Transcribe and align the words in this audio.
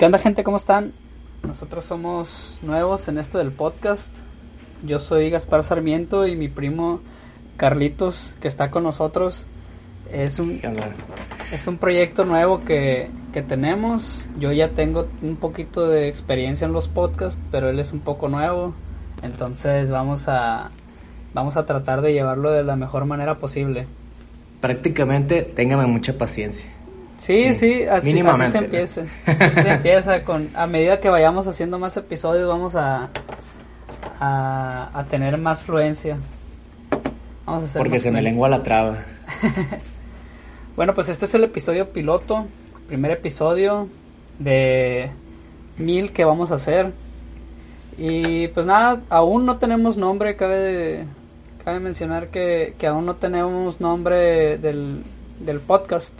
¿Qué 0.00 0.06
onda 0.06 0.16
gente? 0.16 0.42
¿Cómo 0.44 0.56
están? 0.56 0.94
Nosotros 1.42 1.84
somos 1.84 2.58
nuevos 2.62 3.06
en 3.08 3.18
esto 3.18 3.36
del 3.36 3.52
podcast. 3.52 4.10
Yo 4.82 4.98
soy 4.98 5.28
Gaspar 5.28 5.62
Sarmiento 5.62 6.26
y 6.26 6.36
mi 6.36 6.48
primo 6.48 7.00
Carlitos, 7.58 8.34
que 8.40 8.48
está 8.48 8.70
con 8.70 8.84
nosotros. 8.84 9.44
Es 10.10 10.38
un, 10.38 10.58
es 11.52 11.66
un 11.66 11.76
proyecto 11.76 12.24
nuevo 12.24 12.64
que, 12.64 13.10
que 13.34 13.42
tenemos. 13.42 14.24
Yo 14.38 14.52
ya 14.52 14.70
tengo 14.70 15.06
un 15.20 15.36
poquito 15.36 15.86
de 15.86 16.08
experiencia 16.08 16.66
en 16.66 16.72
los 16.72 16.88
podcasts, 16.88 17.38
pero 17.50 17.68
él 17.68 17.78
es 17.78 17.92
un 17.92 18.00
poco 18.00 18.30
nuevo. 18.30 18.72
Entonces 19.22 19.90
vamos 19.90 20.28
a, 20.28 20.70
vamos 21.34 21.58
a 21.58 21.66
tratar 21.66 22.00
de 22.00 22.14
llevarlo 22.14 22.52
de 22.52 22.64
la 22.64 22.74
mejor 22.74 23.04
manera 23.04 23.34
posible. 23.34 23.86
Prácticamente, 24.62 25.42
téngame 25.42 25.84
mucha 25.84 26.16
paciencia. 26.16 26.79
Sí, 27.20 27.52
sí, 27.52 27.84
así, 27.84 28.18
así 28.18 28.50
se 28.50 28.58
empieza. 28.58 29.02
Así 29.26 29.62
se 29.62 29.70
empieza 29.70 30.24
con, 30.24 30.48
a 30.54 30.66
medida 30.66 31.00
que 31.00 31.10
vayamos 31.10 31.46
haciendo 31.46 31.78
más 31.78 31.94
episodios 31.98 32.48
vamos 32.48 32.74
a, 32.74 33.10
a, 34.18 34.90
a 34.98 35.04
tener 35.04 35.36
más 35.36 35.60
fluencia. 35.60 36.16
Vamos 37.44 37.64
a 37.64 37.66
hacer 37.66 37.82
Porque 37.82 37.98
se 37.98 38.10
me 38.10 38.22
lengua 38.22 38.48
la 38.48 38.62
traba. 38.62 39.04
bueno, 40.76 40.94
pues 40.94 41.10
este 41.10 41.26
es 41.26 41.34
el 41.34 41.44
episodio 41.44 41.90
piloto, 41.90 42.46
primer 42.88 43.10
episodio 43.10 43.86
de 44.38 45.10
mil 45.76 46.12
que 46.12 46.24
vamos 46.24 46.50
a 46.50 46.54
hacer. 46.54 46.90
Y 47.98 48.48
pues 48.48 48.64
nada, 48.64 49.02
aún 49.10 49.44
no 49.44 49.58
tenemos 49.58 49.98
nombre, 49.98 50.36
cabe, 50.36 51.04
cabe 51.62 51.80
mencionar 51.80 52.28
que, 52.28 52.76
que 52.78 52.86
aún 52.86 53.04
no 53.04 53.16
tenemos 53.16 53.78
nombre 53.78 54.56
del, 54.56 55.02
del 55.38 55.60
podcast 55.60 56.18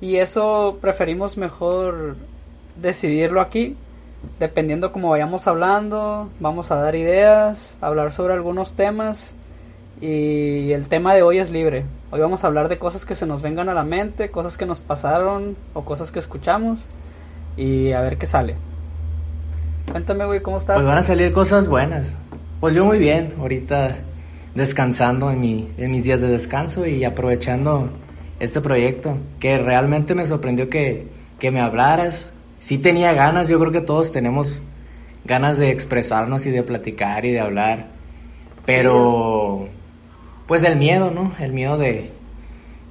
y 0.00 0.16
eso 0.16 0.78
preferimos 0.80 1.36
mejor 1.36 2.16
decidirlo 2.76 3.40
aquí, 3.40 3.76
dependiendo 4.38 4.92
cómo 4.92 5.10
vayamos 5.10 5.46
hablando, 5.46 6.28
vamos 6.40 6.70
a 6.70 6.76
dar 6.76 6.94
ideas, 6.94 7.76
hablar 7.80 8.12
sobre 8.12 8.34
algunos 8.34 8.72
temas 8.72 9.34
y 10.00 10.70
el 10.72 10.86
tema 10.86 11.14
de 11.14 11.22
hoy 11.22 11.38
es 11.38 11.50
libre. 11.50 11.84
Hoy 12.10 12.20
vamos 12.20 12.44
a 12.44 12.46
hablar 12.46 12.68
de 12.68 12.78
cosas 12.78 13.04
que 13.04 13.14
se 13.14 13.26
nos 13.26 13.42
vengan 13.42 13.68
a 13.68 13.74
la 13.74 13.82
mente, 13.82 14.30
cosas 14.30 14.56
que 14.56 14.66
nos 14.66 14.80
pasaron 14.80 15.56
o 15.74 15.84
cosas 15.84 16.10
que 16.10 16.20
escuchamos 16.20 16.84
y 17.56 17.92
a 17.92 18.00
ver 18.00 18.16
qué 18.16 18.26
sale. 18.26 18.54
Cuéntame, 19.90 20.24
güey, 20.26 20.40
¿cómo 20.40 20.58
estás? 20.58 20.76
Pues 20.76 20.86
van 20.86 20.98
a 20.98 21.02
salir 21.02 21.32
cosas 21.32 21.66
buenas. 21.66 22.14
Pues 22.60 22.74
yo 22.74 22.84
muy 22.84 22.98
bien, 22.98 23.34
ahorita 23.40 23.96
descansando 24.54 25.30
en 25.30 25.40
mis 25.40 26.04
días 26.04 26.20
de 26.20 26.28
descanso 26.28 26.86
y 26.86 27.04
aprovechando 27.04 27.90
este 28.40 28.60
proyecto, 28.60 29.16
que 29.40 29.58
realmente 29.58 30.14
me 30.14 30.26
sorprendió 30.26 30.68
que, 30.68 31.06
que 31.38 31.50
me 31.50 31.60
hablaras. 31.60 32.32
Sí 32.58 32.78
tenía 32.78 33.12
ganas, 33.12 33.48
yo 33.48 33.58
creo 33.58 33.72
que 33.72 33.80
todos 33.80 34.12
tenemos 34.12 34.62
ganas 35.24 35.58
de 35.58 35.70
expresarnos 35.70 36.46
y 36.46 36.50
de 36.50 36.62
platicar 36.62 37.24
y 37.24 37.32
de 37.32 37.40
hablar, 37.40 37.86
pero 38.64 39.68
pues 40.46 40.64
el 40.64 40.76
miedo, 40.76 41.10
¿no? 41.10 41.32
El 41.38 41.52
miedo 41.52 41.76
de, 41.76 42.10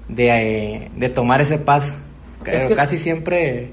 de, 0.08 0.30
eh, 0.30 0.92
de 0.96 1.10
tomar 1.10 1.42
ese 1.42 1.58
paso. 1.58 1.94
Pero 2.44 2.74
casi 2.76 2.98
siempre, 2.98 3.72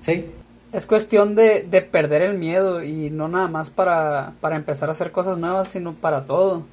sí. 0.00 0.26
Es 0.72 0.86
cuestión 0.86 1.34
de, 1.34 1.66
de 1.70 1.82
perder 1.82 2.22
el 2.22 2.38
miedo 2.38 2.82
y 2.82 3.10
no 3.10 3.28
nada 3.28 3.48
más 3.48 3.70
para, 3.70 4.32
para 4.40 4.56
empezar 4.56 4.88
a 4.88 4.92
hacer 4.92 5.12
cosas 5.12 5.38
nuevas, 5.38 5.68
sino 5.68 5.94
para 5.94 6.24
todo. 6.24 6.64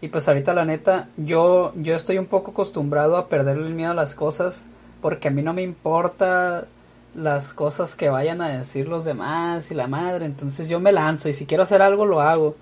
Y 0.00 0.08
pues 0.08 0.28
ahorita 0.28 0.54
la 0.54 0.64
neta, 0.64 1.08
yo, 1.16 1.72
yo 1.76 1.96
estoy 1.96 2.18
un 2.18 2.26
poco 2.26 2.52
acostumbrado 2.52 3.16
a 3.16 3.28
perderle 3.28 3.66
el 3.66 3.74
miedo 3.74 3.90
a 3.90 3.94
las 3.94 4.14
cosas 4.14 4.64
porque 5.00 5.28
a 5.28 5.30
mí 5.30 5.42
no 5.42 5.52
me 5.52 5.62
importa 5.62 6.66
las 7.14 7.52
cosas 7.52 7.94
que 7.94 8.08
vayan 8.08 8.40
a 8.40 8.48
decir 8.58 8.86
los 8.86 9.04
demás 9.04 9.70
y 9.70 9.74
la 9.74 9.86
madre, 9.88 10.26
entonces 10.26 10.68
yo 10.68 10.78
me 10.78 10.92
lanzo 10.92 11.28
y 11.28 11.32
si 11.32 11.46
quiero 11.46 11.64
hacer 11.64 11.82
algo 11.82 12.06
lo 12.06 12.20
hago. 12.20 12.54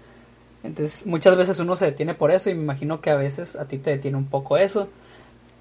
Entonces 0.63 1.07
muchas 1.07 1.37
veces 1.37 1.59
uno 1.61 1.77
se 1.77 1.87
detiene 1.87 2.15
por 2.15 2.31
eso 2.31 2.51
y 2.51 2.55
me 2.55 2.63
imagino 2.63 3.01
que 3.01 3.11
a 3.11 3.17
veces 3.17 3.57
a 3.57 3.67
ti 3.67 3.79
te 3.79 3.91
detiene 3.91 4.17
un 4.17 4.27
poco 4.27 4.57
eso 4.57 4.89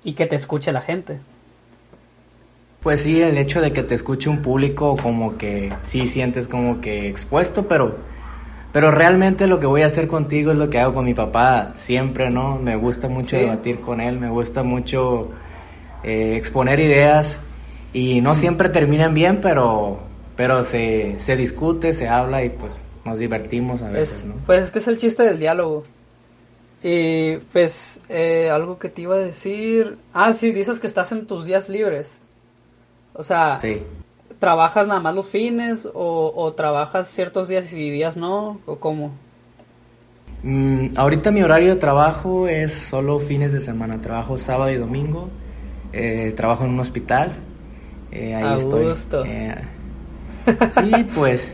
y 0.03 0.13
que 0.13 0.25
te 0.25 0.35
escuche 0.35 0.71
la 0.71 0.81
gente. 0.81 1.19
Pues 2.81 3.01
sí, 3.01 3.21
el 3.21 3.37
hecho 3.37 3.61
de 3.61 3.73
que 3.73 3.83
te 3.83 3.95
escuche 3.95 4.29
un 4.29 4.41
público 4.41 4.95
como 4.95 5.37
que 5.37 5.73
sí 5.83 6.07
sientes 6.07 6.47
como 6.47 6.81
que 6.81 7.09
expuesto, 7.09 7.67
pero 7.67 7.95
pero 8.75 8.91
realmente 8.91 9.47
lo 9.47 9.61
que 9.61 9.67
voy 9.67 9.83
a 9.83 9.85
hacer 9.85 10.09
contigo 10.09 10.51
es 10.51 10.57
lo 10.57 10.69
que 10.69 10.81
hago 10.81 10.95
con 10.95 11.05
mi 11.05 11.13
papá 11.13 11.71
siempre, 11.75 12.29
¿no? 12.29 12.57
Me 12.57 12.75
gusta 12.75 13.07
mucho 13.07 13.37
debatir 13.37 13.79
con 13.79 14.01
él, 14.01 14.19
me 14.19 14.29
gusta 14.29 14.63
mucho 14.63 15.29
eh, 16.03 16.35
exponer 16.35 16.81
ideas 16.81 17.39
y 17.93 18.19
no 18.19 18.35
siempre 18.35 18.67
terminan 18.67 19.13
bien, 19.13 19.39
pero, 19.39 20.01
pero 20.35 20.65
se, 20.65 21.15
se 21.19 21.37
discute, 21.37 21.93
se 21.93 22.09
habla 22.09 22.43
y 22.43 22.49
pues 22.49 22.81
nos 23.05 23.17
divertimos 23.17 23.81
a 23.81 23.91
veces, 23.91 24.25
¿no? 24.25 24.33
Pues 24.45 24.65
es 24.65 24.71
que 24.71 24.79
es 24.79 24.89
el 24.89 24.97
chiste 24.97 25.23
del 25.23 25.39
diálogo. 25.39 25.85
Y 26.83 27.37
pues 27.53 28.01
eh, 28.09 28.49
algo 28.49 28.77
que 28.77 28.89
te 28.89 29.03
iba 29.03 29.15
a 29.15 29.19
decir... 29.19 29.97
Ah, 30.13 30.33
sí, 30.33 30.51
dices 30.51 30.81
que 30.81 30.87
estás 30.87 31.13
en 31.13 31.27
tus 31.27 31.45
días 31.45 31.69
libres. 31.69 32.19
O 33.13 33.23
sea, 33.23 33.57
sí. 33.61 33.81
¿Trabajas 34.39 34.87
nada 34.87 34.99
más 34.99 35.15
los 35.15 35.27
fines 35.27 35.87
o, 35.93 36.53
trabajas 36.55 37.07
ciertos 37.07 37.47
días 37.47 37.71
y 37.73 37.89
días 37.89 38.17
no? 38.17 38.59
¿O 38.65 38.77
cómo? 38.77 39.11
Mm, 40.43 40.89
ahorita 40.95 41.31
mi 41.31 41.41
horario 41.41 41.69
de 41.69 41.75
trabajo 41.77 42.47
es 42.47 42.73
solo 42.73 43.19
fines 43.19 43.53
de 43.53 43.59
semana. 43.59 44.01
Trabajo 44.01 44.37
sábado 44.37 44.71
y 44.71 44.75
domingo. 44.75 45.29
Eh, 45.93 46.33
trabajo 46.35 46.65
en 46.65 46.71
un 46.71 46.79
hospital. 46.79 47.31
Eh, 48.11 48.35
ahí 48.35 48.57
estoy. 48.57 48.93
Eh, 49.25 49.55
sí, 50.71 50.91
pues 51.15 51.51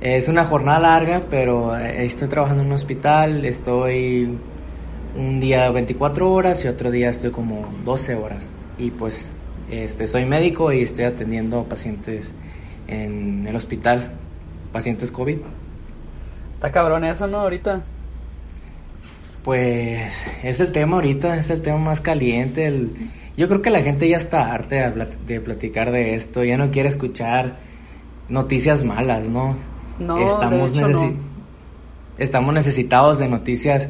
es 0.00 0.28
una 0.28 0.44
jornada 0.44 0.80
larga, 0.80 1.20
pero 1.30 1.76
estoy 1.76 2.28
trabajando 2.28 2.62
en 2.62 2.68
un 2.68 2.74
hospital. 2.74 3.44
Estoy 3.44 4.38
un 5.16 5.40
día 5.40 5.70
24 5.70 6.32
horas 6.32 6.64
y 6.64 6.68
otro 6.68 6.90
día 6.90 7.10
estoy 7.10 7.30
como 7.30 7.68
12 7.84 8.14
horas. 8.14 8.42
Y 8.78 8.90
pues 8.90 9.30
este, 9.70 10.06
soy 10.06 10.24
médico 10.24 10.72
y 10.72 10.82
estoy 10.82 11.04
atendiendo 11.04 11.64
pacientes 11.64 12.32
en 12.88 13.46
el 13.46 13.54
hospital, 13.54 14.12
pacientes 14.72 15.10
COVID. 15.10 15.38
Está 16.54 16.72
cabrón 16.72 17.04
eso, 17.04 17.26
¿no? 17.26 17.38
Ahorita. 17.40 17.82
Pues 19.44 20.12
es 20.42 20.60
el 20.60 20.72
tema 20.72 20.96
ahorita, 20.96 21.36
es 21.36 21.50
el 21.50 21.62
tema 21.62 21.78
más 21.78 22.00
caliente. 22.00 22.66
El... 22.66 22.90
Yo 23.36 23.48
creo 23.48 23.62
que 23.62 23.70
la 23.70 23.82
gente 23.82 24.08
ya 24.08 24.18
está 24.18 24.52
harta 24.52 24.92
de, 25.26 25.40
platicar 25.40 25.92
de 25.92 26.14
esto, 26.14 26.44
ya 26.44 26.58
no 26.58 26.70
quiere 26.70 26.88
escuchar 26.88 27.56
noticias 28.28 28.84
malas, 28.84 29.28
¿no? 29.28 29.56
No, 29.98 30.18
estamos, 30.26 30.74
estamos 32.18 32.54
necesitados 32.54 33.18
de 33.18 33.28
noticias 33.28 33.88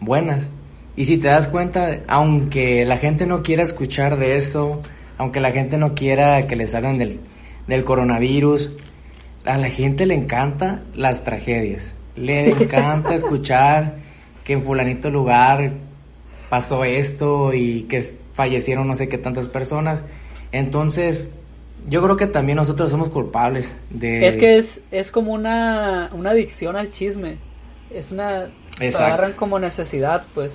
buenas. 0.00 0.50
Y 0.96 1.06
si 1.06 1.18
te 1.18 1.28
das 1.28 1.48
cuenta, 1.48 2.00
aunque 2.06 2.84
la 2.84 2.98
gente 2.98 3.26
no 3.26 3.42
quiera 3.42 3.64
escuchar 3.64 4.16
de 4.16 4.36
eso, 4.36 4.80
aunque 5.18 5.40
la 5.40 5.52
gente 5.52 5.76
no 5.78 5.94
quiera 5.94 6.46
que 6.46 6.56
les 6.56 6.74
hablen 6.74 6.98
del, 6.98 7.20
del 7.66 7.84
coronavirus, 7.84 8.72
a 9.44 9.58
la 9.58 9.68
gente 9.68 10.06
le 10.06 10.14
encanta 10.14 10.82
las 10.94 11.24
tragedias. 11.24 11.94
Le 12.16 12.50
encanta 12.50 13.14
escuchar 13.14 13.96
que 14.44 14.54
en 14.54 14.62
fulanito 14.62 15.10
lugar 15.10 15.72
pasó 16.48 16.84
esto 16.84 17.52
y 17.52 17.82
que 17.82 18.02
fallecieron 18.34 18.86
no 18.86 18.94
sé 18.94 19.08
qué 19.08 19.18
tantas 19.18 19.48
personas. 19.48 20.00
Entonces, 20.52 21.32
yo 21.88 22.02
creo 22.02 22.16
que 22.16 22.26
también 22.26 22.56
nosotros 22.56 22.90
somos 22.90 23.08
culpables 23.08 23.74
de... 23.90 24.28
Es 24.28 24.36
que 24.36 24.58
es, 24.58 24.80
es 24.90 25.10
como 25.10 25.32
una, 25.32 26.10
una 26.12 26.30
adicción 26.30 26.76
al 26.76 26.90
chisme. 26.92 27.36
Es 27.92 28.10
una... 28.10 28.46
agarran 28.80 29.32
como 29.32 29.58
necesidad, 29.58 30.24
pues. 30.34 30.52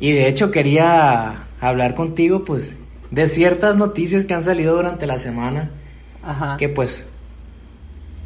Y 0.00 0.12
de 0.12 0.28
hecho 0.28 0.50
quería 0.50 1.44
hablar 1.60 1.94
contigo, 1.94 2.44
pues, 2.44 2.78
de 3.10 3.28
ciertas 3.28 3.76
noticias 3.76 4.24
que 4.24 4.34
han 4.34 4.42
salido 4.42 4.76
durante 4.76 5.06
la 5.06 5.18
semana. 5.18 5.70
Ajá. 6.22 6.56
Que 6.58 6.68
pues 6.68 7.06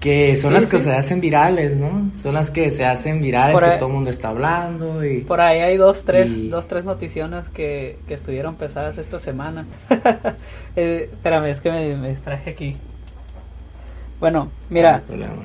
que 0.03 0.35
son 0.35 0.53
las 0.53 0.67
que 0.67 0.81
se 0.81 0.93
hacen 0.93 1.21
virales, 1.21 1.77
¿no? 1.77 2.11
Son 2.21 2.35
las 2.35 2.51
que 2.51 2.73
se 2.73 2.85
hacen 2.85 3.23
virales, 3.23 3.57
que 3.57 3.79
todo 3.79 3.87
el 3.87 3.95
mundo 3.95 4.11
está 4.11 4.31
hablando 4.31 5.05
y... 5.05 5.21
Por 5.21 5.41
ahí 5.41 5.61
hay 5.61 5.77
dos, 5.77 6.05
tres, 6.05 6.51
dos, 6.51 6.67
tres 6.67 6.85
noticiones 6.85 7.49
que, 7.49 8.01
que 8.09 8.15
estuvieron 8.15 8.57
pesadas 8.57 8.99
esta 8.99 9.21
semana. 9.21 9.65
eh, 10.77 11.09
espérame, 11.13 11.51
es 11.51 11.61
que 11.61 11.71
me, 11.71 11.97
me 11.97 12.09
distraje 12.09 12.51
aquí. 12.51 12.77
Bueno, 14.19 14.51
mira, 14.71 15.03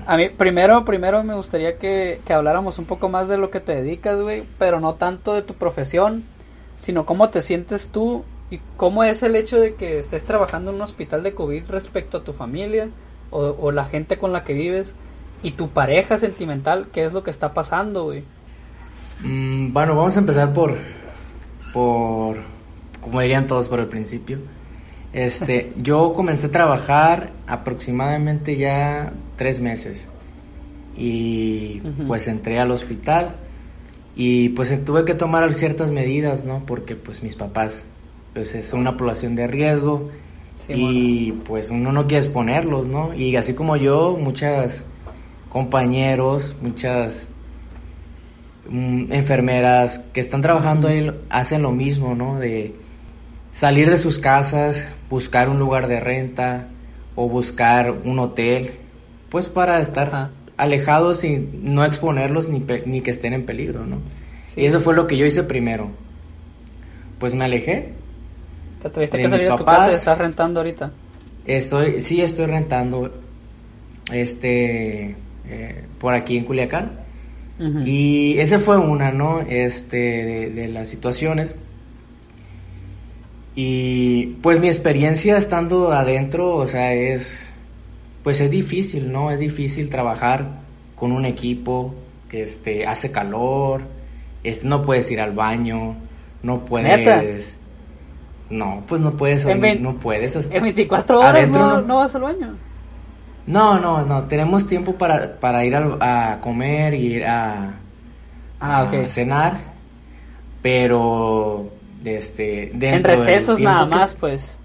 a 0.08 0.18
mí 0.18 0.30
primero, 0.30 0.84
primero 0.86 1.24
me 1.24 1.36
gustaría 1.36 1.78
que, 1.78 2.20
que 2.26 2.34
habláramos 2.34 2.80
un 2.80 2.86
poco 2.86 3.10
más 3.10 3.28
de 3.28 3.38
lo 3.38 3.52
que 3.52 3.60
te 3.60 3.76
dedicas, 3.76 4.20
güey, 4.20 4.44
pero 4.58 4.80
no 4.80 4.96
tanto 4.96 5.36
de 5.36 5.44
tu 5.44 5.54
profesión, 5.54 6.24
sino 6.78 7.06
cómo 7.06 7.30
te 7.30 7.42
sientes 7.42 7.90
tú 7.90 8.24
¿Y 8.50 8.60
cómo 8.78 9.04
es 9.04 9.24
el 9.24 9.36
hecho 9.36 9.60
de 9.60 9.76
que 9.76 10.00
estés 10.00 10.24
trabajando 10.24 10.72
en 10.72 10.78
un 10.78 10.82
hospital 10.82 11.24
de 11.24 11.34
COVID 11.34 11.64
respecto 11.70 12.18
a 12.18 12.24
tu 12.24 12.34
familia 12.34 12.90
o, 13.30 13.72
la 13.72 13.86
gente 13.86 14.18
con 14.18 14.32
la 14.32 14.46
que 14.46 14.54
vives 14.54 14.94
y 15.44 15.52
tu 15.52 15.70
pareja 15.70 16.18
sentimental? 16.18 16.88
¿Qué 16.94 17.04
es 17.04 17.14
lo 17.14 17.24
que 17.24 17.32
está 17.32 17.54
pasando, 17.54 18.06
güey? 18.06 18.24
Mm, 19.24 19.74
bueno, 19.74 19.96
vamos 19.96 20.16
a 20.16 20.20
empezar 20.20 20.54
por, 20.54 20.76
por, 21.74 22.38
como 23.02 23.20
dirían 23.20 23.48
todos 23.48 23.68
por 23.68 23.80
el 23.82 23.88
principio. 23.88 24.40
Este, 25.12 25.74
yo 25.78 26.14
comencé 26.14 26.48
a 26.48 26.52
trabajar 26.52 27.32
aproximadamente 27.48 28.56
ya 28.56 29.12
tres 29.36 29.60
meses 29.60 30.08
y 30.98 31.82
pues 32.08 32.28
entré 32.28 32.60
al 32.60 32.72
hospital 32.72 33.36
y 34.16 34.50
pues 34.50 34.84
tuve 34.84 35.06
que 35.06 35.14
tomar 35.14 35.54
ciertas 35.54 35.92
medidas, 35.92 36.44
¿no? 36.44 36.64
Porque 36.66 36.96
pues 36.96 37.22
mis 37.22 37.36
papás, 37.36 37.84
pues 38.38 38.54
es 38.54 38.72
una 38.72 38.96
población 38.96 39.36
de 39.36 39.48
riesgo 39.48 40.12
y 40.70 41.32
pues 41.32 41.72
uno 41.72 41.92
no 41.92 42.06
quiere 42.06 42.24
exponerlos, 42.24 42.86
¿no? 42.86 43.12
Y 43.16 43.36
así 43.36 43.56
como 43.56 43.78
yo, 43.78 44.16
muchas 44.16 44.86
compañeros, 45.50 46.56
muchas 46.62 47.26
mm, 48.70 49.12
enfermeras 49.12 50.02
que 50.14 50.20
están 50.20 50.44
trabajando 50.44 50.88
ahí 50.88 51.12
hacen 51.32 51.64
lo 51.64 51.72
mismo, 51.72 52.14
¿no? 52.14 52.38
De 52.38 52.76
salir 53.54 53.90
de 53.90 53.98
sus 53.98 54.20
casas, 54.20 54.88
buscar 55.10 55.50
un 55.50 55.58
lugar 55.58 55.88
de 55.88 56.00
renta 56.00 56.68
o 57.16 57.28
buscar 57.28 57.90
un 58.06 58.20
hotel, 58.20 58.74
pues 59.30 59.50
para 59.50 59.80
estar 59.80 60.30
alejados 60.58 61.24
y 61.24 61.40
no 61.64 61.84
exponerlos 61.84 62.50
ni, 62.50 62.64
ni 62.86 63.02
que 63.02 63.10
estén 63.10 63.34
en 63.34 63.48
peligro, 63.48 63.88
¿no? 63.88 63.98
Y 64.56 64.66
eso 64.66 64.80
fue 64.80 64.94
lo 64.94 65.08
que 65.08 65.18
yo 65.18 65.26
hice 65.26 65.42
primero. 65.42 65.90
Pues 67.18 67.34
me 67.34 67.46
alejé. 67.46 67.97
¿Te 68.82 68.90
tuviste 68.90 69.18
que 69.18 69.30
salir 69.30 69.52
de 69.52 69.58
tu 69.58 69.66
casa 69.66 69.92
y 69.92 69.94
estás 69.94 70.18
rentando 70.18 70.60
ahorita? 70.60 70.92
Estoy, 71.46 72.02
sí 72.02 72.22
estoy 72.22 72.46
rentando 72.46 73.12
este 74.12 75.16
eh, 75.50 75.84
por 76.00 76.14
aquí 76.14 76.38
en 76.38 76.46
Culiacán. 76.46 77.08
Y 77.86 78.38
ese 78.38 78.60
fue 78.60 78.78
una, 78.78 79.12
¿no? 79.12 79.40
Este, 79.40 79.98
de, 79.98 80.50
de, 80.52 80.68
las 80.68 80.90
situaciones. 80.90 81.56
Y 83.56 84.36
pues 84.44 84.60
mi 84.60 84.68
experiencia 84.68 85.40
estando 85.40 85.92
adentro, 85.92 86.56
o 86.56 86.68
sea, 86.68 86.94
es, 86.94 87.50
pues 88.22 88.40
es 88.42 88.52
difícil, 88.52 89.12
¿no? 89.12 89.32
Es 89.32 89.40
difícil 89.40 89.90
trabajar 89.90 90.46
con 90.96 91.12
un 91.12 91.26
equipo 91.26 91.96
que 92.30 92.44
este, 92.44 92.86
hace 92.86 93.12
calor, 93.12 93.82
este, 94.44 94.68
no 94.68 94.84
puedes 94.84 95.10
ir 95.10 95.20
al 95.20 95.32
baño, 95.32 95.96
no 96.44 96.64
puedes... 96.64 97.57
No, 98.50 98.84
pues 98.88 99.02
no 99.02 99.12
puedes, 99.12 99.46
no 99.80 99.96
puedes. 99.96 100.52
En 100.52 100.64
24 100.64 101.20
horas 101.20 101.48
no, 101.50 101.82
no, 101.82 101.98
vas 101.98 102.16
al 102.16 102.22
baño. 102.22 102.56
No, 103.46 103.80
no, 103.80 104.06
no, 104.06 104.24
tenemos 104.24 104.68
tiempo 104.68 104.94
para, 104.96 105.40
para 105.40 105.64
ir 105.64 105.76
a, 105.76 106.40
comer 106.42 106.94
y 106.94 107.16
ir 107.16 107.26
a, 107.26 107.74
ah, 108.60 108.92
cenar, 109.08 109.58
pero 110.62 111.70
este, 112.04 112.72
dentro 112.74 113.14
en 113.14 113.20
recesos 113.20 113.60
nada 113.60 113.86
más, 113.86 114.14
pues. 114.14 114.58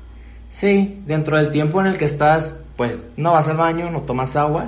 Sí, 0.51 1.03
dentro 1.07 1.37
del 1.37 1.51
tiempo 1.51 1.81
en 1.81 1.87
el 1.87 1.99
que 1.99 2.05
estás, 2.05 2.63
pues 2.77 2.99
no 3.17 3.33
vas 3.33 3.49
al 3.49 3.57
baño, 3.57 3.91
no 3.91 4.03
tomas 4.03 4.37
agua 4.37 4.67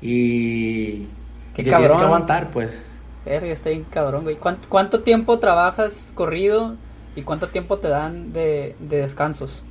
y, 0.00 1.06
Qué 1.54 1.62
tienes 1.62 1.92
que 1.92 2.02
aguantar, 2.02 2.48
pues. 2.48 2.76
Verga, 3.24 3.52
está 3.52 3.70
bien 3.70 3.84
cabrón, 3.90 4.24
güey. 4.24 4.36
¿Cuánto, 4.36 5.00
tiempo 5.00 5.38
trabajas 5.38 6.12
corrido 6.14 6.76
y 7.16 7.22
cuánto 7.22 7.48
tiempo 7.48 7.78
te 7.78 7.88
dan 7.88 8.32
de, 8.32 8.76
de 8.78 8.98
descansos? 8.98 9.62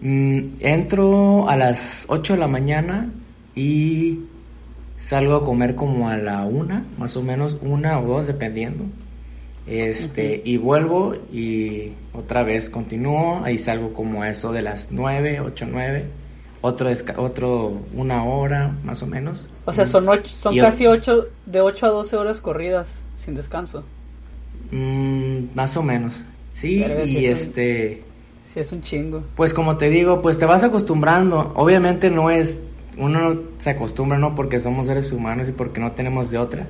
Mm, 0.00 0.54
entro 0.60 1.48
a 1.48 1.56
las 1.56 2.06
8 2.08 2.32
de 2.32 2.38
la 2.38 2.48
mañana 2.48 3.10
y 3.54 4.20
salgo 4.98 5.36
a 5.36 5.44
comer 5.44 5.74
como 5.74 6.08
a 6.08 6.16
la 6.16 6.44
una, 6.46 6.84
más 6.98 7.16
o 7.16 7.22
menos 7.22 7.58
una 7.60 8.00
o 8.00 8.06
dos, 8.06 8.26
dependiendo. 8.26 8.84
Este, 9.66 10.40
y 10.44 10.56
vuelvo 10.56 11.14
y 11.32 11.92
otra 12.12 12.42
vez 12.42 12.70
continúo, 12.70 13.42
ahí 13.44 13.58
salgo 13.58 13.92
como 13.92 14.22
a 14.22 14.30
eso 14.30 14.52
de 14.52 14.62
las 14.62 14.90
9, 14.90 15.40
8, 15.40 15.66
9, 15.70 16.04
otro, 16.62 16.90
otro 17.18 17.80
una 17.94 18.24
hora 18.24 18.72
más 18.84 19.02
o 19.02 19.06
menos. 19.06 19.48
O 19.66 19.72
sea, 19.72 19.86
son, 19.86 20.08
ocho, 20.08 20.28
son 20.28 20.56
casi 20.56 20.86
8, 20.86 21.26
de 21.46 21.60
8 21.60 21.86
a 21.86 21.88
12 21.90 22.16
horas 22.16 22.40
corridas 22.40 23.02
sin 23.16 23.34
descanso. 23.34 23.84
Mm, 24.70 25.29
más 25.54 25.76
o 25.76 25.82
menos, 25.82 26.14
sí, 26.54 26.84
y 27.06 27.26
este... 27.26 28.02
Sí, 28.46 28.58
es 28.58 28.72
un 28.72 28.82
chingo. 28.82 29.22
Pues 29.36 29.54
como 29.54 29.76
te 29.76 29.88
digo, 29.88 30.20
pues 30.20 30.36
te 30.36 30.44
vas 30.44 30.64
acostumbrando. 30.64 31.52
Obviamente 31.54 32.10
no 32.10 32.30
es, 32.30 32.64
uno 32.98 33.38
se 33.58 33.70
acostumbra, 33.70 34.18
¿no? 34.18 34.34
Porque 34.34 34.58
somos 34.58 34.86
seres 34.86 35.12
humanos 35.12 35.48
y 35.48 35.52
porque 35.52 35.80
no 35.80 35.92
tenemos 35.92 36.30
de 36.30 36.38
otra. 36.38 36.66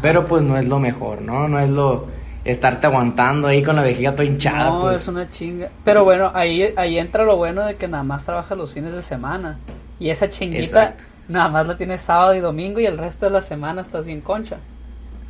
Pero 0.00 0.24
pues 0.24 0.42
no 0.42 0.56
es 0.56 0.66
lo 0.66 0.78
mejor, 0.78 1.20
¿no? 1.20 1.48
No 1.48 1.58
es 1.58 1.68
lo 1.68 2.06
estarte 2.44 2.86
aguantando 2.86 3.48
ahí 3.48 3.62
con 3.62 3.76
la 3.76 3.82
vejiga 3.82 4.12
toda 4.12 4.24
hinchada. 4.24 4.70
No, 4.70 4.80
pues. 4.80 5.02
es 5.02 5.08
una 5.08 5.28
chinga. 5.28 5.70
Pero 5.84 6.04
bueno, 6.04 6.30
ahí, 6.34 6.72
ahí 6.76 6.98
entra 6.98 7.24
lo 7.24 7.36
bueno 7.36 7.64
de 7.66 7.76
que 7.76 7.88
nada 7.88 8.02
más 8.02 8.24
trabajas 8.24 8.56
los 8.56 8.72
fines 8.72 8.92
de 8.92 9.02
semana. 9.02 9.58
Y 10.00 10.10
esa 10.10 10.28
chinguita 10.28 10.96
nada 11.28 11.48
más 11.48 11.66
la 11.66 11.76
tienes 11.76 12.02
sábado 12.02 12.34
y 12.34 12.40
domingo 12.40 12.80
y 12.80 12.86
el 12.86 12.98
resto 12.98 13.26
de 13.26 13.32
la 13.32 13.42
semana 13.42 13.82
estás 13.82 14.06
bien 14.06 14.20
concha. 14.20 14.56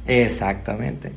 Exactamente. 0.07 1.13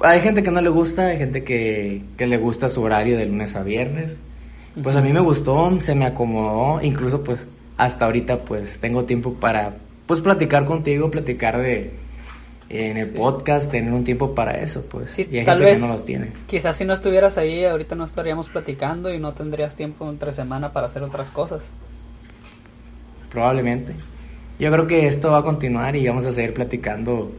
Hay 0.00 0.20
gente 0.20 0.42
que 0.42 0.50
no 0.50 0.60
le 0.60 0.70
gusta, 0.70 1.06
hay 1.06 1.18
gente 1.18 1.44
que, 1.44 2.02
que 2.16 2.26
le 2.26 2.36
gusta 2.36 2.68
su 2.68 2.82
horario 2.82 3.16
de 3.16 3.26
lunes 3.26 3.54
a 3.56 3.62
viernes. 3.62 4.18
Pues 4.82 4.96
a 4.96 5.00
mí 5.00 5.12
me 5.12 5.20
gustó, 5.20 5.80
se 5.80 5.94
me 5.94 6.04
acomodó, 6.04 6.82
incluso 6.82 7.22
pues 7.22 7.46
hasta 7.76 8.06
ahorita 8.06 8.40
pues 8.40 8.78
tengo 8.80 9.04
tiempo 9.04 9.34
para 9.34 9.76
pues 10.06 10.20
platicar 10.20 10.64
contigo, 10.64 11.10
platicar 11.10 11.58
de 11.60 11.92
en 12.68 12.96
el 12.96 13.10
podcast, 13.10 13.70
tener 13.70 13.92
un 13.92 14.04
tiempo 14.04 14.34
para 14.34 14.52
eso, 14.52 14.84
pues. 14.86 15.10
Sí, 15.10 15.28
y 15.30 15.38
hay 15.38 15.44
gente 15.44 15.74
que 15.74 15.78
no 15.78 15.88
los 15.88 16.04
tiene. 16.04 16.32
Quizás 16.46 16.76
si 16.76 16.84
no 16.84 16.94
estuvieras 16.94 17.38
ahí, 17.38 17.64
ahorita 17.64 17.94
no 17.94 18.04
estaríamos 18.04 18.48
platicando 18.48 19.12
y 19.12 19.18
no 19.18 19.32
tendrías 19.32 19.76
tiempo 19.76 20.08
entre 20.08 20.32
semana 20.32 20.72
para 20.72 20.86
hacer 20.86 21.02
otras 21.02 21.28
cosas. 21.30 21.62
Probablemente. 23.30 23.94
Yo 24.58 24.70
creo 24.70 24.86
que 24.86 25.06
esto 25.06 25.32
va 25.32 25.38
a 25.38 25.42
continuar 25.42 25.94
y 25.96 26.06
vamos 26.06 26.24
a 26.26 26.32
seguir 26.32 26.54
platicando 26.54 27.32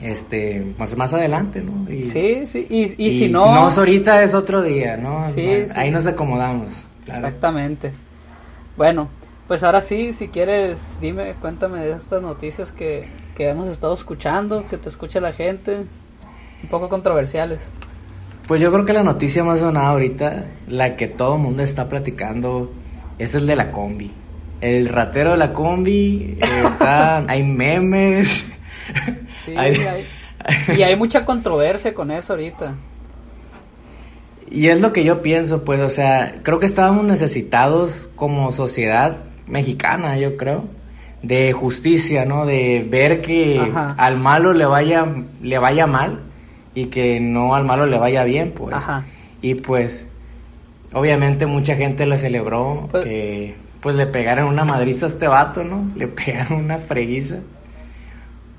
este 0.00 0.74
más, 0.78 0.96
más 0.96 1.14
adelante, 1.14 1.62
¿no? 1.62 1.90
Y, 1.90 2.08
sí, 2.08 2.46
sí, 2.46 2.66
y, 2.68 3.18
si 3.18 3.28
no... 3.28 3.44
Si 3.44 3.50
no 3.50 3.68
es 3.68 3.78
ahorita 3.78 4.22
es 4.22 4.34
otro 4.34 4.62
día, 4.62 4.96
¿no? 4.96 5.28
Sí, 5.30 5.64
Ahí 5.74 5.90
nos 5.90 6.06
acomodamos. 6.06 6.84
Exactamente. 7.06 7.92
Bueno, 8.76 9.08
pues 9.46 9.62
ahora 9.62 9.80
sí, 9.80 10.12
si 10.12 10.28
quieres, 10.28 10.98
dime, 11.00 11.34
cuéntame 11.40 11.84
de 11.84 11.92
estas 11.92 12.20
noticias 12.20 12.72
que, 12.72 13.08
que 13.36 13.48
hemos 13.48 13.68
estado 13.68 13.94
escuchando, 13.94 14.66
que 14.68 14.76
te 14.76 14.88
escucha 14.88 15.20
la 15.20 15.32
gente, 15.32 15.86
un 16.62 16.68
poco 16.68 16.88
controversiales. 16.88 17.66
Pues 18.46 18.60
yo 18.60 18.70
creo 18.70 18.84
que 18.84 18.92
la 18.92 19.02
noticia 19.02 19.42
más 19.44 19.60
sonada 19.60 19.88
ahorita, 19.88 20.44
la 20.68 20.96
que 20.96 21.08
todo 21.08 21.36
el 21.36 21.42
mundo 21.42 21.62
está 21.62 21.88
platicando, 21.88 22.72
es 23.18 23.34
el 23.34 23.46
de 23.46 23.56
la 23.56 23.72
combi. 23.72 24.12
El 24.60 24.88
ratero 24.88 25.32
de 25.32 25.36
la 25.36 25.52
combi, 25.52 26.38
está, 26.66 27.18
hay 27.28 27.42
memes, 27.42 28.48
y 29.48 30.82
hay 30.82 30.96
mucha 30.96 31.24
controversia 31.24 31.94
con 31.94 32.10
eso 32.10 32.34
ahorita. 32.34 32.74
Y 34.50 34.68
es 34.68 34.80
lo 34.80 34.92
que 34.92 35.04
yo 35.04 35.22
pienso, 35.22 35.64
pues, 35.64 35.80
o 35.80 35.90
sea, 35.90 36.36
creo 36.42 36.60
que 36.60 36.66
estábamos 36.66 37.04
necesitados 37.04 38.08
como 38.14 38.52
sociedad 38.52 39.18
mexicana, 39.46 40.18
yo 40.18 40.36
creo, 40.36 40.64
de 41.22 41.52
justicia, 41.52 42.24
¿no? 42.24 42.46
De 42.46 42.86
ver 42.88 43.22
que 43.22 43.60
al 43.96 44.16
malo 44.18 44.52
le 44.52 44.64
vaya, 44.64 45.06
le 45.42 45.58
vaya 45.58 45.86
mal 45.86 46.20
y 46.74 46.86
que 46.86 47.18
no 47.18 47.54
al 47.56 47.64
malo 47.64 47.86
le 47.86 47.98
vaya 47.98 48.22
bien, 48.24 48.52
pues. 48.52 48.74
Y 49.42 49.54
pues, 49.54 50.06
obviamente 50.92 51.46
mucha 51.46 51.74
gente 51.74 52.06
lo 52.06 52.16
celebró, 52.16 52.88
pues 52.90 53.04
que 53.04 53.66
pues 53.80 53.94
le 53.94 54.06
pegaron 54.06 54.48
una 54.48 54.64
madriza 54.64 55.06
a 55.06 55.08
este 55.08 55.28
vato, 55.28 55.62
¿no? 55.64 55.90
Le 55.96 56.08
pegaron 56.08 56.64
una 56.64 56.78
freguiza. 56.78 57.36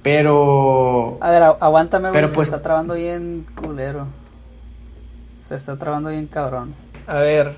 Pero. 0.07 1.17
A 1.19 1.29
ver, 1.29 1.43
aguántame, 1.43 2.11
pero 2.13 2.29
pues... 2.29 2.47
se 2.47 2.55
está 2.55 2.63
trabando 2.63 2.93
bien 2.93 3.45
culero. 3.61 4.07
Se 5.49 5.55
está 5.55 5.75
trabando 5.75 6.11
bien 6.11 6.27
cabrón. 6.27 6.73
A 7.07 7.17
ver. 7.17 7.51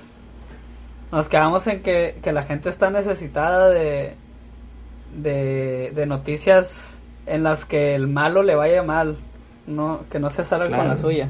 Nos 1.12 1.28
quedamos 1.28 1.64
en 1.68 1.80
que, 1.80 2.18
la 2.24 2.42
gente 2.42 2.68
está 2.68 2.90
necesitada 2.90 3.68
de, 3.68 4.16
de, 5.14 6.06
noticias 6.06 7.00
en 7.24 7.44
las 7.44 7.64
que 7.64 7.94
el 7.94 8.08
malo 8.08 8.42
le 8.42 8.56
vaya 8.56 8.82
mal. 8.82 9.16
No, 9.68 10.00
que 10.10 10.18
no 10.18 10.28
se 10.28 10.42
salga 10.42 10.76
con 10.76 10.88
la 10.88 10.96
suya. 10.96 11.28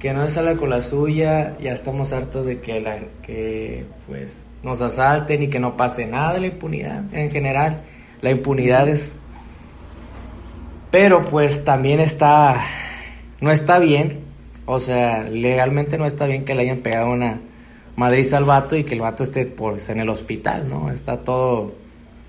Que 0.00 0.12
no 0.12 0.24
se 0.24 0.30
salga 0.30 0.56
con 0.56 0.70
la 0.70 0.82
suya. 0.82 1.56
Ya 1.60 1.74
estamos 1.74 2.12
hartos 2.12 2.44
de 2.44 2.60
que, 2.60 2.80
la, 2.80 2.98
que 3.22 3.86
pues 4.08 4.44
nos 4.64 4.80
asalten 4.80 5.44
y 5.44 5.48
que 5.48 5.60
no 5.60 5.76
pase 5.76 6.06
nada 6.06 6.32
de 6.34 6.40
la 6.40 6.46
impunidad. 6.48 7.04
En 7.12 7.30
general, 7.30 7.82
la 8.20 8.30
impunidad 8.30 8.88
es 8.88 9.20
pero 10.94 11.24
pues 11.24 11.64
también 11.64 11.98
está, 11.98 12.62
no 13.40 13.50
está 13.50 13.80
bien, 13.80 14.20
o 14.64 14.78
sea, 14.78 15.24
legalmente 15.24 15.98
no 15.98 16.06
está 16.06 16.26
bien 16.26 16.44
que 16.44 16.54
le 16.54 16.62
hayan 16.62 16.78
pegado 16.78 17.10
una 17.10 17.40
madriza 17.96 18.36
al 18.36 18.44
vato 18.44 18.76
y 18.76 18.84
que 18.84 18.94
el 18.94 19.00
vato 19.00 19.24
esté 19.24 19.44
pues, 19.44 19.88
en 19.88 19.98
el 19.98 20.08
hospital, 20.08 20.68
¿no? 20.68 20.92
Está 20.92 21.16
todo... 21.16 21.72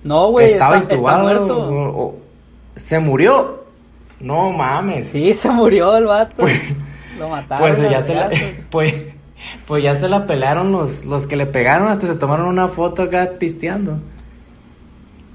No, 0.03 0.31
güey, 0.31 0.53
estaba 0.53 0.77
intubado. 0.79 2.15
se 2.75 2.97
murió. 2.97 3.65
No 4.19 4.49
mames. 4.51 5.09
Sí, 5.09 5.35
se 5.35 5.51
murió 5.51 5.95
el 5.97 6.05
vato. 6.05 6.33
Pues, 6.37 6.59
Lo 7.19 7.29
mataron. 7.29 7.67
Pues 7.69 7.91
ya 7.91 8.01
se 8.01 8.15
la, 8.15 8.31
pues, 8.71 8.95
pues 9.67 9.83
ya 9.83 9.93
se 9.93 10.09
la 10.09 10.25
pelaron 10.25 10.71
los, 10.71 11.05
los 11.05 11.27
que 11.27 11.35
le 11.35 11.45
pegaron, 11.45 11.87
hasta 11.89 12.07
se 12.07 12.15
tomaron 12.15 12.47
una 12.47 12.67
foto 12.67 13.03
acá 13.03 13.29
pisteando. 13.37 13.99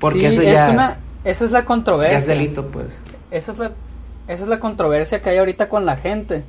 Porque 0.00 0.18
Sí, 0.18 0.26
eso 0.26 0.42
es 0.42 0.52
ya, 0.52 0.70
una- 0.72 0.99
esa 1.22 1.44
es 1.44 1.52
la 1.52 1.64
controversia. 1.64 2.14
ya 2.14 2.18
es 2.18 2.26
delito, 2.26 2.66
pues. 2.66 2.87
Esa 3.30 3.52
es 3.52 3.58
la, 3.58 3.72
esa 4.28 4.42
es 4.42 4.49
la 4.49 4.60
controversia 4.60 5.20
que 5.20 5.30
hay 5.30 5.38
ahorita 5.38 5.68
con 5.68 5.87
la 5.87 5.96
gente. 5.96 6.44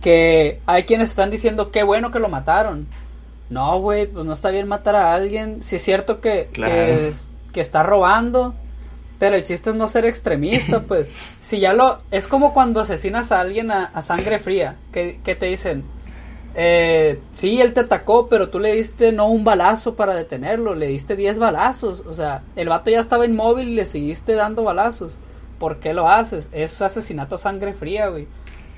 Que 0.00 0.60
hay 0.66 0.84
quienes 0.84 1.08
están 1.10 1.30
diciendo 1.30 1.70
qué 1.70 1.82
bueno 1.82 2.10
que 2.10 2.18
lo 2.18 2.28
mataron. 2.28 2.86
No, 3.50 3.78
güey, 3.80 4.06
pues 4.06 4.24
no 4.24 4.32
está 4.32 4.50
bien 4.50 4.68
matar 4.68 4.96
a 4.96 5.14
alguien. 5.14 5.62
Si 5.62 5.76
es 5.76 5.82
cierto 5.82 6.20
que, 6.20 6.48
Claro. 6.52 6.74
que, 6.74 7.08
es- 7.08 7.28
que 7.52 7.60
está 7.60 7.82
robando, 7.82 8.54
pero 9.18 9.36
el 9.36 9.44
chiste 9.44 9.70
es 9.70 9.76
no 9.76 9.86
ser 9.88 10.04
extremista, 10.06 10.80
pues. 10.88 11.08
Si 11.40 11.60
ya 11.60 11.72
lo. 11.72 11.98
Es 12.10 12.26
como 12.26 12.52
cuando 12.52 12.80
asesinas 12.80 13.32
a 13.32 13.40
alguien 13.40 13.70
a, 13.70 13.84
a 13.84 14.02
sangre 14.02 14.38
fría, 14.38 14.76
que, 14.92 15.20
que 15.24 15.34
te 15.36 15.46
dicen. 15.46 15.84
Eh, 16.56 17.18
sí, 17.32 17.60
él 17.60 17.72
te 17.74 17.80
atacó, 17.80 18.28
pero 18.28 18.48
tú 18.48 18.60
le 18.60 18.72
diste 18.76 19.10
no 19.10 19.28
un 19.28 19.42
balazo 19.42 19.94
para 19.96 20.14
detenerlo, 20.14 20.74
le 20.74 20.86
diste 20.86 21.16
10 21.16 21.38
balazos. 21.38 22.00
O 22.06 22.14
sea, 22.14 22.42
el 22.56 22.68
vato 22.68 22.90
ya 22.90 23.00
estaba 23.00 23.26
inmóvil 23.26 23.68
y 23.70 23.74
le 23.74 23.84
seguiste 23.86 24.34
dando 24.34 24.62
balazos. 24.62 25.18
¿Por 25.58 25.78
qué 25.78 25.94
lo 25.94 26.08
haces? 26.08 26.48
Es 26.52 26.80
asesinato 26.82 27.36
a 27.36 27.38
sangre 27.38 27.72
fría, 27.74 28.08
güey. 28.08 28.26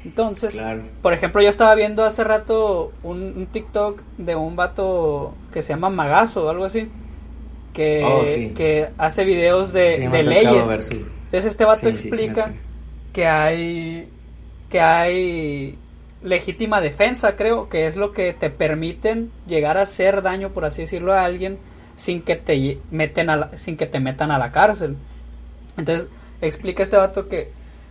Entonces, 0.04 0.54
Claro. 0.54 0.82
por 1.02 1.12
ejemplo, 1.12 1.42
yo 1.42 1.48
estaba 1.48 1.74
viendo 1.74 2.04
hace 2.04 2.22
rato 2.22 2.92
un, 3.02 3.22
un 3.36 3.46
TikTok 3.46 4.00
de 4.18 4.36
un 4.36 4.54
vato 4.54 5.34
que 5.52 5.62
se 5.62 5.72
llama 5.72 5.90
Magazo 5.90 6.44
o 6.46 6.48
algo 6.50 6.64
así. 6.64 6.88
Que, 7.72 8.02
Oh, 8.04 8.24
sí. 8.24 8.52
que 8.54 8.88
hace 8.98 9.24
videos 9.24 9.72
de, 9.72 9.96
Sí, 9.96 10.22
leyes. 10.22 10.90
Entonces 10.90 11.44
este 11.46 11.64
vato 11.64 11.80
Sí, 11.82 11.88
explica 11.88 12.52
que 13.12 13.26
hay 13.26 14.08
que 14.70 14.80
hay 14.80 15.78
legítima 16.22 16.80
defensa, 16.80 17.36
creo, 17.36 17.68
que 17.68 17.86
es 17.86 17.96
lo 17.96 18.12
que 18.12 18.32
te 18.32 18.50
permiten 18.50 19.30
llegar 19.46 19.76
a 19.78 19.82
hacer 19.82 20.22
daño, 20.22 20.50
por 20.50 20.64
así 20.64 20.82
decirlo, 20.82 21.12
a 21.12 21.24
alguien 21.24 21.58
sin 21.96 22.22
que 22.22 22.36
te 22.36 22.78
meten 22.90 23.30
a 23.30 23.36
la- 23.36 23.58
sin 23.58 23.76
que 23.76 23.86
te 23.86 24.00
metan 24.00 24.30
a 24.30 24.38
la 24.38 24.50
cárcel. 24.52 24.96
Entonces 25.76 26.08
explica 26.40 26.82
este 26.82 26.96
vato 26.96 27.28
que 27.28 27.50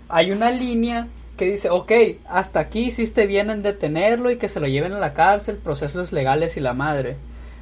hay 0.09 0.31
una 0.31 0.51
línea 0.51 1.07
que 1.37 1.45
dice, 1.45 1.69
ok, 1.69 1.91
hasta 2.27 2.59
aquí 2.61 2.85
hiciste 2.85 3.27
bien 3.27 3.49
en 3.49 3.61
detenerlo 3.61 4.31
y 4.31 4.37
que 4.37 4.47
se 4.47 4.59
lo 4.59 4.67
lleven 4.67 4.93
a 4.93 4.99
la 4.99 5.13
cárcel, 5.13 5.57
procesos 5.57 6.11
legales 6.11 6.57
y 6.57 6.61
la 6.61 6.73
madre. 6.73 7.17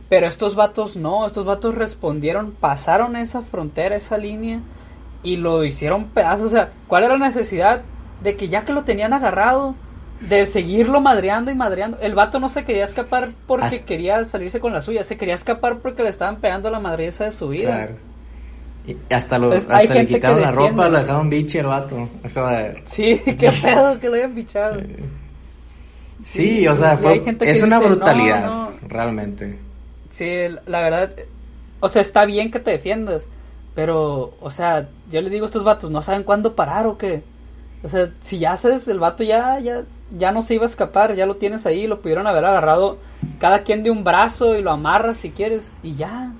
Pero 0.10 0.28
estos 0.28 0.56
vatos 0.56 0.96
no, 0.96 1.26
estos 1.26 1.46
vatos 1.46 1.76
respondieron, 1.76 2.52
pasaron 2.52 3.16
esa 3.16 3.42
frontera, 3.42 3.96
esa 3.96 4.18
línea 4.18 4.60
y 5.24 5.38
lo 5.38 5.64
hicieron 5.64 6.06
pedazos. 6.10 6.48
O 6.48 6.50
sea, 6.50 6.72
¿cuál 6.88 7.06
era 7.06 7.18
la 7.18 7.28
necesidad 7.28 7.82
de 8.22 8.36
que 8.36 8.48
ya 8.48 8.64
que 8.64 8.74
lo 8.74 8.84
tenían 8.84 9.14
agarrado, 9.14 9.76
de 10.20 10.46
seguirlo 10.46 11.02
madreando 11.02 11.50
y 11.50 11.56
madreando? 11.56 11.98
El 12.00 12.14
vato 12.14 12.40
no 12.40 12.50
se 12.50 12.66
quería 12.66 12.86
escapar 12.86 13.32
porque 13.48 13.84
quería 13.86 14.24
salirse 14.26 14.60
con 14.60 14.74
la 14.74 14.82
suya, 14.82 15.04
se 15.04 15.18
quería 15.18 15.36
escapar 15.36 15.80
porque 15.80 16.04
le 16.04 16.10
estaban 16.10 16.40
pegando 16.42 16.70
la 16.70 16.80
madriza 16.80 17.24
de 17.24 17.32
su 17.32 17.48
vida. 17.48 17.72
Claro. 17.72 18.13
Y 18.86 18.98
hasta 19.14 19.38
lo, 19.40 19.52
hay 19.52 19.58
hasta 19.58 19.94
le 19.94 20.06
quitaron 20.06 20.42
la 20.42 20.52
defiende. 20.52 20.72
ropa, 20.72 20.90
lo 20.90 20.98
dejaron 21.00 21.30
biche 21.30 21.60
el 21.60 21.68
vato. 21.68 22.10
O 22.24 22.30
sea, 22.30 22.74
Sí, 22.86 23.22
qué 23.26 23.50
pedo 23.62 24.00
que 24.00 24.10
lo 24.10 24.16
hayan 24.16 24.34
pichado. 24.36 24.82
sí, 24.82 24.96
Sí, 26.24 26.68
o 26.68 26.76
sea, 26.76 26.98
fue- 26.98 27.22
es 27.42 27.62
una 27.62 27.80
no, 27.80 27.86
brutalidad, 27.88 28.46
no. 28.46 28.72
realmente. 28.88 29.58
Sí, 30.10 30.26
la 30.68 30.82
verdad, 30.82 31.12
o 31.80 31.88
sea, 31.90 32.02
está 32.02 32.26
bien 32.26 32.52
que 32.52 32.60
te 32.60 32.72
defiendas, 32.72 33.28
pero, 33.76 34.34
o 34.40 34.52
sea, 34.52 34.88
yo 35.12 35.22
le 35.22 35.30
digo 35.30 35.46
a 35.46 35.48
estos 35.48 35.64
vatos, 35.64 35.90
no 35.90 36.02
saben 36.02 36.24
cuándo 36.24 36.56
parar 36.56 36.86
o 36.88 36.98
qué. 36.98 37.24
O 37.84 37.90
sea, 37.90 38.10
si 38.22 38.40
ya 38.40 38.54
haces, 38.54 38.88
el 38.88 39.00
vato 39.00 39.24
ya, 39.24 39.60
ya, 39.60 39.84
ya 40.18 40.32
no 40.32 40.42
se 40.42 40.56
iba 40.56 40.64
a 40.64 40.68
escapar, 40.68 41.16
ya 41.16 41.26
lo 41.26 41.36
tienes 41.36 41.66
ahí, 41.66 41.88
lo 41.88 42.00
pudieron 42.02 42.28
haber 42.28 42.46
agarrado 42.46 42.98
cada 43.40 43.64
quien 43.64 43.84
de 43.84 43.92
un 43.92 44.04
brazo 44.04 44.56
y 44.56 44.62
lo 44.62 44.72
amarras 44.72 45.18
si 45.18 45.32
quieres, 45.32 45.70
y 45.82 45.96
ya. 45.96 46.32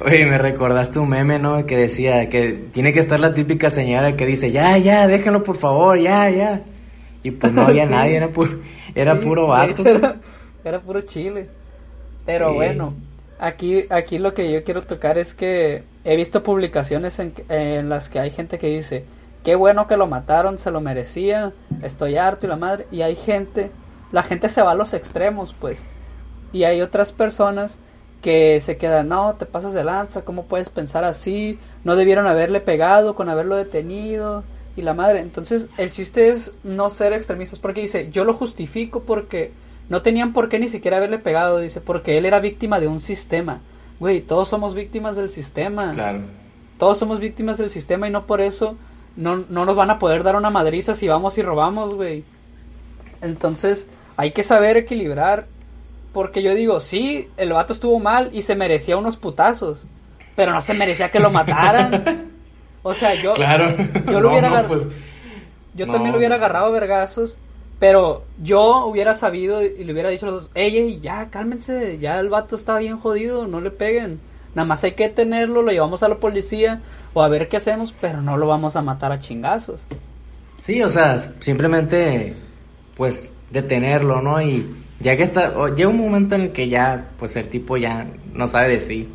Oye, 0.00 0.24
me 0.26 0.38
recordaste 0.38 0.98
un 0.98 1.08
meme, 1.08 1.38
¿no? 1.38 1.66
Que 1.66 1.76
decía 1.76 2.28
que 2.28 2.52
tiene 2.72 2.92
que 2.92 3.00
estar 3.00 3.18
la 3.18 3.34
típica 3.34 3.68
señora 3.70 4.14
que 4.16 4.26
dice, 4.26 4.50
ya, 4.52 4.78
ya, 4.78 5.06
déjenlo 5.08 5.42
por 5.42 5.56
favor, 5.56 5.98
ya, 5.98 6.30
ya. 6.30 6.62
Y 7.22 7.32
pues 7.32 7.52
no 7.52 7.62
había 7.66 7.84
Sí. 7.86 7.90
nadie, 7.90 8.16
era, 8.16 8.28
pu- 8.30 8.60
era 8.94 9.14
Sí, 9.14 9.18
puro 9.26 9.46
vato. 9.48 9.84
Era, 9.88 10.16
era 10.64 10.80
puro 10.80 11.00
chile. 11.02 11.48
Pero 12.24 12.50
Sí. 12.50 12.54
bueno, 12.54 12.94
aquí, 13.40 13.84
aquí 13.90 14.18
lo 14.18 14.34
que 14.34 14.52
yo 14.52 14.62
quiero 14.62 14.82
tocar 14.82 15.18
es 15.18 15.34
que 15.34 15.82
he 16.04 16.16
visto 16.16 16.42
publicaciones 16.42 17.18
en, 17.18 17.32
en 17.48 17.88
las 17.88 18.08
que 18.08 18.20
hay 18.20 18.30
gente 18.30 18.58
que 18.58 18.68
dice, 18.68 19.04
qué 19.42 19.56
bueno 19.56 19.86
que 19.88 19.96
lo 19.96 20.06
mataron, 20.06 20.58
se 20.58 20.70
lo 20.70 20.80
merecía, 20.80 21.52
estoy 21.82 22.16
harto 22.18 22.46
y 22.46 22.50
la 22.50 22.56
madre. 22.56 22.86
Y 22.92 23.02
hay 23.02 23.16
gente, 23.16 23.70
la 24.12 24.22
gente 24.22 24.48
se 24.48 24.62
va 24.62 24.72
a 24.72 24.76
los 24.76 24.94
extremos, 24.94 25.54
pues. 25.58 25.82
Y 26.52 26.62
hay 26.64 26.80
otras 26.82 27.10
personas 27.12 27.78
que 28.22 28.60
se 28.60 28.76
quedan, 28.76 29.08
no, 29.08 29.34
te 29.34 29.46
pasas 29.46 29.74
de 29.74 29.84
lanza, 29.84 30.24
¿cómo 30.24 30.44
puedes 30.44 30.68
pensar 30.68 31.04
así? 31.04 31.58
No 31.84 31.96
debieron 31.96 32.26
haberle 32.26 32.60
pegado 32.60 33.14
con 33.14 33.28
haberlo 33.28 33.56
detenido 33.56 34.42
y 34.76 34.82
la 34.82 34.94
madre. 34.94 35.20
Entonces, 35.20 35.68
el 35.76 35.90
chiste 35.90 36.30
es 36.30 36.52
no 36.64 36.90
ser 36.90 37.12
extremistas, 37.12 37.58
porque 37.58 37.80
dice, 37.80 38.10
yo 38.10 38.24
lo 38.24 38.34
justifico 38.34 39.02
porque 39.02 39.52
no 39.88 40.02
tenían 40.02 40.32
por 40.32 40.48
qué 40.48 40.58
ni 40.58 40.68
siquiera 40.68 40.96
haberle 40.96 41.18
pegado, 41.18 41.58
dice, 41.58 41.80
porque 41.80 42.18
él 42.18 42.26
era 42.26 42.40
víctima 42.40 42.80
de 42.80 42.88
un 42.88 43.00
sistema. 43.00 43.60
Güey, 44.00 44.20
todos 44.20 44.48
somos 44.48 44.74
víctimas 44.74 45.16
del 45.16 45.30
sistema. 45.30 45.92
Claro. 45.92 46.20
Todos 46.78 46.98
somos 46.98 47.20
víctimas 47.20 47.58
del 47.58 47.70
sistema 47.70 48.06
y 48.08 48.10
no 48.10 48.26
por 48.26 48.40
eso 48.40 48.76
no, 49.16 49.44
no 49.48 49.64
nos 49.64 49.74
van 49.74 49.90
a 49.90 49.98
poder 49.98 50.22
dar 50.22 50.36
una 50.36 50.50
madriza 50.50 50.94
si 50.94 51.08
vamos 51.08 51.38
y 51.38 51.42
robamos, 51.42 51.94
güey. 51.94 52.24
Entonces, 53.20 53.88
hay 54.16 54.30
que 54.30 54.42
saber 54.44 54.76
equilibrar. 54.76 55.46
Porque 56.18 56.42
yo 56.42 56.52
digo, 56.52 56.80
sí, 56.80 57.28
el 57.36 57.52
vato 57.52 57.72
estuvo 57.72 58.00
mal 58.00 58.30
y 58.32 58.42
se 58.42 58.56
merecía 58.56 58.96
unos 58.96 59.16
putazos. 59.16 59.84
Pero 60.34 60.52
no 60.52 60.60
se 60.60 60.74
merecía 60.74 61.12
que 61.12 61.20
lo 61.20 61.30
mataran. 61.30 62.32
O 62.82 62.92
sea, 62.92 63.14
yo, 63.14 63.34
Claro. 63.34 63.72
yo 64.04 64.14
lo 64.14 64.22
No, 64.22 64.28
hubiera 64.30 64.50
no, 64.50 64.66
pues, 64.66 64.82
yo 65.74 65.86
no. 65.86 65.92
también 65.92 66.10
lo 66.10 66.18
hubiera 66.18 66.34
agarrado 66.34 66.66
a 66.66 66.70
vergazos. 66.70 67.38
Pero 67.78 68.24
yo 68.42 68.86
hubiera 68.86 69.14
sabido 69.14 69.62
y 69.62 69.84
le 69.84 69.92
hubiera 69.92 70.08
dicho 70.10 70.26
a 70.26 70.30
los 70.32 70.42
dos, 70.42 70.50
ey, 70.56 70.76
ey, 70.76 70.98
ya, 71.00 71.28
cálmense, 71.30 71.98
ya 72.00 72.18
el 72.18 72.30
vato 72.30 72.56
está 72.56 72.76
bien 72.78 72.98
jodido, 72.98 73.46
no 73.46 73.60
le 73.60 73.70
peguen. 73.70 74.18
Nada 74.56 74.66
más 74.66 74.82
hay 74.82 74.94
que 74.94 75.04
detenerlo, 75.04 75.62
lo 75.62 75.70
llevamos 75.70 76.02
a 76.02 76.08
la 76.08 76.16
policía 76.16 76.80
o 77.14 77.22
a 77.22 77.28
ver 77.28 77.48
qué 77.48 77.58
hacemos, 77.58 77.94
pero 78.00 78.22
no 78.22 78.36
lo 78.36 78.48
vamos 78.48 78.74
a 78.74 78.82
matar 78.82 79.12
a 79.12 79.20
chingazos. 79.20 79.86
Sí, 80.64 80.82
o 80.82 80.88
sea, 80.88 81.16
simplemente, 81.18 82.34
pues, 82.96 83.30
detenerlo, 83.52 84.20
¿no? 84.20 84.42
Y 84.42 84.66
ya 85.00 85.16
que 85.16 85.22
está, 85.24 85.52
o- 85.58 85.74
llega 85.74 85.88
un 85.88 85.98
momento 85.98 86.34
en 86.34 86.42
el 86.42 86.52
que 86.52 86.68
ya, 86.68 87.08
pues, 87.18 87.36
el 87.36 87.48
tipo 87.48 87.76
ya 87.76 88.06
no 88.34 88.46
sabe 88.46 88.68
de 88.68 88.80
sí. 88.80 89.08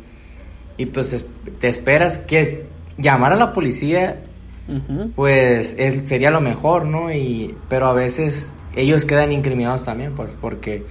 Y 0.76 0.86
pues 0.86 1.12
es- 1.12 1.26
te 1.60 1.68
esperas 1.68 2.18
que 2.18 2.66
llamar 2.98 3.32
a 3.32 3.36
la 3.36 3.52
policía, 3.52 4.16
pues, 5.14 5.74
es- 5.78 6.08
sería 6.08 6.30
lo 6.30 6.40
mejor, 6.40 6.84
¿no? 6.86 7.12
Y, 7.12 7.54
pero 7.68 7.86
a 7.86 7.92
veces 7.92 8.52
ellos 8.74 9.04
quedan 9.04 9.32
incriminados 9.32 9.84
también, 9.84 10.14
pues, 10.14 10.34
porque, 10.40 10.84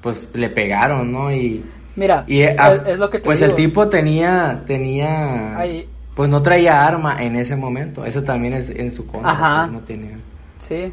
pues, 0.00 0.28
le 0.34 0.48
pegaron, 0.50 1.10
¿no? 1.12 1.32
Y, 1.32 1.64
Mira, 1.96 2.24
y 2.26 2.40
es, 2.40 2.54
ah, 2.58 2.74
es 2.86 2.98
lo 2.98 3.08
que 3.10 3.18
te 3.18 3.24
pues 3.24 3.40
digo. 3.40 3.50
el 3.50 3.56
tipo 3.56 3.88
tenía, 3.88 4.62
tenía, 4.66 5.58
Ahí- 5.58 5.88
pues 6.14 6.28
no 6.30 6.42
traía 6.42 6.86
arma 6.86 7.22
en 7.22 7.36
ese 7.36 7.56
momento. 7.56 8.04
Eso 8.04 8.22
también 8.22 8.54
es 8.54 8.70
en 8.70 8.92
su 8.92 9.06
contra. 9.06 9.30
Ajá. 9.32 9.62
pues, 9.62 9.72
no 9.72 9.80
tenía. 9.80 10.18
Sí, 10.58 10.92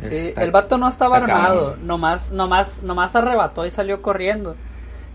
sí, 0.00 0.14
Está- 0.28 0.42
el 0.44 0.50
vato 0.50 0.78
no 0.78 0.88
estaba 0.88 1.16
armado, 1.16 1.64
cabrón. 1.72 1.86
nomás, 1.86 2.32
nomás, 2.32 2.82
nomás 2.82 3.16
arrebató 3.16 3.66
y 3.66 3.70
salió 3.70 4.02
corriendo. 4.02 4.56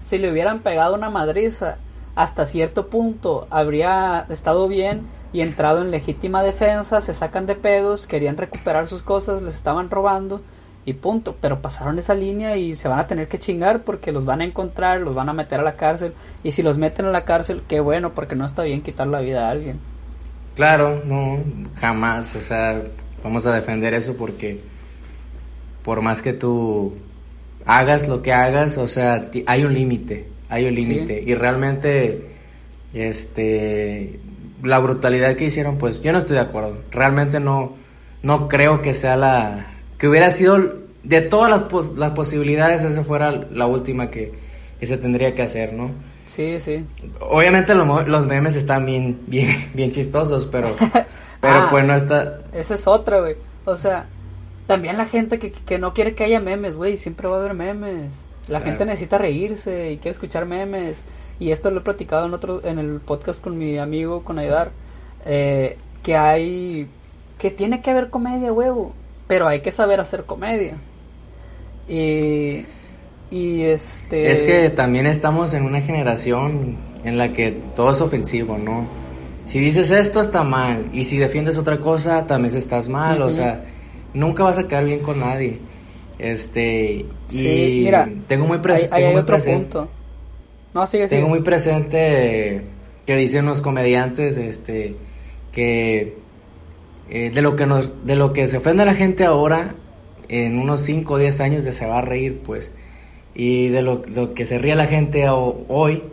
Si 0.02 0.18
le 0.18 0.32
hubieran 0.32 0.60
pegado 0.60 0.96
una 0.96 1.10
madriza, 1.10 1.78
hasta 2.16 2.46
cierto 2.46 2.88
punto 2.88 3.48
habría 3.50 4.26
estado 4.30 4.68
bien 4.68 5.04
y 5.32 5.42
entrado 5.42 5.82
en 5.82 5.92
legítima 5.92 6.44
defensa, 6.44 7.02
se 7.02 7.14
sacan 7.14 7.46
de 7.46 7.56
pedos, 7.56 8.06
querían 8.08 8.38
recuperar 8.38 8.88
sus 8.88 9.02
cosas, 9.02 9.42
les 9.42 9.56
estaban 9.56 9.90
robando 9.90 10.42
y 10.86 10.94
punto. 10.94 11.36
Pero 11.42 11.62
pasaron 11.62 11.98
esa 11.98 12.14
línea 12.14 12.56
y 12.58 12.76
se 12.76 12.88
van 12.88 13.00
a 13.00 13.08
tener 13.08 13.28
que 13.30 13.40
chingar 13.40 13.82
porque 13.84 14.12
los 14.12 14.26
van 14.26 14.42
a 14.42 14.46
encontrar, 14.46 15.00
los 15.02 15.16
van 15.16 15.30
a 15.30 15.34
meter 15.34 15.60
a 15.62 15.64
la 15.64 15.76
cárcel 15.76 16.14
y 16.44 16.52
si 16.52 16.62
los 16.62 16.78
meten 16.78 17.06
a 17.08 17.12
la 17.12 17.24
cárcel, 17.26 17.64
qué 17.68 17.80
bueno, 17.80 18.12
porque 18.14 18.36
no 18.36 18.46
está 18.46 18.64
bien 18.64 18.82
quitar 18.84 19.08
la 19.08 19.22
vida 19.22 19.48
a 19.48 19.52
alguien. 19.52 19.80
Claro, 20.56 21.02
no, 21.06 21.40
jamás. 21.80 22.36
O 22.36 22.42
sea, 22.42 22.80
vamos 23.24 23.46
a 23.48 23.54
defender 23.54 23.94
eso 23.94 24.16
porque 24.16 24.60
por 25.84 26.02
más 26.02 26.22
que 26.22 26.34
tú 26.34 26.94
hagas 27.66 28.08
lo 28.08 28.22
que 28.22 28.34
hagas, 28.34 28.78
o 28.78 28.88
sea, 28.88 29.30
hay 29.46 29.64
un 29.64 29.74
límite, 29.74 30.28
hay 30.50 30.66
un 30.66 30.76
límite. 30.76 31.24
Y 31.26 31.34
realmente, 31.36 32.22
este, 32.94 34.20
la 34.64 34.80
brutalidad 34.80 35.36
que 35.36 35.46
hicieron, 35.46 35.78
pues 35.78 36.02
yo 36.02 36.12
no 36.12 36.20
estoy 36.20 36.36
de 36.36 36.42
acuerdo. 36.44 36.78
Realmente 36.92 37.40
no, 37.40 37.74
no 38.22 38.48
creo 38.48 38.82
que 38.82 38.94
sea 38.94 39.16
la, 39.16 39.74
que 39.98 40.08
hubiera 40.08 40.32
sido, 40.32 40.58
de 41.04 41.22
todas 41.22 41.50
las, 41.52 41.64
pos- 41.64 41.98
las 41.98 42.12
posibilidades, 42.12 42.82
esa 42.82 43.04
fuera 43.04 43.32
la 43.32 43.66
última 43.66 44.10
que, 44.10 44.32
que 44.80 44.86
se 44.88 44.98
tendría 44.98 45.36
que 45.36 45.42
hacer, 45.42 45.74
¿no? 45.74 45.92
Sí, 46.28 46.58
sí. 46.62 46.86
Obviamente 47.20 47.76
los 47.76 48.26
memes 48.26 48.56
están 48.56 48.86
bien, 48.86 49.20
bien, 49.28 49.50
bien 49.74 49.92
chistosos, 49.92 50.48
pero, 50.52 50.70
pero 51.42 51.54
Ah. 51.56 51.68
pues 51.70 51.86
no 51.86 51.96
está. 51.96 52.40
Esa 52.54 52.76
es 52.76 52.88
otra, 52.88 53.20
güey. 53.20 53.36
O 53.66 53.76
sea, 53.78 54.06
también 54.68 54.98
la 54.98 55.06
gente 55.06 55.40
que, 55.40 55.52
que 55.52 55.78
no 55.78 55.94
quiere 55.94 56.16
que 56.16 56.24
haya 56.24 56.40
memes, 56.40 56.76
güey. 56.76 56.98
Siempre 56.98 57.28
va 57.28 57.38
a 57.38 57.40
haber 57.40 57.54
memes. 57.54 58.12
La 58.48 58.62
gente 58.62 58.86
necesita 58.86 59.18
reírse 59.18 59.92
y 59.92 59.98
quiere 59.98 60.12
escuchar 60.12 60.46
memes. 60.46 61.02
Y 61.40 61.52
esto 61.52 61.72
lo 61.72 61.80
he 61.80 61.84
platicado 61.84 62.26
en 62.26 62.34
otro, 62.34 62.64
en 62.64 62.78
el 62.78 63.00
podcast 63.00 63.42
con 63.42 63.58
mi 63.58 63.78
amigo, 63.78 64.24
con 64.24 64.40
Aidar, 64.40 64.72
eh, 65.26 65.78
que 66.02 66.16
hay, 66.16 66.88
que 67.38 67.52
tiene 67.52 67.82
que 67.82 67.92
haber 67.92 68.10
comedia, 68.10 68.54
huevo, 68.54 68.94
pero 69.28 69.48
hay 69.48 69.62
que 69.62 69.72
saber 69.72 70.00
hacer 70.00 70.26
comedia. 70.26 70.78
Y, 71.88 72.66
y 73.32 73.62
este... 73.64 74.32
Es 74.32 74.44
que 74.44 74.70
también 74.70 75.06
estamos 75.06 75.54
en 75.54 75.66
una 75.66 75.82
generación 75.82 76.78
en 77.04 77.18
la 77.18 77.34
que 77.34 77.52
todo 77.76 77.92
es 77.92 78.02
ofensivo, 78.02 78.58
¿no? 78.58 78.86
Si 79.46 79.60
dices 79.60 79.92
esto 79.92 80.22
está 80.22 80.44
mal 80.44 80.90
y 80.94 81.04
si 81.04 81.18
defiendes 81.18 81.58
otra 81.58 81.80
cosa 81.80 82.26
también 82.26 82.56
estás 82.56 82.88
mal, 82.88 83.22
o 83.22 83.32
sea, 83.32 83.64
nunca 84.14 84.44
vas 84.44 84.58
a 84.58 84.68
quedar 84.68 84.86
bien 84.86 85.00
con 85.00 85.20
nadie. 85.20 85.60
Este, 86.20 87.06
y 87.32 87.82
mira, 87.84 88.10
tengo 88.28 88.46
muy, 88.46 88.60
presente 88.60 88.96
hay, 88.96 89.16
otro 89.16 89.38
Punto. 89.40 89.90
No, 90.74 90.88
sigue, 90.88 91.08
Tengo 91.08 91.28
muy 91.28 91.42
presente 91.42 92.62
que 93.06 93.16
dicen 93.16 93.46
los 93.46 93.62
comediantes 93.62 94.38
este 94.38 94.96
que 95.52 96.18
eh, 97.10 97.30
de 97.30 97.42
lo 97.42 97.56
que 97.56 97.66
nos 97.66 98.06
de 98.06 98.16
lo 98.16 98.34
que 98.34 98.48
se 98.48 98.58
ofende 98.58 98.84
a 98.84 98.86
la 98.86 98.96
gente 98.96 99.26
ahora 99.26 99.76
en 100.30 100.58
unos 100.58 100.82
5 100.82 101.14
o 101.14 101.18
10 101.18 101.40
años 101.42 101.66
de 101.66 101.74
se 101.74 101.86
va 101.86 102.00
a 102.00 102.02
reír, 102.02 102.42
pues. 102.44 102.72
Y 103.36 103.70
de 103.70 103.82
lo, 103.82 104.04
lo 104.08 104.34
que 104.34 104.46
se 104.46 104.58
ríe 104.58 104.76
la 104.76 104.88
gente 104.88 105.28
hoy 105.30 106.04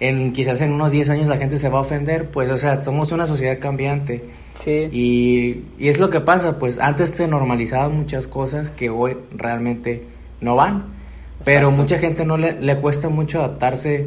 en 0.00 0.32
quizás 0.32 0.60
en 0.60 0.72
unos 0.72 0.90
10 0.90 1.10
años 1.10 1.26
la 1.28 1.36
gente 1.36 1.58
se 1.58 1.68
va 1.68 1.78
a 1.78 1.82
ofender, 1.82 2.28
pues, 2.28 2.50
o 2.50 2.56
sea, 2.56 2.80
somos 2.80 3.12
una 3.12 3.26
sociedad 3.26 3.58
cambiante. 3.60 4.24
Sí. 4.54 4.88
Y, 4.92 5.64
y 5.78 5.88
es 5.88 5.98
lo 5.98 6.10
que 6.10 6.20
pasa, 6.20 6.58
pues 6.58 6.78
antes 6.78 7.10
se 7.10 7.26
normalizaban 7.26 7.96
muchas 7.96 8.26
cosas 8.26 8.70
que 8.70 8.90
hoy 8.90 9.16
realmente 9.32 10.04
no 10.40 10.56
van. 10.56 11.02
Pero 11.44 11.70
mucha 11.70 11.98
gente 11.98 12.24
no 12.24 12.36
le, 12.36 12.60
le 12.60 12.78
cuesta 12.78 13.08
mucho 13.08 13.40
adaptarse 13.40 14.06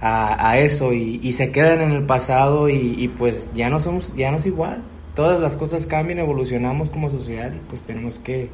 a, 0.00 0.50
a 0.50 0.58
eso 0.58 0.92
y, 0.92 1.20
y, 1.22 1.32
se 1.32 1.50
quedan 1.50 1.80
en 1.80 1.92
el 1.92 2.04
pasado 2.04 2.68
y, 2.68 2.94
y, 2.96 3.08
pues 3.08 3.48
ya 3.54 3.68
no 3.68 3.80
somos, 3.80 4.14
ya 4.14 4.30
no 4.30 4.36
es 4.36 4.46
igual. 4.46 4.82
Todas 5.14 5.40
las 5.40 5.56
cosas 5.56 5.86
cambian, 5.86 6.20
evolucionamos 6.20 6.88
como 6.90 7.10
sociedad 7.10 7.52
y 7.52 7.58
pues 7.68 7.82
tenemos 7.82 8.18
que... 8.18 8.48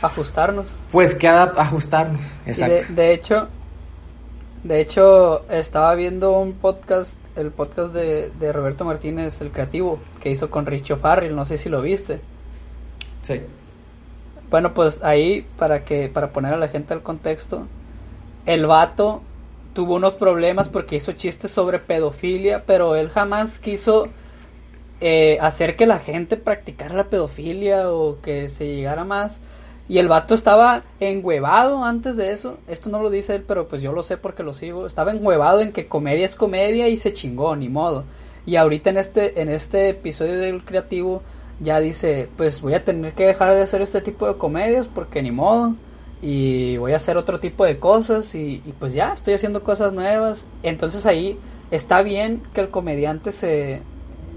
Ajustarnos. 0.00 0.66
Pues 0.90 1.14
que 1.14 1.28
ajustarnos, 1.28 2.22
exacto. 2.46 2.92
de 2.94 3.14
hecho, 3.14 3.48
de 4.64 4.80
hecho, 4.80 5.48
estaba 5.50 5.94
viendo 5.94 6.38
un 6.38 6.52
podcast, 6.54 7.14
el 7.36 7.50
podcast 7.50 7.94
de, 7.94 8.52
Roberto 8.52 8.84
Martínez, 8.84 9.40
el 9.40 9.50
creativo, 9.50 9.98
que 10.20 10.30
hizo 10.30 10.50
con 10.50 10.66
Richo 10.66 10.96
Farrell, 10.96 11.34
no 11.34 11.44
sé 11.44 11.58
si 11.58 11.68
lo 11.68 11.80
viste. 11.82 12.20
Sí. 13.22 13.40
Bueno, 14.50 14.74
pues 14.74 15.02
ahí, 15.02 15.46
para 15.56 15.84
que, 15.84 16.08
para 16.08 16.30
poner 16.30 16.54
a 16.54 16.58
la 16.58 16.68
gente 16.68 16.92
al 16.92 17.02
contexto, 17.02 17.66
el 18.44 18.66
vato 18.66 19.22
tuvo 19.74 19.94
unos 19.94 20.14
problemas 20.14 20.68
porque 20.68 20.96
hizo 20.96 21.12
chistes 21.12 21.50
sobre 21.50 21.78
pedofilia, 21.78 22.64
pero 22.66 22.94
él 22.96 23.08
jamás 23.08 23.58
quiso 23.58 24.08
eh, 25.00 25.38
hacer 25.40 25.76
que 25.76 25.86
la 25.86 25.98
gente 25.98 26.36
practicara 26.36 26.94
la 26.94 27.04
pedofilia 27.04 27.90
o 27.90 28.20
que 28.20 28.48
se 28.48 28.66
llegara 28.66 29.04
más 29.04 29.40
y 29.92 29.98
el 29.98 30.08
vato 30.08 30.34
estaba 30.34 30.84
enhuevado 31.00 31.84
antes 31.84 32.16
de 32.16 32.32
eso. 32.32 32.56
Esto 32.66 32.88
no 32.88 33.02
lo 33.02 33.10
dice 33.10 33.34
él, 33.34 33.44
pero 33.46 33.68
pues 33.68 33.82
yo 33.82 33.92
lo 33.92 34.02
sé 34.02 34.16
porque 34.16 34.42
lo 34.42 34.54
sigo. 34.54 34.86
Estaba 34.86 35.10
enhuevado 35.10 35.60
en 35.60 35.70
que 35.70 35.86
comedia 35.86 36.24
es 36.24 36.34
comedia 36.34 36.88
y 36.88 36.96
se 36.96 37.12
chingó, 37.12 37.54
ni 37.56 37.68
modo. 37.68 38.04
Y 38.46 38.56
ahorita 38.56 38.88
en 38.88 38.96
este, 38.96 39.42
en 39.42 39.50
este 39.50 39.90
episodio 39.90 40.38
del 40.38 40.64
creativo 40.64 41.20
ya 41.60 41.78
dice, 41.78 42.30
pues 42.38 42.62
voy 42.62 42.72
a 42.72 42.84
tener 42.84 43.12
que 43.12 43.26
dejar 43.26 43.54
de 43.54 43.60
hacer 43.60 43.82
este 43.82 44.00
tipo 44.00 44.26
de 44.26 44.38
comedias 44.38 44.88
porque 44.88 45.20
ni 45.20 45.30
modo. 45.30 45.74
Y 46.22 46.78
voy 46.78 46.92
a 46.92 46.96
hacer 46.96 47.18
otro 47.18 47.38
tipo 47.38 47.66
de 47.66 47.78
cosas 47.78 48.34
y, 48.34 48.62
y 48.64 48.72
pues 48.78 48.94
ya, 48.94 49.12
estoy 49.12 49.34
haciendo 49.34 49.62
cosas 49.62 49.92
nuevas. 49.92 50.48
Entonces 50.62 51.04
ahí 51.04 51.38
está 51.70 52.00
bien 52.00 52.42
que 52.54 52.62
el 52.62 52.70
comediante 52.70 53.30
se, 53.30 53.82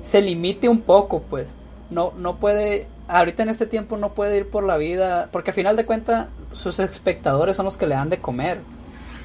se 0.01 0.21
limite 0.21 0.67
un 0.67 0.81
poco, 0.81 1.21
pues. 1.29 1.47
No, 1.89 2.11
no 2.17 2.39
puede 2.41 2.87
ahorita 3.07 3.43
en 3.43 3.49
este 3.49 3.65
tiempo 3.65 3.97
no 3.97 4.13
puede 4.13 4.37
ir 4.37 4.49
por 4.49 4.63
la 4.63 4.77
vida, 4.77 5.29
porque 5.31 5.51
a 5.51 5.53
final 5.53 5.75
de 5.75 5.85
cuentas 5.85 6.27
sus 6.53 6.79
espectadores 6.79 7.55
son 7.55 7.65
los 7.65 7.77
que 7.77 7.87
le 7.87 7.95
dan 7.95 8.09
de 8.09 8.19
comer. 8.19 8.59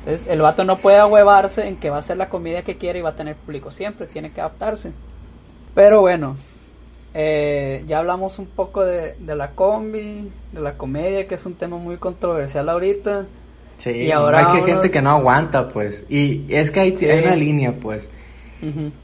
Entonces 0.01 0.27
el 0.29 0.41
vato 0.41 0.65
no 0.65 0.79
puede 0.79 0.99
ahuevarse 0.99 1.67
en 1.67 1.77
que 1.77 1.91
va 1.91 1.97
a 1.97 1.99
hacer 2.01 2.17
la 2.17 2.29
comida 2.29 2.63
que 2.63 2.77
quiere 2.77 2.99
y 2.99 3.03
va 3.03 3.11
a 3.11 3.17
tener 3.17 3.37
público 3.37 3.71
siempre, 3.71 4.07
tiene 4.07 4.31
que 4.31 4.41
adaptarse. 4.41 4.93
Pero 5.75 6.01
bueno, 6.01 6.37
eh, 7.13 7.85
ya 7.87 7.99
hablamos 7.99 8.39
un 8.39 8.47
poco 8.47 8.85
de, 8.85 9.15
la 9.27 9.51
combi, 9.51 10.31
de 10.53 10.61
la 10.61 10.75
comedia, 10.75 11.27
que 11.27 11.35
es 11.35 11.47
un 11.47 11.55
tema 11.55 11.77
muy 11.77 11.97
controversial 11.97 12.69
ahorita. 12.69 13.27
Sí, 13.77 13.91
y 13.91 14.11
ahora 14.11 14.39
hay 14.39 14.61
que 14.61 14.67
gente 14.67 14.91
que 14.91 15.01
no 15.01 15.11
aguanta, 15.11 15.69
pues. 15.69 16.05
Y 16.09 16.45
es 16.49 16.71
que 16.71 16.81
hay, 16.81 16.93
una 16.93 17.35
línea, 17.35 17.73
pues. 17.73 18.09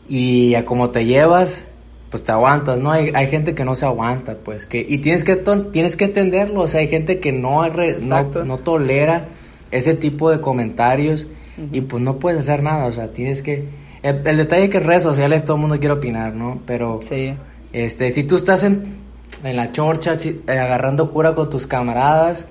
Y 0.08 0.54
a 0.54 0.66
como 0.66 0.90
te 0.90 1.06
llevas, 1.06 1.66
pues 2.10 2.22
te 2.22 2.32
aguantas, 2.32 2.78
¿no? 2.78 2.92
Hay, 2.92 3.10
hay 3.14 3.26
gente 3.26 3.54
que 3.54 3.64
no 3.64 3.74
se 3.74 3.84
aguanta, 3.84 4.36
pues, 4.42 4.66
que, 4.66 4.84
y 4.86 4.98
tienes 4.98 5.24
que, 5.24 5.36
tienes 5.72 5.96
que 5.96 6.04
entenderlo, 6.04 6.62
o 6.62 6.68
sea, 6.68 6.80
hay 6.80 6.88
gente 6.88 7.18
que 7.18 7.32
no, 7.32 7.68
no, 7.68 8.58
tolera 8.58 9.28
ese 9.70 9.94
tipo 9.94 10.30
de 10.30 10.40
comentarios 10.40 11.26
y 11.72 11.80
pues 11.80 12.02
no 12.02 12.18
puedes 12.18 12.40
hacer 12.40 12.62
nada, 12.62 12.86
o 12.86 12.92
sea, 12.92 13.12
tienes 13.12 13.42
que, 13.42 13.64
el, 14.02 14.22
detalle 14.22 14.64
es 14.64 14.70
que 14.70 14.76
en 14.78 14.84
redes 14.84 15.02
sociales 15.02 15.44
todo 15.44 15.56
el 15.56 15.62
mundo 15.62 15.78
quiere 15.78 15.94
opinar, 15.94 16.34
¿no? 16.34 16.60
Pero, 16.64 17.00
sí. 17.02 17.34
este, 17.72 18.10
si 18.10 18.24
tú 18.24 18.36
estás 18.36 18.62
en, 18.62 18.96
en 19.42 19.56
la 19.56 19.72
chorcha 19.72 20.16
eh, 20.22 20.40
agarrando 20.46 21.10
cura 21.10 21.34
con 21.34 21.50
tus 21.50 21.66
camaradas, 21.66 22.46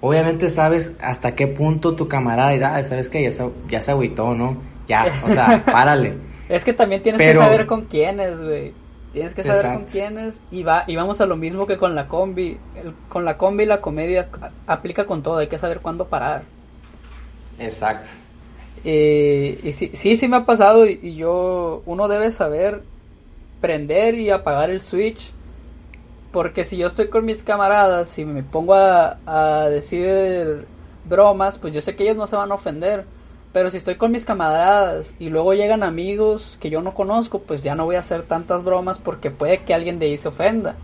obviamente 0.00 0.50
sabes 0.50 0.96
hasta 1.00 1.34
qué 1.36 1.46
punto 1.46 1.94
tu 1.94 2.08
camarada, 2.08 2.56
y, 2.56 2.62
ah, 2.62 2.82
sabes 2.82 3.08
que 3.08 3.22
ya 3.22 3.30
se, 3.30 3.48
ya 3.68 3.80
se 3.80 3.92
agüitó, 3.92 4.34
¿no? 4.34 4.56
Ya, 4.88 5.06
o 5.24 5.28
sea, 5.28 5.64
párale. 5.66 6.14
Es 6.48 6.64
que 6.64 6.72
también 6.72 7.02
tienes 7.02 7.20
que 7.20 7.34
saber 7.34 7.66
con 7.66 7.84
quiénes, 7.84 8.42
güey. 8.42 8.72
Tienes 9.16 9.32
que 9.32 9.40
saber 9.40 9.72
con 9.72 9.84
quiénes 9.86 10.42
y 10.50 10.62
va 10.62 10.84
y 10.86 10.94
vamos 10.94 11.22
a 11.22 11.26
lo 11.26 11.38
mismo 11.38 11.66
que 11.66 11.78
con 11.78 11.94
la 11.94 12.06
combi. 12.06 12.58
con 13.08 13.24
la 13.24 13.38
combi 13.38 13.64
la 13.64 13.80
comedia 13.80 14.28
aplica 14.66 15.06
con 15.06 15.22
todo, 15.22 15.38
hay 15.38 15.48
que 15.48 15.56
saber 15.56 15.80
cuándo 15.80 16.04
parar. 16.04 16.42
Exacto. 17.58 18.10
y 18.84 19.72
sí, 19.72 19.90
sí, 19.94 20.16
sí 20.16 20.28
me 20.28 20.36
ha 20.36 20.44
pasado 20.44 20.84
y, 20.86 21.14
yo, 21.14 21.82
uno 21.86 22.08
debe 22.08 22.30
saber 22.30 22.82
prender 23.62 24.16
y 24.16 24.28
apagar 24.28 24.68
el 24.68 24.82
switch. 24.82 25.32
Porque 26.30 26.66
si 26.66 26.76
yo 26.76 26.86
estoy 26.86 27.08
con 27.08 27.24
mis 27.24 27.42
camaradas 27.42 28.18
y 28.18 28.26
me 28.26 28.42
pongo 28.42 28.74
a, 28.74 29.16
a 29.24 29.70
decir 29.70 30.66
bromas, 31.06 31.56
pues 31.56 31.72
yo 31.72 31.80
sé 31.80 31.96
que 31.96 32.02
ellos 32.02 32.18
no 32.18 32.26
se 32.26 32.36
van 32.36 32.52
a 32.52 32.56
ofender 32.56 33.06
pero 33.56 33.70
si 33.70 33.78
estoy 33.78 33.94
con 33.94 34.12
mis 34.12 34.26
camaradas 34.26 35.14
y 35.18 35.30
luego 35.30 35.54
llegan 35.54 35.82
amigos 35.82 36.58
que 36.60 36.68
yo 36.68 36.82
no 36.82 36.92
conozco, 36.92 37.38
pues 37.38 37.62
ya 37.62 37.74
no 37.74 37.86
voy 37.86 37.96
a 37.96 38.00
hacer 38.00 38.24
tantas 38.24 38.62
bromas 38.62 38.98
porque 38.98 39.30
puede 39.30 39.64
que 39.64 39.72
alguien 39.72 39.98
de 39.98 40.04
ahí 40.04 40.18
se 40.18 40.28
ofenda. 40.28 40.74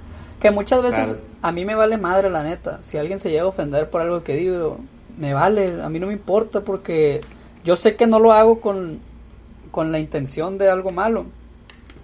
Que 0.41 0.51
muchas 0.51 0.83
veces 0.83 1.17
a 1.43 1.53
mí 1.53 1.67
me 1.67 1.75
vale 1.75 1.99
madre, 1.99 2.31
la 2.31 2.43
neta. 2.43 2.79
Si 2.83 2.97
alguien 2.97 3.19
se 3.19 3.29
llega 3.29 3.43
a 3.43 3.49
ofender 3.49 3.91
por 3.91 4.01
algo 4.01 4.25
que 4.25 4.37
digo, 4.37 4.79
me 5.19 5.35
vale, 5.35 5.83
a 5.83 5.91
mí 5.91 6.01
no 6.01 6.07
me 6.07 6.15
importa 6.15 6.63
porque 6.63 7.21
yo 7.63 7.77
sé 7.77 7.95
que 7.95 8.07
no 8.07 8.19
lo 8.19 8.33
hago 8.33 8.63
con, 8.63 9.01
con 9.71 9.93
la 9.93 9.99
intención 9.99 10.57
de 10.57 10.71
algo 10.71 10.93
malo. 10.93 11.27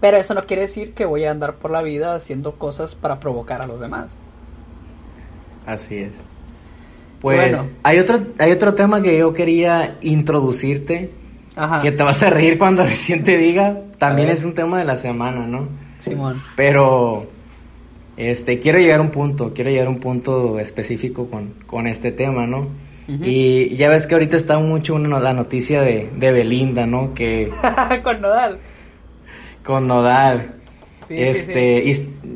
Pero 0.02 0.18
eso 0.18 0.34
no 0.34 0.42
quiere 0.42 0.64
decir 0.64 0.92
que 0.92 1.06
voy 1.06 1.24
a 1.24 1.30
andar 1.30 1.54
por 1.54 1.70
la 1.70 1.80
vida 1.80 2.14
haciendo 2.14 2.56
cosas 2.56 2.94
para 2.94 3.20
provocar 3.20 3.62
a 3.62 3.66
los 3.66 3.80
demás. 3.80 4.12
Así 5.64 5.96
es. 5.96 6.22
Pues 7.20 7.60
hay 7.82 7.98
otro 7.98 8.20
hay 8.38 8.52
otro 8.52 8.74
tema 8.74 9.02
que 9.02 9.18
yo 9.18 9.32
quería 9.32 9.98
introducirte, 10.02 11.10
que 11.82 11.92
te 11.92 12.02
vas 12.02 12.22
a 12.22 12.30
reír 12.30 12.58
cuando 12.58 12.84
recién 12.86 13.24
te 13.24 13.36
diga, 13.36 13.76
también 13.98 14.28
es 14.28 14.44
un 14.44 14.54
tema 14.54 14.78
de 14.78 14.84
la 14.84 14.96
semana, 14.96 15.46
¿no? 15.46 15.68
Simón. 15.98 16.40
Pero 16.54 17.26
este 18.16 18.58
quiero 18.58 18.78
llegar 18.78 19.00
a 19.00 19.02
un 19.02 19.10
punto, 19.10 19.52
quiero 19.54 19.70
llegar 19.70 19.86
a 19.86 19.90
un 19.90 20.00
punto 20.00 20.58
específico 20.58 21.28
con, 21.66 21.86
este 21.86 22.12
tema, 22.12 22.46
¿no? 22.46 22.68
Y 23.08 23.74
ya 23.76 23.88
ves 23.88 24.06
que 24.06 24.14
ahorita 24.14 24.36
está 24.36 24.58
mucho 24.58 24.98
la 24.98 25.32
noticia 25.32 25.80
de, 25.80 26.10
Belinda, 26.18 26.84
¿no? 26.84 27.14
Que 27.14 27.50
con 28.02 28.20
Nodal. 28.20 28.58
Con 29.64 29.86
Nodal. 29.86 30.52
este 31.08 31.84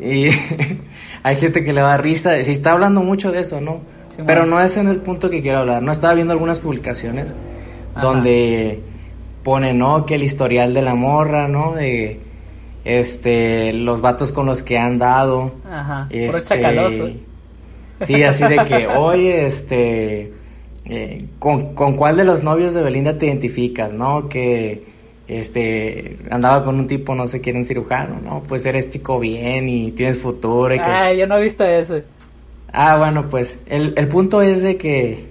Y, 0.00 0.28
hay 1.22 1.36
gente 1.36 1.62
que 1.62 1.72
le 1.72 1.82
da 1.82 1.98
risa, 1.98 2.42
se 2.42 2.52
está 2.52 2.72
hablando 2.72 3.02
mucho 3.02 3.30
de 3.30 3.40
eso, 3.40 3.60
¿no? 3.60 3.80
Pero 4.26 4.46
no 4.46 4.60
es 4.60 4.76
en 4.76 4.88
el 4.88 5.00
punto 5.00 5.30
que 5.30 5.42
quiero 5.42 5.58
hablar. 5.58 5.82
No 5.82 5.92
estaba 5.92 6.14
viendo 6.14 6.32
algunas 6.32 6.60
publicaciones 6.60 7.32
donde 8.00 8.80
pone, 9.42 9.74
¿no? 9.74 10.06
Que 10.06 10.14
el 10.14 10.22
historial 10.22 10.74
de 10.74 10.82
la 10.82 10.94
morra, 10.94 11.48
¿no? 11.48 11.72
De 11.72 12.20
este 12.84 13.72
los 13.72 14.00
vatos 14.00 14.32
con 14.32 14.46
los 14.46 14.62
que 14.62 14.78
han 14.78 14.98
dado. 14.98 15.52
Ajá. 15.68 16.06
Este, 16.10 16.42
chacaloso. 16.42 17.10
Sí, 18.02 18.22
así 18.22 18.44
de 18.44 18.56
que, 18.64 18.86
oye, 18.96 19.46
este 19.46 20.32
eh, 20.84 21.26
¿con, 21.38 21.74
¿con 21.74 21.96
cuál 21.96 22.16
de 22.16 22.24
los 22.24 22.42
novios 22.42 22.74
de 22.74 22.82
Belinda 22.82 23.16
te 23.16 23.26
identificas, 23.26 23.92
no? 23.92 24.28
Que 24.28 24.92
este 25.28 26.18
andaba 26.30 26.64
con 26.64 26.78
un 26.78 26.86
tipo, 26.86 27.14
no 27.14 27.28
sé 27.28 27.40
quién, 27.40 27.56
un 27.56 27.64
cirujano, 27.64 28.20
¿no? 28.22 28.42
Pues 28.42 28.66
eres 28.66 28.90
chico 28.90 29.20
bien 29.20 29.68
y 29.68 29.92
tienes 29.92 30.18
futuro. 30.18 30.74
Y 30.74 30.80
Ay, 30.82 31.18
yo 31.18 31.26
no 31.26 31.38
he 31.38 31.42
visto 31.42 31.64
eso. 31.64 32.00
Ah, 32.72 32.96
bueno, 32.96 33.28
pues 33.28 33.58
el, 33.66 33.92
el 33.96 34.08
punto 34.08 34.40
es 34.40 34.62
de 34.62 34.78
que 34.78 35.30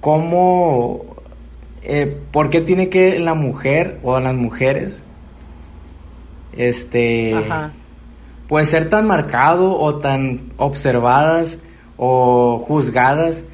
cómo, 0.00 1.16
eh, 1.82 2.20
por 2.30 2.50
qué 2.50 2.60
tiene 2.60 2.88
que 2.88 3.18
la 3.18 3.34
mujer 3.34 3.98
o 4.02 4.20
las 4.20 4.34
mujeres, 4.34 5.02
este, 6.56 7.34
Ajá. 7.34 7.72
pues 8.46 8.68
ser 8.68 8.88
tan 8.88 9.06
marcado 9.08 9.76
o 9.76 9.96
tan 9.96 10.52
observadas 10.56 11.58
o 11.96 12.58
juzgadas 12.58 13.44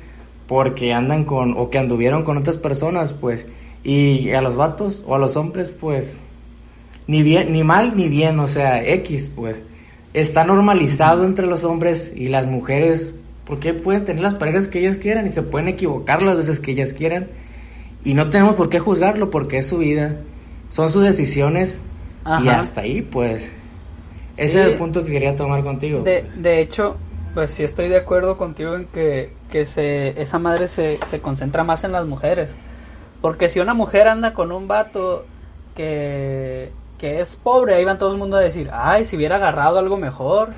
porque 0.46 0.92
andan 0.92 1.24
con 1.24 1.54
o 1.56 1.70
que 1.70 1.78
anduvieron 1.78 2.24
con 2.24 2.36
otras 2.36 2.56
personas, 2.56 3.12
pues, 3.14 3.46
y 3.82 4.30
a 4.32 4.42
los 4.42 4.56
vatos 4.56 5.04
o 5.06 5.14
a 5.14 5.18
los 5.18 5.36
hombres, 5.36 5.70
pues, 5.70 6.18
ni 7.06 7.22
bien, 7.22 7.52
ni 7.52 7.62
mal 7.62 7.96
ni 7.96 8.08
bien, 8.08 8.38
o 8.40 8.48
sea, 8.48 8.84
X, 8.84 9.32
pues, 9.34 9.62
está 10.14 10.44
normalizado 10.44 11.24
entre 11.24 11.46
los 11.46 11.64
hombres 11.64 12.12
y 12.14 12.28
las 12.28 12.46
mujeres, 12.46 13.14
porque 13.44 13.74
pueden 13.74 14.04
tener 14.04 14.22
las 14.22 14.34
parejas 14.34 14.68
que 14.68 14.80
ellas 14.80 14.98
quieran 14.98 15.26
y 15.26 15.32
se 15.32 15.42
pueden 15.42 15.68
equivocar 15.68 16.22
las 16.22 16.36
veces 16.36 16.60
que 16.60 16.72
ellas 16.72 16.92
quieran 16.92 17.28
y 18.04 18.14
no 18.14 18.30
tenemos 18.30 18.54
por 18.54 18.68
qué 18.68 18.78
juzgarlo 18.78 19.30
porque 19.30 19.58
es 19.58 19.66
su 19.66 19.78
vida, 19.78 20.16
son 20.70 20.90
sus 20.90 21.02
decisiones 21.04 21.80
y 22.42 22.48
hasta 22.48 22.82
ahí, 22.82 23.02
pues, 23.02 23.50
ese 24.36 24.52
Sí. 24.52 24.58
es 24.58 24.66
el 24.66 24.74
punto 24.74 25.04
que 25.04 25.12
quería 25.12 25.36
tomar 25.36 25.62
contigo. 25.62 26.02
De, 26.02 26.24
de 26.36 26.60
hecho, 26.60 26.96
pues 27.34 27.50
sí 27.50 27.62
estoy 27.62 27.88
de 27.88 27.96
acuerdo 27.98 28.36
contigo 28.38 28.74
en 28.74 28.86
que, 28.86 29.32
que 29.50 29.66
se, 29.66 30.20
esa 30.20 30.38
madre 30.38 30.68
se, 30.68 30.98
se 31.06 31.20
concentra 31.20 31.62
más 31.64 31.84
en 31.84 31.92
las 31.92 32.06
mujeres. 32.06 32.50
Porque 33.20 33.48
si 33.48 33.60
una 33.60 33.74
mujer 33.74 34.08
anda 34.08 34.32
con 34.32 34.50
un 34.50 34.66
vato 34.66 35.26
que, 35.76 36.70
que 37.00 37.20
es 37.20 37.36
pobre, 37.36 37.74
ahí 37.74 37.84
van 37.84 37.98
todo 37.98 38.12
el 38.12 38.18
mundo 38.18 38.36
a 38.36 38.40
decir, 38.40 38.68
ay, 38.70 39.06
si 39.06 39.16
hubiera 39.16 39.36
agarrado 39.36 39.78
algo 39.78 39.96
mejor, 39.96 40.50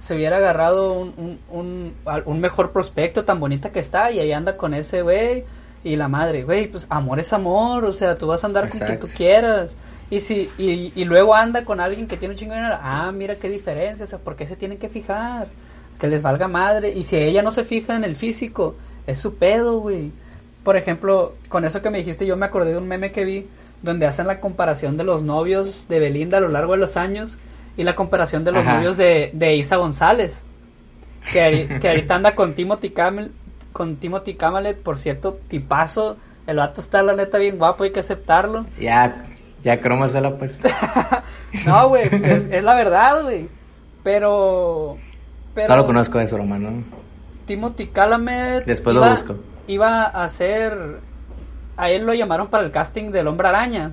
se 0.00 0.14
hubiera 0.14 0.38
agarrado 0.38 0.94
un, 0.94 1.12
un, 1.18 1.38
un, 1.50 1.94
un 2.24 2.40
mejor 2.40 2.72
prospecto 2.72 3.26
tan 3.26 3.38
bonita 3.38 3.70
que 3.70 3.80
está, 3.80 4.10
y 4.10 4.18
ahí 4.18 4.32
anda 4.32 4.56
con 4.56 4.72
ese 4.72 5.02
güey, 5.02 5.44
y 5.84 5.96
la 5.96 6.08
madre, 6.08 6.42
güey, 6.44 6.68
pues 6.68 6.86
amor 6.88 7.20
es 7.20 7.32
amor, 7.34 7.84
o 7.84 7.92
sea, 7.92 8.16
tú 8.16 8.26
vas 8.26 8.42
a 8.44 8.46
andar 8.46 8.70
con 8.70 8.80
quien 8.80 8.98
tú 8.98 9.06
quieras. 9.14 9.76
Y 10.10 10.20
si 10.20 10.50
y, 10.58 10.92
y 10.94 11.04
luego 11.04 11.34
anda 11.34 11.64
con 11.64 11.80
alguien 11.80 12.08
que 12.08 12.16
tiene 12.16 12.34
un 12.34 12.38
chingo 12.38 12.52
de 12.52 12.60
dinero, 12.60 12.78
ah, 12.82 13.12
mira 13.12 13.36
qué 13.36 13.48
diferencia, 13.48 14.04
o 14.04 14.08
sea, 14.08 14.18
¿por 14.18 14.36
qué 14.36 14.46
se 14.46 14.56
tienen 14.56 14.78
que 14.78 14.88
fijar? 14.88 15.48
Que 15.98 16.08
les 16.08 16.22
valga 16.22 16.48
madre. 16.48 16.90
Y 16.90 17.02
si 17.02 17.16
ella 17.16 17.42
no 17.42 17.50
se 17.50 17.64
fija 17.64 17.94
en 17.94 18.04
el 18.04 18.16
físico, 18.16 18.74
es 19.06 19.18
su 19.18 19.36
pedo, 19.36 19.78
güey. 19.80 20.12
Por 20.64 20.76
ejemplo, 20.76 21.34
con 21.48 21.64
eso 21.64 21.80
que 21.80 21.90
me 21.90 21.98
dijiste, 21.98 22.26
yo 22.26 22.36
me 22.36 22.46
acordé 22.46 22.72
de 22.72 22.78
un 22.78 22.88
meme 22.88 23.12
que 23.12 23.24
vi 23.24 23.46
donde 23.82 24.06
hacen 24.06 24.26
la 24.26 24.40
comparación 24.40 24.96
de 24.96 25.04
los 25.04 25.22
novios 25.22 25.86
de 25.88 25.98
Belinda 26.00 26.38
a 26.38 26.40
lo 26.40 26.48
largo 26.48 26.72
de 26.72 26.78
los 26.78 26.96
años 26.96 27.38
y 27.76 27.84
la 27.84 27.94
comparación 27.96 28.44
de 28.44 28.52
los 28.52 28.66
Ajá. 28.66 28.76
novios 28.76 28.96
de, 28.96 29.30
de 29.32 29.56
Isa 29.56 29.76
González. 29.76 30.42
Que, 31.32 31.78
que 31.80 31.88
ahorita 31.88 32.14
anda 32.16 32.34
con 32.34 32.54
Timothy 32.54 32.90
Camel, 32.90 33.30
con 33.72 33.96
Timothy 33.96 34.34
Camalet, 34.34 34.78
por 34.82 34.98
cierto, 34.98 35.38
tipazo. 35.48 36.16
El 36.46 36.56
vato 36.56 36.80
está 36.80 37.02
la 37.02 37.14
neta 37.14 37.38
bien 37.38 37.58
guapo, 37.58 37.84
hay 37.84 37.92
que 37.92 38.00
aceptarlo. 38.00 38.66
Ya, 38.80 39.24
ya 39.62 39.80
cromasela 39.80 40.36
pues. 40.38 40.60
No, 41.66 41.88
güey, 41.90 42.08
es, 42.24 42.46
es 42.50 42.64
la 42.64 42.74
verdad, 42.74 43.22
güey. 43.22 43.48
Pero, 44.02 44.96
pero 45.54 45.68
No 45.68 45.76
lo 45.76 45.86
conozco 45.86 46.18
de 46.18 46.26
su 46.26 46.36
hermano. 46.36 46.82
Timothy 47.46 47.88
Calamet 47.88 48.64
Después 48.64 48.94
lo 48.96 49.08
busco. 49.08 49.36
iba 49.66 50.04
a 50.04 50.24
hacer 50.24 51.00
a 51.76 51.90
él 51.90 52.04
lo 52.04 52.14
llamaron 52.14 52.48
para 52.48 52.64
el 52.64 52.70
casting 52.70 53.10
del 53.10 53.28
Hombre 53.28 53.48
Araña. 53.48 53.92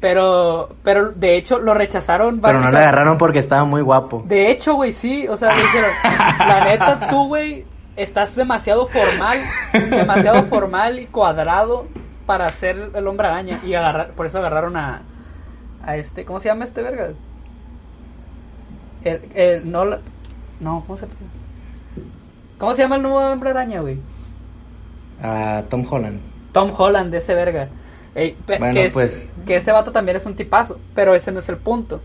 Pero 0.00 0.76
pero 0.84 1.10
de 1.10 1.36
hecho 1.36 1.58
lo 1.58 1.74
rechazaron 1.74 2.40
Pero 2.40 2.60
no 2.60 2.70
le 2.70 2.78
agarraron 2.78 3.18
porque 3.18 3.40
estaba 3.40 3.64
muy 3.64 3.82
guapo. 3.82 4.22
De 4.26 4.50
hecho, 4.50 4.74
güey, 4.74 4.92
sí, 4.92 5.26
o 5.26 5.36
sea, 5.36 5.48
le 5.48 5.60
dijeron, 5.60 5.90
la 6.04 6.64
neta 6.64 7.08
tú, 7.08 7.26
güey, 7.26 7.64
estás 7.96 8.36
demasiado 8.36 8.86
formal, 8.86 9.38
demasiado 9.72 10.44
formal 10.44 11.00
y 11.00 11.06
cuadrado 11.06 11.86
para 12.26 12.48
ser 12.48 12.90
el 12.94 13.06
Hombre 13.08 13.26
Araña 13.26 13.60
y 13.64 13.74
agarrar, 13.74 14.12
por 14.12 14.26
eso 14.26 14.38
agarraron 14.38 14.76
a 14.76 15.02
a 15.82 15.96
este, 15.96 16.24
¿cómo 16.24 16.38
se 16.38 16.48
llama 16.48 16.64
este 16.64 16.82
verga? 16.82 17.08
El, 19.02 19.22
el 19.34 19.70
no 19.70 19.84
no, 20.60 20.84
¿cómo 20.86 20.96
se 20.96 21.06
¿Cómo 22.58 22.74
se 22.74 22.82
llama 22.82 22.96
el 22.96 23.02
nuevo 23.02 23.18
Hombre 23.18 23.50
Araña, 23.50 23.80
güey? 23.80 23.98
A 25.22 25.62
Tom 25.68 25.86
Holland. 25.88 26.20
Tom 26.52 26.72
Holland, 26.76 27.14
ese 27.14 27.34
verga. 27.34 27.68
Ey, 28.14 28.36
Bueno, 28.46 28.72
que, 28.72 28.86
es- 28.86 28.92
pues. 28.92 29.30
que 29.46 29.56
este 29.56 29.70
vato 29.72 29.92
también 29.92 30.16
es 30.16 30.26
un 30.26 30.34
tipazo, 30.34 30.78
pero 30.94 31.14
ese 31.14 31.30
no 31.32 31.38
es 31.38 31.48
el 31.48 31.56
punto. 31.56 32.00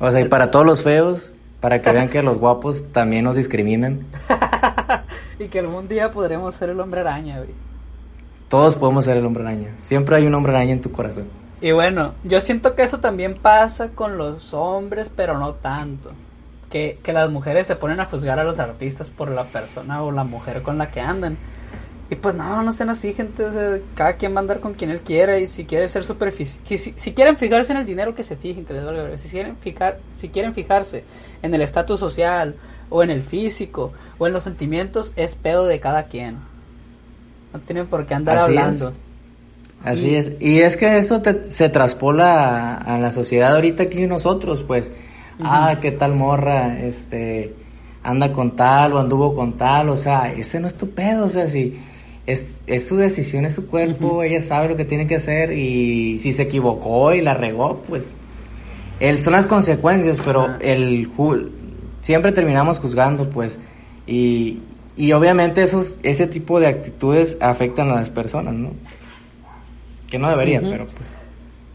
O 0.00 0.10
sea, 0.10 0.20
y 0.20 0.28
para 0.28 0.50
todos 0.50 0.64
los 0.66 0.82
feos, 0.82 1.32
para 1.60 1.80
que 1.82 1.90
vean 1.92 2.08
que 2.08 2.22
los 2.22 2.38
guapos 2.38 2.84
también 2.92 3.24
nos 3.24 3.36
discriminan. 3.36 4.06
y 5.38 5.46
que 5.48 5.58
algún 5.60 5.88
día 5.88 6.10
podremos 6.10 6.54
ser 6.54 6.70
el 6.70 6.80
hombre 6.80 7.00
araña, 7.00 7.38
güey. 7.38 7.50
Todos 8.48 8.76
podemos 8.76 9.04
ser 9.04 9.16
el 9.18 9.26
hombre 9.26 9.42
araña. 9.44 9.68
Siempre 9.82 10.16
hay 10.16 10.26
un 10.26 10.34
hombre 10.34 10.52
araña 10.56 10.72
en 10.72 10.80
tu 10.80 10.90
corazón. 10.90 11.24
Y 11.60 11.72
bueno, 11.72 12.14
yo 12.24 12.40
siento 12.40 12.74
que 12.74 12.82
eso 12.84 12.98
también 12.98 13.34
pasa 13.34 13.88
con 13.88 14.16
los 14.16 14.54
hombres, 14.54 15.10
pero 15.14 15.38
no 15.38 15.54
tanto. 15.54 16.10
Que, 16.70 16.98
que 17.02 17.12
las 17.12 17.30
mujeres 17.30 17.66
se 17.66 17.76
ponen 17.76 17.98
a 18.00 18.04
juzgar 18.06 18.38
a 18.38 18.44
los 18.44 18.58
artistas 18.58 19.10
por 19.10 19.30
la 19.30 19.44
persona 19.44 20.02
o 20.02 20.12
la 20.12 20.24
mujer 20.24 20.62
con 20.62 20.78
la 20.78 20.90
que 20.90 21.00
andan. 21.00 21.36
Y 22.10 22.14
pues 22.14 22.34
no, 22.34 22.62
no 22.62 22.72
sean 22.72 22.88
así, 22.90 23.12
gente. 23.12 23.44
o 23.44 23.52
sea, 23.52 23.78
cada 23.94 24.14
quien 24.14 24.32
va 24.32 24.38
a 24.38 24.40
andar 24.40 24.60
con 24.60 24.72
quien 24.74 24.90
él 24.90 25.00
quiera. 25.00 25.38
Y 25.38 25.46
si 25.46 25.64
quiere 25.66 25.88
ser 25.88 26.04
superficial. 26.04 26.58
Si, 26.66 26.94
si 26.96 27.12
quieren 27.12 27.36
fijarse 27.36 27.72
en 27.72 27.78
el 27.78 27.86
dinero, 27.86 28.14
que 28.14 28.22
se 28.22 28.36
fijen. 28.36 28.64
Que 28.64 28.72
les 28.72 28.84
valga 28.84 29.18
si, 29.18 29.28
quieren 29.28 29.56
fijar, 29.58 29.98
si 30.12 30.28
quieren 30.30 30.54
fijarse 30.54 31.04
en 31.42 31.54
el 31.54 31.60
estatus 31.60 32.00
social, 32.00 32.54
o 32.90 33.02
en 33.02 33.10
el 33.10 33.22
físico, 33.22 33.92
o 34.16 34.26
en 34.26 34.32
los 34.32 34.44
sentimientos, 34.44 35.12
es 35.16 35.34
pedo 35.34 35.66
de 35.66 35.80
cada 35.80 36.04
quien. 36.04 36.36
No 37.52 37.60
tienen 37.60 37.86
por 37.86 38.06
qué 38.06 38.14
andar 38.14 38.38
Así 38.38 38.52
es. 38.52 38.58
hablando. 38.58 38.92
Así 39.84 40.08
Y- 40.08 40.14
es. 40.14 40.32
Y 40.40 40.58
es 40.60 40.76
que 40.78 40.96
esto 40.98 41.20
te- 41.22 41.44
se 41.44 41.68
traspola 41.68 42.74
a, 42.76 42.94
a 42.94 42.98
la 42.98 43.10
sociedad 43.12 43.54
ahorita 43.54 43.84
aquí 43.84 44.06
nosotros, 44.06 44.62
pues. 44.66 44.90
Ah, 45.40 45.76
qué 45.80 45.92
tal 45.92 46.14
morra, 46.16 46.80
este, 46.80 47.54
anda 48.02 48.32
con 48.32 48.56
tal 48.56 48.94
o 48.94 48.98
anduvo 48.98 49.34
con 49.36 49.52
tal, 49.56 49.88
o 49.90 49.96
sea, 49.96 50.32
ese 50.32 50.58
no 50.58 50.66
es 50.66 50.74
tu 50.74 50.90
pedo, 50.90 51.26
o 51.26 51.28
sea, 51.28 51.46
si 51.46 51.78
es, 52.28 52.54
es 52.66 52.86
su 52.86 52.96
decisión, 52.96 53.44
es 53.46 53.54
su 53.54 53.66
cuerpo, 53.66 54.22
ella 54.22 54.40
sabe 54.42 54.68
lo 54.68 54.76
que 54.76 54.84
tiene 54.84 55.06
que 55.06 55.16
hacer 55.16 55.52
y 55.52 56.18
si 56.18 56.32
se 56.32 56.42
equivocó 56.42 57.14
y 57.14 57.22
la 57.22 57.32
regó, 57.34 57.82
pues, 57.88 58.14
él 59.00 59.16
son 59.18 59.32
las 59.32 59.46
consecuencias, 59.46 60.18
pero 60.24 60.42
Ajá. 60.42 60.58
el 60.60 61.10
ju- 61.16 61.48
siempre 62.02 62.32
terminamos 62.32 62.78
juzgando, 62.80 63.30
pues, 63.30 63.56
y, 64.06 64.58
y 64.96 65.12
obviamente 65.12 65.62
esos, 65.62 65.98
ese 66.02 66.26
tipo 66.26 66.60
de 66.60 66.66
actitudes 66.66 67.38
afectan 67.40 67.90
a 67.90 67.94
las 67.94 68.10
personas, 68.10 68.52
¿no? 68.54 68.72
Que 70.10 70.18
no 70.18 70.28
debería, 70.28 70.60
Ujú. 70.60 70.70
pero 70.70 70.84
pues. 70.86 71.08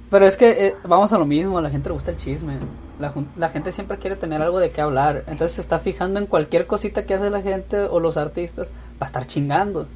Pero 0.09 0.27
es 0.27 0.37
que 0.37 0.49
eh, 0.67 0.75
vamos 0.87 1.11
a 1.13 1.17
lo 1.17 1.25
mismo, 1.25 1.57
a 1.57 1.61
la 1.61 1.71
gente 1.71 1.89
le 1.89 1.93
gusta 1.95 2.11
el 2.11 2.17
chisme. 2.17 2.59
La, 2.99 3.11
la 3.37 3.49
gente 3.49 3.71
siempre 3.71 3.97
quiere 3.97 4.15
tener 4.15 4.41
algo 4.43 4.59
de 4.59 4.69
qué 4.69 4.81
hablar. 4.81 5.23
Entonces 5.27 5.53
se 5.55 5.61
está 5.61 5.79
fijando 5.79 6.19
en 6.19 6.27
cualquier 6.27 6.67
cosita 6.67 7.05
que 7.05 7.15
hace 7.15 7.31
la 7.31 7.41
gente 7.41 7.79
o 7.79 7.99
los 7.99 8.15
artistas 8.17 8.67
para 8.99 9.07
estar 9.07 9.25
chingando. 9.25 9.87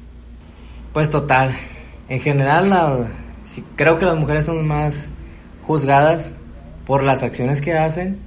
Pues 0.92 1.10
total, 1.10 1.52
en 2.08 2.20
general 2.20 2.70
la- 2.70 3.08
sí, 3.44 3.64
creo 3.76 3.98
que 3.98 4.06
las 4.06 4.16
mujeres 4.16 4.46
son 4.46 4.66
más 4.66 5.10
juzgadas 5.62 6.34
por 6.86 7.02
las 7.02 7.22
acciones 7.22 7.60
que 7.60 7.74
hacen 7.74 8.18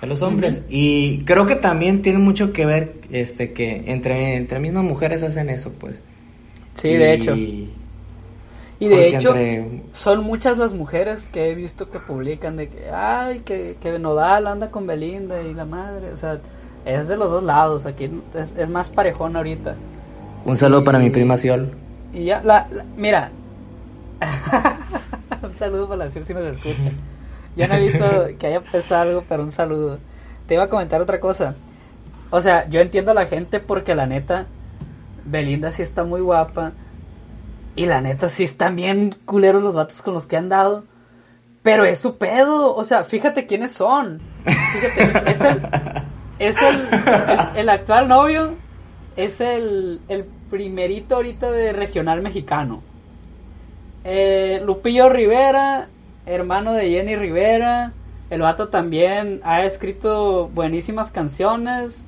que 0.00 0.06
los 0.06 0.22
hombres 0.22 0.62
y 0.70 1.24
creo 1.24 1.46
que 1.46 1.56
también 1.56 2.00
tiene 2.02 2.18
mucho 2.18 2.52
que 2.52 2.64
ver 2.66 2.94
este 3.10 3.52
que 3.52 3.84
entre 3.90 4.36
entre 4.36 4.58
mismas 4.58 4.84
mujeres 4.84 5.22
hacen 5.22 5.48
eso 5.50 5.72
pues 5.78 6.00
Sí, 6.76 6.88
de 6.94 7.12
hecho. 7.14 7.34
Y 7.36 7.70
Y 8.78 8.88
de 8.88 9.08
hecho, 9.08 9.28
entre- 9.36 9.82
son 9.92 10.24
muchas 10.24 10.56
las 10.56 10.72
mujeres 10.72 11.28
que 11.30 11.50
he 11.50 11.54
visto 11.54 11.90
que 11.90 11.98
publican 11.98 12.56
de 12.56 12.68
que, 12.68 12.88
ay, 12.90 13.40
que, 13.40 13.76
que 13.82 13.98
Nodal 13.98 14.46
anda 14.46 14.70
con 14.70 14.86
Belinda 14.86 15.42
y 15.42 15.52
la 15.52 15.66
madre. 15.66 16.10
O 16.12 16.16
sea, 16.16 16.38
es 16.86 17.06
de 17.08 17.18
los 17.18 17.28
dos 17.30 17.42
lados. 17.44 17.84
Aquí 17.84 18.10
es, 18.34 18.54
es 18.56 18.68
más 18.70 18.88
parejón 18.88 19.36
ahorita. 19.36 19.74
un 20.46 20.56
saludo 20.56 20.82
para 20.84 20.98
mi 20.98 21.06
y- 21.08 21.10
prima 21.10 21.36
Ciol 21.36 21.70
Y 22.12 22.24
ya, 22.24 22.42
la, 22.42 22.66
la- 22.70 22.84
mira. 22.96 23.30
un 25.42 25.56
saludo 25.56 25.88
para 25.88 26.04
la 26.04 26.10
si 26.10 26.18
nos 26.20 26.44
escucha. 26.44 26.92
Ya 27.56 27.66
no 27.66 27.74
he 27.74 27.80
visto 27.80 28.04
que 28.38 28.46
haya 28.46 28.60
puesto 28.60 28.96
algo, 28.96 29.24
pero 29.28 29.42
un 29.42 29.50
saludo. 29.50 29.98
Te 30.46 30.54
iba 30.54 30.64
a 30.64 30.68
comentar 30.68 31.00
otra 31.00 31.20
cosa. 31.20 31.54
O 32.30 32.40
sea, 32.40 32.68
yo 32.68 32.80
entiendo 32.80 33.10
a 33.10 33.14
la 33.14 33.26
gente 33.26 33.60
porque 33.60 33.94
la 33.94 34.06
neta, 34.06 34.46
Belinda 35.24 35.72
sí 35.72 35.82
está 35.82 36.04
muy 36.04 36.20
guapa. 36.20 36.72
Y 37.76 37.86
la 37.86 38.00
neta 38.00 38.28
sí 38.28 38.44
están 38.44 38.76
bien 38.76 39.16
culeros 39.24 39.62
los 39.62 39.74
vatos 39.74 40.02
con 40.02 40.14
los 40.14 40.26
que 40.26 40.36
han 40.36 40.48
dado. 40.48 40.84
Pero 41.62 41.84
es 41.84 41.98
su 41.98 42.18
pedo. 42.18 42.74
O 42.74 42.84
sea, 42.84 43.04
fíjate 43.04 43.46
quiénes 43.46 43.72
son. 43.72 44.20
Fíjate, 44.44 45.30
es 45.30 45.40
el, 45.40 45.62
es 46.38 46.56
el, 46.62 46.80
el, 47.28 47.40
el 47.56 47.68
actual 47.68 48.08
novio. 48.08 48.54
Es 49.16 49.40
el, 49.40 50.00
el 50.08 50.24
primerito 50.50 51.16
ahorita 51.16 51.50
de 51.50 51.72
regional 51.72 52.20
mexicano. 52.22 52.82
Eh, 54.04 54.60
Lupillo 54.64 55.08
Rivera, 55.08 55.88
hermano 56.26 56.72
de 56.72 56.90
Jenny 56.90 57.16
Rivera. 57.16 57.92
El 58.30 58.42
vato 58.42 58.68
también 58.68 59.40
ha 59.44 59.64
escrito 59.64 60.48
buenísimas 60.48 61.10
canciones. 61.10 62.04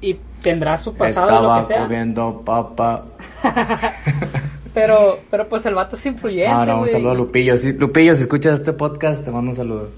Y 0.00 0.16
tendrá 0.40 0.78
su 0.78 0.94
pasado 0.94 1.26
de 1.26 1.32
lo 1.32 1.38
estaba 1.40 1.60
que 1.60 1.66
sea. 1.66 1.82
comiendo 1.82 2.42
papa 2.42 3.04
Pero, 4.72 5.18
pero 5.30 5.48
pues 5.48 5.66
el 5.66 5.74
vato 5.74 5.96
es 5.96 6.06
influyente, 6.06 6.50
No, 6.52 6.64
no, 6.64 6.80
un 6.82 6.88
saludo 6.88 7.10
a 7.10 7.14
Lupillo. 7.14 7.56
Si, 7.56 7.72
Lupillo, 7.72 8.14
si 8.14 8.22
escuchas 8.22 8.60
este 8.60 8.72
podcast, 8.72 9.24
te 9.24 9.30
mando 9.30 9.50
un 9.50 9.56
saludo. 9.56 9.88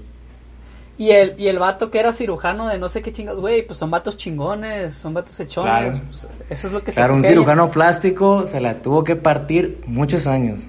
Y 0.97 1.09
el, 1.11 1.39
y 1.39 1.47
el 1.47 1.57
vato 1.57 1.89
que 1.89 1.99
era 1.99 2.13
cirujano 2.13 2.67
de 2.67 2.77
no 2.77 2.87
sé 2.87 3.01
qué 3.01 3.11
chingados, 3.11 3.41
güey, 3.41 3.65
pues 3.65 3.79
son 3.79 3.89
vatos 3.89 4.15
chingones, 4.15 4.93
son 4.93 5.13
vatos 5.13 5.39
hechones. 5.39 5.71
Claro. 5.71 6.01
pues, 6.09 6.27
eso 6.49 6.67
es 6.67 6.73
lo 6.73 6.83
que 6.83 6.91
se 6.91 6.95
Claro, 6.97 7.15
un 7.15 7.23
cirujano 7.23 7.71
plástico 7.71 8.45
se 8.45 8.59
la 8.59 8.75
tuvo 8.81 9.03
que 9.03 9.15
partir 9.15 9.81
muchos 9.87 10.27
años. 10.27 10.61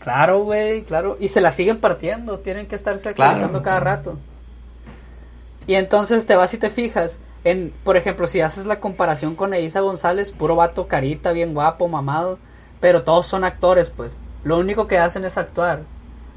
Claro, 0.00 0.44
güey, 0.44 0.82
claro. 0.84 1.16
Y 1.20 1.28
se 1.28 1.40
la 1.42 1.50
siguen 1.50 1.78
partiendo, 1.78 2.38
tienen 2.38 2.66
que 2.66 2.74
estarse 2.76 3.12
Claro. 3.12 3.32
actualizando 3.32 3.62
cada 3.62 3.80
rato. 3.80 4.18
Y 5.66 5.74
entonces 5.74 6.26
te 6.26 6.36
vas 6.36 6.54
y 6.54 6.58
te 6.58 6.70
fijas 6.70 7.18
en, 7.44 7.72
por 7.84 7.96
ejemplo, 7.96 8.26
si 8.26 8.40
haces 8.40 8.66
la 8.66 8.80
comparación 8.80 9.34
con 9.34 9.52
Elisa 9.52 9.80
González, 9.80 10.30
puro 10.32 10.56
vato 10.56 10.86
carita, 10.88 11.32
bien 11.32 11.54
guapo, 11.54 11.86
mamado, 11.88 12.38
pero 12.80 13.02
todos 13.04 13.26
son 13.26 13.44
actores, 13.44 13.90
pues. 13.90 14.16
Lo 14.44 14.58
único 14.58 14.86
que 14.86 14.98
hacen 14.98 15.24
es 15.24 15.36
actuar. 15.38 15.82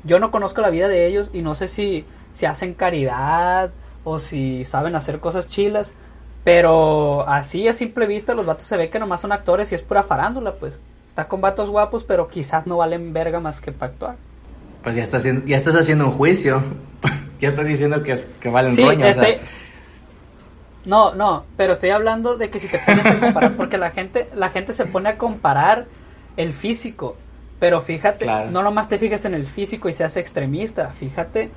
Yo 0.04 0.19
no 0.19 0.32
conozco 0.32 0.62
la 0.62 0.69
vida 0.69 0.88
de 0.88 1.06
ellos 1.08 1.30
y 1.34 1.41
no 1.41 1.56
sé 1.56 1.67
si, 1.67 2.06
si 2.39 2.45
hacen 2.45 2.73
caridad 2.73 3.71
o 4.06 4.17
si 4.17 4.63
saben 4.63 4.95
hacer 4.95 5.19
cosas 5.19 5.49
chilas, 5.49 5.91
pero 6.45 7.28
así 7.28 7.67
a 7.67 7.73
simple 7.73 8.08
vista 8.08 8.34
los 8.34 8.45
vatos 8.45 8.63
se 8.65 8.78
ve 8.78 8.89
que 8.89 8.97
nomás 8.97 9.19
son 9.19 9.34
actores 9.34 9.73
y 9.73 9.75
es 9.75 9.82
pura 9.82 10.04
farándula, 10.04 10.54
pues. 10.54 10.80
Está 11.10 11.28
con 11.28 11.41
vatos 11.41 11.69
guapos, 11.69 12.06
pero 12.06 12.30
quizás 12.30 12.65
no 12.65 12.78
valen 12.78 13.12
verga 13.12 13.41
más 13.41 13.60
que 13.60 13.73
para 13.73 13.91
actuar. 13.91 14.15
Pues 14.84 14.95
ya, 14.95 15.04
estás 15.04 15.19
haciendo, 15.19 15.45
ya 15.45 15.58
estás 15.58 15.75
haciendo 15.75 16.06
un 16.06 16.12
juicio. 16.13 16.63
ya 17.41 17.49
estás 17.49 17.65
diciendo 17.65 18.02
que, 18.04 18.15
valen 18.49 18.71
Sí, 18.71 18.86
roña. 18.86 19.10
o 19.10 19.13
sea, 19.13 19.28
estoy- 19.28 19.45
No, 20.86 21.13
no, 21.13 21.43
pero 21.58 21.73
estoy 21.73 21.89
hablando 21.89 22.38
de 22.38 22.49
que 22.49 22.60
si 22.60 22.69
te 22.69 22.80
pones 22.80 23.06
a 23.06 23.19
comparar, 23.19 23.58
porque 23.58 23.78
la 23.78 23.91
gente, 23.91 24.30
la 24.34 24.47
gente 24.49 24.71
se 24.71 24.86
pone 24.86 25.10
a 25.10 25.17
comparar 25.17 25.88
el 26.38 26.54
físico, 26.54 27.17
pero 27.60 27.82
fíjate, 27.82 28.23
Claro. 28.23 28.49
no 28.52 28.63
nomás 28.63 28.88
te 28.88 28.97
fijes 28.97 29.25
en 29.25 29.34
el 29.34 29.45
físico 29.45 29.89
y 29.89 29.93
seas 29.93 30.15
extremista, 30.15 30.91
fíjate 30.91 31.52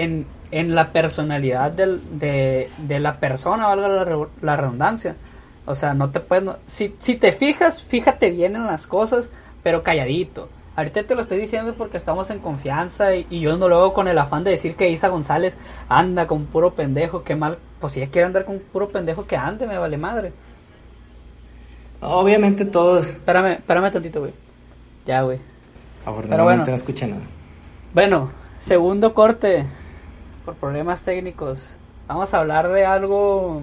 en, 0.00 0.26
en 0.50 0.74
la 0.74 0.92
personalidad 0.92 1.70
del, 1.72 2.00
de, 2.18 2.70
de 2.78 3.00
la 3.00 3.18
persona, 3.20 3.66
valga 3.68 3.88
la, 3.88 4.26
la 4.42 4.56
redundancia. 4.56 5.16
O 5.64 5.74
sea, 5.74 5.94
no 5.94 6.10
te 6.10 6.20
puedes... 6.20 6.44
no- 6.44 6.56
si, 6.66 6.94
si 6.98 7.16
te 7.16 7.32
fijas, 7.32 7.82
fíjate 7.82 8.30
bien 8.30 8.54
en 8.56 8.66
las 8.66 8.86
cosas, 8.86 9.30
pero 9.62 9.82
calladito. 9.82 10.48
Ahorita 10.76 11.02
te 11.04 11.14
lo 11.14 11.22
estoy 11.22 11.38
diciendo 11.38 11.74
porque 11.76 11.96
estamos 11.96 12.28
en 12.30 12.38
confianza 12.38 13.14
y, 13.14 13.26
y 13.30 13.40
yo 13.40 13.56
no 13.56 13.68
lo 13.68 13.76
hago 13.78 13.92
con 13.94 14.08
el 14.08 14.18
afán 14.18 14.44
de 14.44 14.50
decir 14.52 14.76
que 14.76 14.90
Isa 14.90 15.08
González 15.08 15.56
anda 15.88 16.26
con 16.26 16.44
puro 16.44 16.74
pendejo, 16.74 17.24
qué 17.24 17.34
mal. 17.34 17.58
Pues 17.80 17.94
si 17.94 18.02
ella 18.02 18.10
quiere 18.10 18.26
andar 18.26 18.44
con 18.44 18.58
puro 18.58 18.88
pendejo, 18.88 19.26
que 19.26 19.36
ande, 19.36 19.66
me 19.66 19.78
vale 19.78 19.96
madre. 19.96 20.32
Obviamente 22.00 22.64
todos, 22.66 23.06
Espérame, 23.08 23.52
espérame 23.52 23.90
tantito, 23.90 24.20
güey. 24.20 24.32
Ya, 25.06 25.22
güey. 25.22 25.38
afortunadamente 26.04 26.56
bueno. 26.62 26.66
no 26.66 26.74
escuchan 26.74 27.10
nada. 27.10 27.22
Bueno, 27.94 28.30
segundo 28.58 29.14
corte 29.14 29.64
por 30.46 30.54
problemas 30.54 31.02
técnicos. 31.02 31.76
Vamos 32.08 32.32
a 32.32 32.38
hablar 32.38 32.68
de 32.70 32.86
algo. 32.86 33.60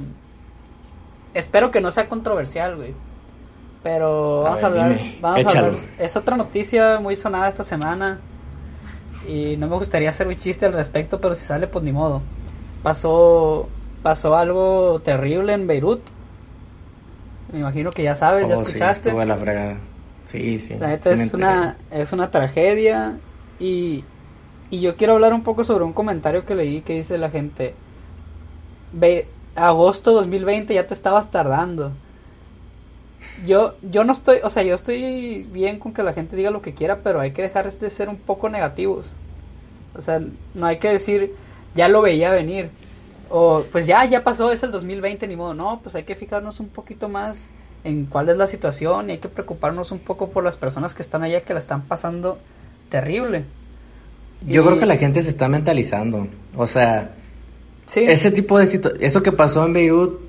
Espero 1.34 1.72
que 1.72 1.82
no 1.82 1.90
sea 1.90 2.08
controversial, 2.08 2.76
güey. 2.76 2.94
Pero 3.82 4.46
A 4.46 4.52
vamos 4.52 4.62
ver, 4.62 4.66
a 4.66 4.68
hablar. 4.84 4.90
dime, 5.00 5.18
vamos 5.20 5.56
a 5.56 5.60
hablar. 5.60 5.74
Es 5.98 6.16
otra 6.16 6.38
noticia 6.38 7.00
muy 7.00 7.16
sonada 7.16 7.48
esta 7.48 7.64
semana. 7.64 8.20
Y 9.28 9.56
no 9.58 9.68
me 9.68 9.78
gustaría 9.78 10.10
hacer 10.10 10.28
un 10.28 10.36
chiste 10.38 10.66
al 10.68 10.74
respecto, 10.74 11.20
pero 11.20 11.34
si 11.34 11.44
sale, 11.46 11.66
pues 11.68 11.84
ni 11.84 11.92
modo. 11.92 12.22
Pasó, 12.84 13.68
pasó 14.04 14.36
algo 14.36 15.00
terrible 15.04 15.54
en 15.54 15.66
Beirut. 15.66 16.02
Me 17.52 17.60
imagino 17.60 17.92
que 17.92 18.04
ya 18.04 18.16
sabes, 18.16 18.48
ya 18.48 18.56
Oh, 18.56 18.60
sí, 18.60 18.68
escuchaste. 18.68 19.12
de 19.14 19.26
la 19.26 19.36
fregada. 19.38 19.78
Sí, 20.26 20.60
sí. 20.60 20.76
La 20.78 20.88
neta 20.88 21.16
sí 21.16 21.22
es 21.24 21.34
una, 21.34 21.78
es 21.92 22.12
una 22.14 22.30
tragedia 22.32 23.18
y, 23.60 24.04
y 24.74 24.80
yo 24.80 24.96
quiero 24.96 25.14
hablar 25.14 25.36
un 25.36 25.44
poco 25.44 25.64
sobre 25.64 25.84
un 25.84 25.94
comentario 25.94 26.48
que 26.48 26.56
leí 26.56 26.82
que 26.82 26.96
dice 26.96 27.20
la 27.20 27.30
gente, 27.30 27.76
ve, 28.92 29.28
agosto 29.54 30.14
2020 30.14 30.74
ya 30.74 30.88
te 30.88 30.96
estabas 30.96 31.30
tardando. 31.30 31.92
Yo, 33.46 33.76
yo 33.84 34.04
no 34.04 34.14
estoy, 34.14 34.40
o 34.44 34.50
sea, 34.50 34.64
yo 34.64 34.74
estoy 34.74 35.44
bien 35.44 35.78
con 35.78 35.94
que 35.94 36.02
la 36.02 36.14
gente 36.14 36.36
diga 36.36 36.50
lo 36.50 36.64
que 36.64 36.74
quiera, 36.74 37.02
pero 37.04 37.20
hay 37.20 37.34
que 37.34 37.44
dejar 37.44 37.72
de 37.72 37.90
ser 37.92 38.10
un 38.10 38.18
poco 38.18 38.50
negativos. 38.50 39.12
O 39.96 40.02
sea, 40.02 40.20
no 40.56 40.66
hay 40.66 40.80
que 40.80 40.90
decir, 40.90 41.36
ya 41.76 41.88
lo 41.88 42.02
veía 42.02 42.32
venir. 42.32 42.72
O, 43.30 43.66
pues 43.72 43.86
ya, 43.86 44.04
ya 44.06 44.24
pasó, 44.24 44.52
es 44.52 44.64
el 44.64 44.72
2020, 44.72 45.28
ni 45.28 45.36
modo. 45.36 45.54
No, 45.54 45.82
pues 45.84 45.94
hay 45.94 46.04
que 46.04 46.16
fijarnos 46.16 46.60
un 46.60 46.70
poquito 46.70 47.10
más 47.10 47.48
en 47.84 48.08
cuál 48.08 48.28
es 48.30 48.38
la 48.38 48.48
situación 48.48 49.10
y 49.10 49.14
hay 49.14 49.18
que 49.20 49.30
preocuparnos 49.30 49.92
un 49.92 50.00
poco 50.00 50.32
por 50.32 50.44
las 50.44 50.58
personas 50.58 50.96
que 50.96 51.04
están 51.04 51.22
allá 51.22 51.42
que 51.42 51.54
la 51.54 51.60
están 51.60 51.84
pasando 51.84 52.40
terrible. 52.90 53.46
Yo 54.48 54.62
Y- 54.62 54.66
creo 54.66 54.80
que 54.80 54.86
la 54.86 54.98
gente 54.98 55.22
se 55.22 55.30
está 55.30 55.48
mentalizando. 55.48 56.28
O 56.56 56.68
sea, 56.68 57.12
Sí, 57.86 58.02
ese 58.02 58.32
tipo 58.32 58.58
de 58.60 58.66
situ- 58.68 58.94
eso 59.02 59.22
que 59.22 59.32
pasó 59.32 59.66
en 59.66 59.74
Beirut, 59.74 60.20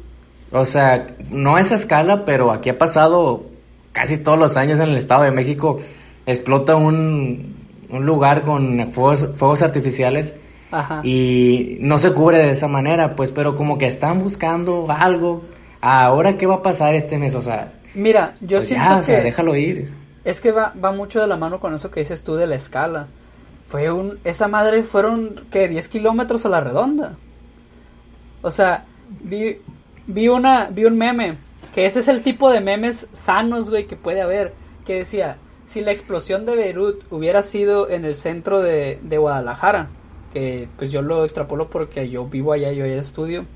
o 0.53 0.64
sea, 0.64 1.09
no 1.31 1.57
a 1.57 1.61
esa 1.61 1.77
escala, 1.77 2.24
pero 2.24 2.50
aquí 2.50 2.68
ha 2.70 2.79
pasado 2.79 3.44
casi 3.92 4.18
todos 4.18 4.38
los 4.38 4.57
años 4.57 4.79
en 4.81 4.88
el 4.88 4.96
Estado 4.96 5.22
de 5.22 5.31
México. 5.31 5.81
Explota 6.27 6.74
un, 6.74 7.55
un 7.90 8.07
lugar 8.07 8.42
con 8.42 8.90
fuegos, 8.92 9.31
fuegos 9.37 9.62
artificiales 9.62 10.35
ajá. 10.72 11.00
y 11.05 11.77
no 11.81 11.98
se 11.98 12.12
cubre 12.12 12.38
de 12.38 12.50
esa 12.50 12.66
manera, 12.66 13.14
pues, 13.14 13.31
pero 13.31 13.55
como 13.57 13.79
que 13.79 13.87
están 13.87 14.18
buscando 14.20 14.87
algo. 14.90 15.42
Ahora, 15.81 16.37
¿qué 16.37 16.46
va 16.46 16.57
a 16.57 16.62
pasar 16.62 16.94
este 16.94 17.18
mes? 17.18 17.35
O 17.37 17.42
sea, 17.42 17.72
Mira, 17.94 18.35
yo 18.40 18.59
pues 18.59 18.66
siento 18.68 18.85
ya, 18.87 18.94
o 18.96 18.98
que 19.00 19.05
sea, 19.05 19.20
déjalo 19.22 19.55
ir. 19.55 19.90
es 20.24 20.40
que 20.40 20.50
va, 20.50 20.72
va 20.83 20.90
mucho 20.92 21.20
de 21.20 21.27
la 21.29 21.37
mano 21.37 21.61
con 21.61 21.72
eso 21.74 21.90
que 21.90 22.00
dices 22.00 22.22
tú 22.24 22.35
de 22.35 22.46
la 22.48 22.57
escala. 22.57 23.07
Fue 23.66 23.90
un, 23.90 24.18
esa 24.24 24.46
madre 24.48 24.83
fueron 24.83 25.46
que 25.50 25.68
10 25.68 25.88
kilómetros 25.88 26.44
a 26.46 26.48
la 26.50 26.61
redonda. 26.61 27.16
O 28.42 28.50
sea, 28.50 28.85
vi, 29.22 29.59
vi 30.07 30.29
una, 30.29 30.68
vi 30.70 30.85
un 30.85 30.96
meme, 30.98 31.38
que 31.74 31.87
ese 31.87 32.00
es 32.00 32.09
el 32.09 32.22
tipo 32.22 32.50
de 32.50 32.61
memes 32.61 33.09
sanos, 33.12 33.70
güey, 33.70 33.87
que 33.87 33.96
puede 33.96 34.20
haber, 34.20 34.53
que 34.85 34.96
decía, 34.98 35.38
si 35.66 35.81
la 35.81 35.92
explosión 35.92 36.44
de 36.46 36.57
Beirut 36.57 37.05
hubiera 37.11 37.42
sido 37.42 37.88
en 37.88 38.05
el 38.05 38.14
centro 38.14 38.61
de, 38.61 38.98
de 39.03 39.18
Guadalajara, 39.18 39.88
que 40.33 40.68
pues 40.77 40.92
yo 40.92 41.00
lo 41.00 41.24
extrapolo 41.24 41.70
porque 41.70 42.09
yo 42.11 42.27
vivo 42.27 42.53
allá, 42.53 42.70
yo 42.72 42.85
allá 42.85 42.96
estudio, 43.00 43.46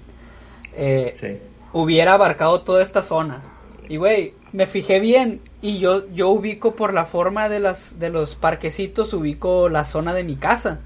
eh, 0.75 1.13
Sí. 1.17 1.39
hubiera 1.73 2.15
abarcado 2.15 2.63
toda 2.63 2.83
esta 2.83 3.03
zona. 3.03 3.43
Y 3.89 3.97
güey, 3.99 4.35
me 4.53 4.67
fijé 4.67 5.01
bien 5.01 5.41
y 5.61 5.79
yo 5.79 6.09
yo 6.11 6.31
ubico 6.31 6.75
por 6.75 6.95
la 6.95 7.05
forma 7.07 7.49
de 7.49 7.61
las 7.61 7.99
de 7.99 8.11
los 8.11 8.35
parquecitos 8.37 9.13
ubico 9.15 9.69
la 9.69 9.85
zona 9.85 10.15
de 10.15 10.25
mi 10.25 10.37
casa. 10.37 10.79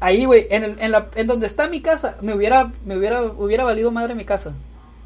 Ahí, 0.00 0.24
güey, 0.24 0.46
en, 0.50 0.64
el- 0.64 0.80
en, 0.80 0.92
la, 0.92 1.08
en 1.14 1.26
donde 1.26 1.46
está 1.46 1.68
mi 1.68 1.80
casa, 1.82 2.16
me 2.22 2.34
hubiera 2.34 2.70
me 2.86 2.96
hubiera 2.96 3.22
hubiera 3.22 3.64
valido 3.64 3.90
madre 3.90 4.14
mi 4.14 4.24
casa. 4.24 4.52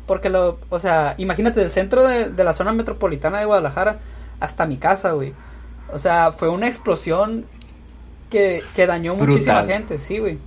Porque 0.06 0.28
lo, 0.28 0.58
o 0.68 0.78
sea, 0.78 1.14
imagínate 1.18 1.60
del 1.60 1.70
centro 1.70 2.06
de, 2.06 2.28
de 2.30 2.44
la 2.44 2.52
zona 2.52 2.72
metropolitana 2.72 3.38
de 3.40 3.46
Guadalajara 3.46 3.98
hasta 4.38 4.66
mi 4.66 4.76
casa, 4.76 5.12
güey. 5.12 5.32
O 5.92 5.98
sea, 5.98 6.32
fue 6.32 6.48
una 6.48 6.66
explosión 6.68 7.46
que, 8.30 8.62
que 8.76 8.86
dañó 8.86 9.14
muchísima 9.32 9.54
gente, 9.74 9.98
sí, 9.98 10.18
güey. 10.18 10.38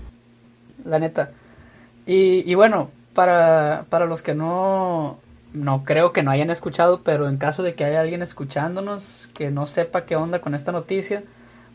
La 0.86 1.00
neta. 1.00 1.32
Y, 2.06 2.50
y 2.50 2.56
bueno, 2.56 2.92
para, 3.14 3.86
para 3.90 4.06
los 4.06 4.22
que 4.22 4.36
no, 4.36 5.18
no 5.58 5.84
creo 5.84 6.14
que 6.14 6.24
no 6.24 6.32
hayan 6.32 6.50
escuchado, 6.50 7.02
pero 7.04 7.28
en 7.28 7.38
caso 7.38 7.64
de 7.64 7.74
que 7.76 7.86
haya 7.86 8.02
alguien 8.02 8.22
escuchándonos 8.22 9.30
que 9.34 9.52
no 9.52 9.66
sepa 9.66 10.06
qué 10.06 10.16
onda 10.16 10.40
con 10.42 10.56
esta 10.56 10.72
noticia, 10.72 11.24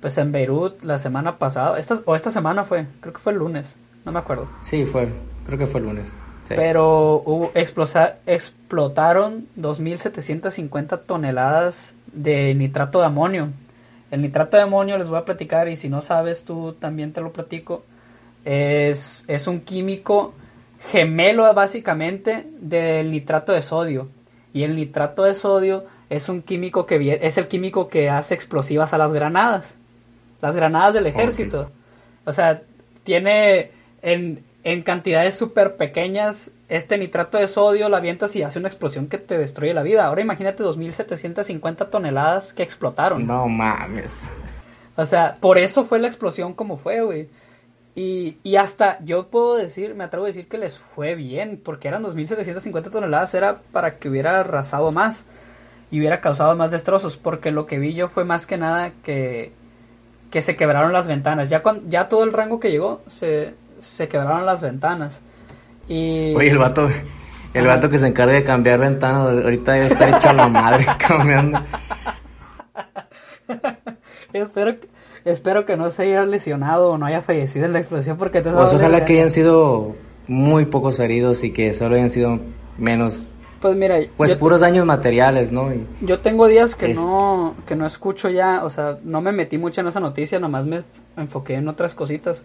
pues 0.00 0.18
en 0.18 0.32
Beirut 0.32 0.82
la 0.82 0.98
semana 0.98 1.38
pasada, 1.38 1.78
esta, 1.78 1.98
o 2.06 2.16
esta 2.16 2.30
semana 2.30 2.64
fue, 2.64 2.86
creo 3.00 3.12
que 3.12 3.20
fue 3.20 3.32
el 3.32 3.38
lunes, 3.38 3.76
no 4.04 4.12
me 4.12 4.18
acuerdo. 4.18 4.48
Sí, 4.62 4.84
fue, 4.84 5.08
creo 5.46 5.58
que 5.58 5.66
fue 5.66 5.80
el 5.80 5.86
lunes. 5.86 6.08
Sí. 6.48 6.54
Pero 6.56 7.22
hubo, 7.24 7.52
explosa- 7.54 8.16
explotaron 8.26 9.46
2.750 9.56 11.02
toneladas 11.06 11.94
de 12.12 12.54
nitrato 12.54 12.98
de 13.00 13.06
amonio. 13.06 13.50
El 14.10 14.22
nitrato 14.22 14.56
de 14.56 14.64
amonio 14.64 14.98
les 14.98 15.08
voy 15.08 15.18
a 15.18 15.24
platicar 15.24 15.68
y 15.68 15.76
si 15.76 15.88
no 15.88 16.02
sabes 16.02 16.44
tú 16.44 16.72
también 16.74 17.12
te 17.12 17.20
lo 17.20 17.32
platico. 17.32 17.84
Es, 18.44 19.24
es 19.28 19.46
un 19.46 19.60
químico 19.60 20.34
gemelo 20.90 21.52
básicamente 21.54 22.46
del 22.60 23.10
nitrato 23.10 23.52
de 23.52 23.62
sodio. 23.62 24.08
Y 24.52 24.64
el 24.64 24.76
nitrato 24.76 25.24
de 25.24 25.34
sodio 25.34 25.84
es 26.10 26.28
un 26.28 26.42
químico 26.42 26.86
que 26.86 27.18
es 27.22 27.38
el 27.38 27.48
químico 27.48 27.88
que 27.88 28.10
hace 28.10 28.34
explosivas 28.34 28.92
a 28.92 28.98
las 28.98 29.12
granadas. 29.12 29.74
Las 30.40 30.54
granadas 30.54 30.94
del 30.94 31.06
ejército. 31.06 31.70
O 32.24 32.32
sea, 32.32 32.62
tiene 33.04 33.70
en, 34.02 34.44
en 34.64 34.82
cantidades 34.82 35.36
súper 35.36 35.76
pequeñas 35.76 36.50
este 36.68 36.96
nitrato 36.96 37.38
de 37.38 37.48
sodio, 37.48 37.88
la 37.88 37.98
avientas 37.98 38.34
y 38.34 38.42
hace 38.42 38.58
una 38.58 38.68
explosión 38.68 39.08
que 39.08 39.18
te 39.18 39.36
destruye 39.36 39.74
la 39.74 39.82
vida. 39.82 40.06
Ahora 40.06 40.22
imagínate 40.22 40.64
2.750 40.64 41.90
toneladas 41.90 42.52
que 42.52 42.62
explotaron. 42.62 43.26
No 43.26 43.46
mames. 43.46 44.28
O 44.96 45.04
sea, 45.04 45.36
por 45.40 45.58
eso 45.58 45.84
fue 45.84 45.98
la 45.98 46.06
explosión 46.08 46.54
como 46.54 46.76
fue, 46.76 47.02
güey. 47.02 47.28
Y, 47.94 48.38
y 48.42 48.56
hasta 48.56 49.02
yo 49.04 49.28
puedo 49.28 49.56
decir, 49.56 49.94
me 49.94 50.04
atrevo 50.04 50.24
a 50.24 50.28
decir 50.28 50.48
que 50.48 50.56
les 50.56 50.78
fue 50.78 51.14
bien, 51.14 51.60
porque 51.62 51.88
eran 51.88 52.02
2.750 52.02 52.90
toneladas, 52.90 53.34
era 53.34 53.60
para 53.70 53.98
que 53.98 54.08
hubiera 54.08 54.40
arrasado 54.40 54.92
más. 54.92 55.26
y 55.90 55.98
hubiera 55.98 56.20
causado 56.22 56.56
más 56.56 56.70
destrozos, 56.70 57.18
porque 57.18 57.50
lo 57.50 57.66
que 57.66 57.78
vi 57.78 57.92
yo 57.92 58.08
fue 58.08 58.24
más 58.24 58.46
que 58.46 58.56
nada 58.56 58.92
que, 59.04 59.52
que 60.30 60.40
se 60.40 60.56
quebraron 60.56 60.92
las 60.92 61.06
ventanas. 61.06 61.50
Ya, 61.50 61.62
con, 61.62 61.90
ya 61.90 62.08
todo 62.08 62.24
el 62.24 62.32
rango 62.32 62.58
que 62.60 62.70
llegó, 62.70 63.02
se, 63.08 63.54
se 63.80 64.08
quebraron 64.08 64.46
las 64.46 64.62
ventanas. 64.62 65.20
Y... 65.88 66.34
Oye, 66.34 66.50
el 66.50 66.58
vato, 66.58 66.88
el 67.52 67.66
vato 67.66 67.90
que 67.90 67.98
se 67.98 68.06
encarga 68.06 68.32
de 68.32 68.44
cambiar 68.44 68.78
ventanas, 68.78 69.44
ahorita 69.44 69.72
debe 69.72 69.86
estar 69.86 70.08
hecho 70.08 70.30
a 70.30 70.32
la 70.32 70.48
madre 70.48 70.86
cambiando. 70.98 71.60
espero, 74.32 74.80
que, 74.80 74.88
espero 75.24 75.66
que 75.66 75.76
no 75.76 75.90
se 75.90 76.04
haya 76.04 76.24
lesionado 76.24 76.90
o 76.90 76.98
no 76.98 77.06
haya 77.06 77.22
fallecido 77.22 77.66
en 77.66 77.72
la 77.72 77.78
explosión 77.78 78.16
porque 78.16 78.42
te 78.42 78.50
Pues 78.50 78.72
ojalá 78.72 79.04
que 79.04 79.14
hayan 79.14 79.30
sido 79.30 79.94
muy 80.28 80.66
pocos 80.66 80.98
heridos 80.98 81.44
y 81.44 81.52
que 81.52 81.72
solo 81.72 81.96
hayan 81.96 82.10
sido 82.10 82.40
menos 82.78 83.34
pues 83.60 83.76
mira, 83.76 83.96
pues 84.16 84.34
puros 84.34 84.60
daños 84.60 84.84
materiales, 84.84 85.52
¿no? 85.52 85.70
yo 86.00 86.18
tengo 86.18 86.48
días 86.48 86.74
que 86.74 86.94
no 86.94 87.54
que 87.64 87.76
no 87.76 87.86
escucho 87.86 88.28
ya, 88.28 88.64
o 88.64 88.70
sea, 88.70 88.98
no 89.04 89.20
me 89.20 89.30
metí 89.30 89.56
mucho 89.56 89.80
en 89.80 89.86
esa 89.86 90.00
noticia, 90.00 90.40
nomás 90.40 90.66
me 90.66 90.82
enfoqué 91.16 91.54
en 91.54 91.68
otras 91.68 91.94
cositas. 91.94 92.42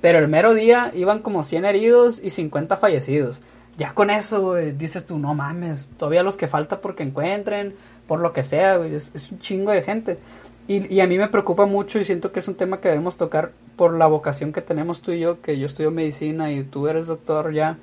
Pero 0.00 0.18
el 0.18 0.28
mero 0.28 0.54
día 0.54 0.92
iban 0.94 1.20
como 1.20 1.42
100 1.42 1.64
heridos 1.64 2.20
y 2.22 2.30
50 2.30 2.76
fallecidos. 2.76 3.40
Ya 3.76 3.94
con 3.94 4.10
eso, 4.10 4.54
dices 4.54 5.06
tú, 5.06 5.18
no 5.18 5.34
mames, 5.34 5.88
todavía 5.96 6.22
los 6.22 6.36
que 6.36 6.48
falta 6.48 6.80
porque 6.80 7.02
encuentren, 7.02 7.74
por 8.06 8.20
lo 8.20 8.32
que 8.32 8.42
sea, 8.42 8.84
es, 8.84 9.12
un 9.30 9.38
chingo 9.38 9.70
de 9.70 9.82
gente. 9.82 10.18
Y, 10.68 10.94
y, 10.94 11.00
a 11.00 11.06
mí 11.06 11.16
me 11.16 11.28
preocupa 11.28 11.64
mucho 11.64 11.98
y 11.98 12.04
siento 12.04 12.30
que 12.30 12.40
es 12.40 12.46
un 12.46 12.54
tema 12.54 12.78
que 12.78 12.88
debemos 12.88 13.16
tocar 13.16 13.52
por 13.76 13.96
la 13.96 14.06
vocación 14.06 14.52
que 14.52 14.60
tenemos 14.60 15.00
tú 15.00 15.12
y 15.12 15.20
yo, 15.20 15.40
que 15.40 15.58
yo 15.58 15.64
estudio 15.64 15.90
medicina 15.90 16.52
y 16.52 16.62
tú 16.62 16.88
eres 16.88 17.06
doctor 17.06 17.54
ya. 17.54 17.78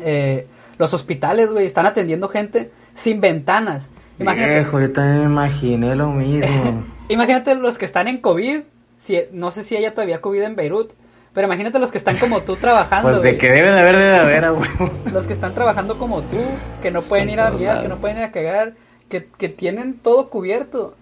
Eh, 0.00 0.46
los 0.78 0.92
hospitales, 0.92 1.50
güey, 1.50 1.64
están 1.64 1.86
atendiendo 1.86 2.28
gente 2.28 2.70
sin 2.94 3.20
ventanas. 3.20 3.90
Imagínate. 4.18 4.54
Viejo, 4.54 4.80
yo 4.80 4.92
también 4.92 5.18
me 5.18 5.24
imaginé 5.24 5.96
lo 5.96 6.08
mismo. 6.08 6.84
Imagínate 7.08 7.54
los 7.54 7.78
que 7.78 7.86
están 7.86 8.06
en 8.06 8.20
COVID. 8.20 8.60
Si, 8.98 9.18
no 9.32 9.50
sé 9.50 9.64
si 9.64 9.76
haya 9.76 9.94
todavía 9.94 10.20
COVID 10.20 10.42
en 10.42 10.56
Beirut. 10.56 10.92
Pero 11.32 11.46
imagínate 11.46 11.78
los 11.78 11.92
que 11.92 11.98
están 11.98 12.16
como 12.16 12.40
tú 12.40 12.56
trabajando. 12.56 13.10
Pues 13.10 13.22
de 13.22 13.36
que 13.36 13.48
debe 13.48 13.70
de 13.70 13.78
haber, 13.78 13.96
debe 13.96 14.10
de 14.10 14.18
haber, 14.18 14.50
güey. 14.50 14.70
Los 15.12 15.26
que 15.26 15.34
están 15.34 15.54
trabajando 15.54 15.96
como 15.96 16.22
tú, 16.22 16.38
que 16.82 16.90
no 16.90 17.00
pueden 17.00 17.30
ir 17.30 17.38
a 17.38 17.50
guiar, 17.50 17.82
que 17.82 17.88
no 17.88 17.96
pueden 17.96 18.18
ir 18.18 18.24
a 18.24 18.32
cagar, 18.32 18.72
que, 19.08 19.28
que 19.38 19.48
tienen 19.48 19.98
todo 19.98 20.30
cubierto. 20.30 20.96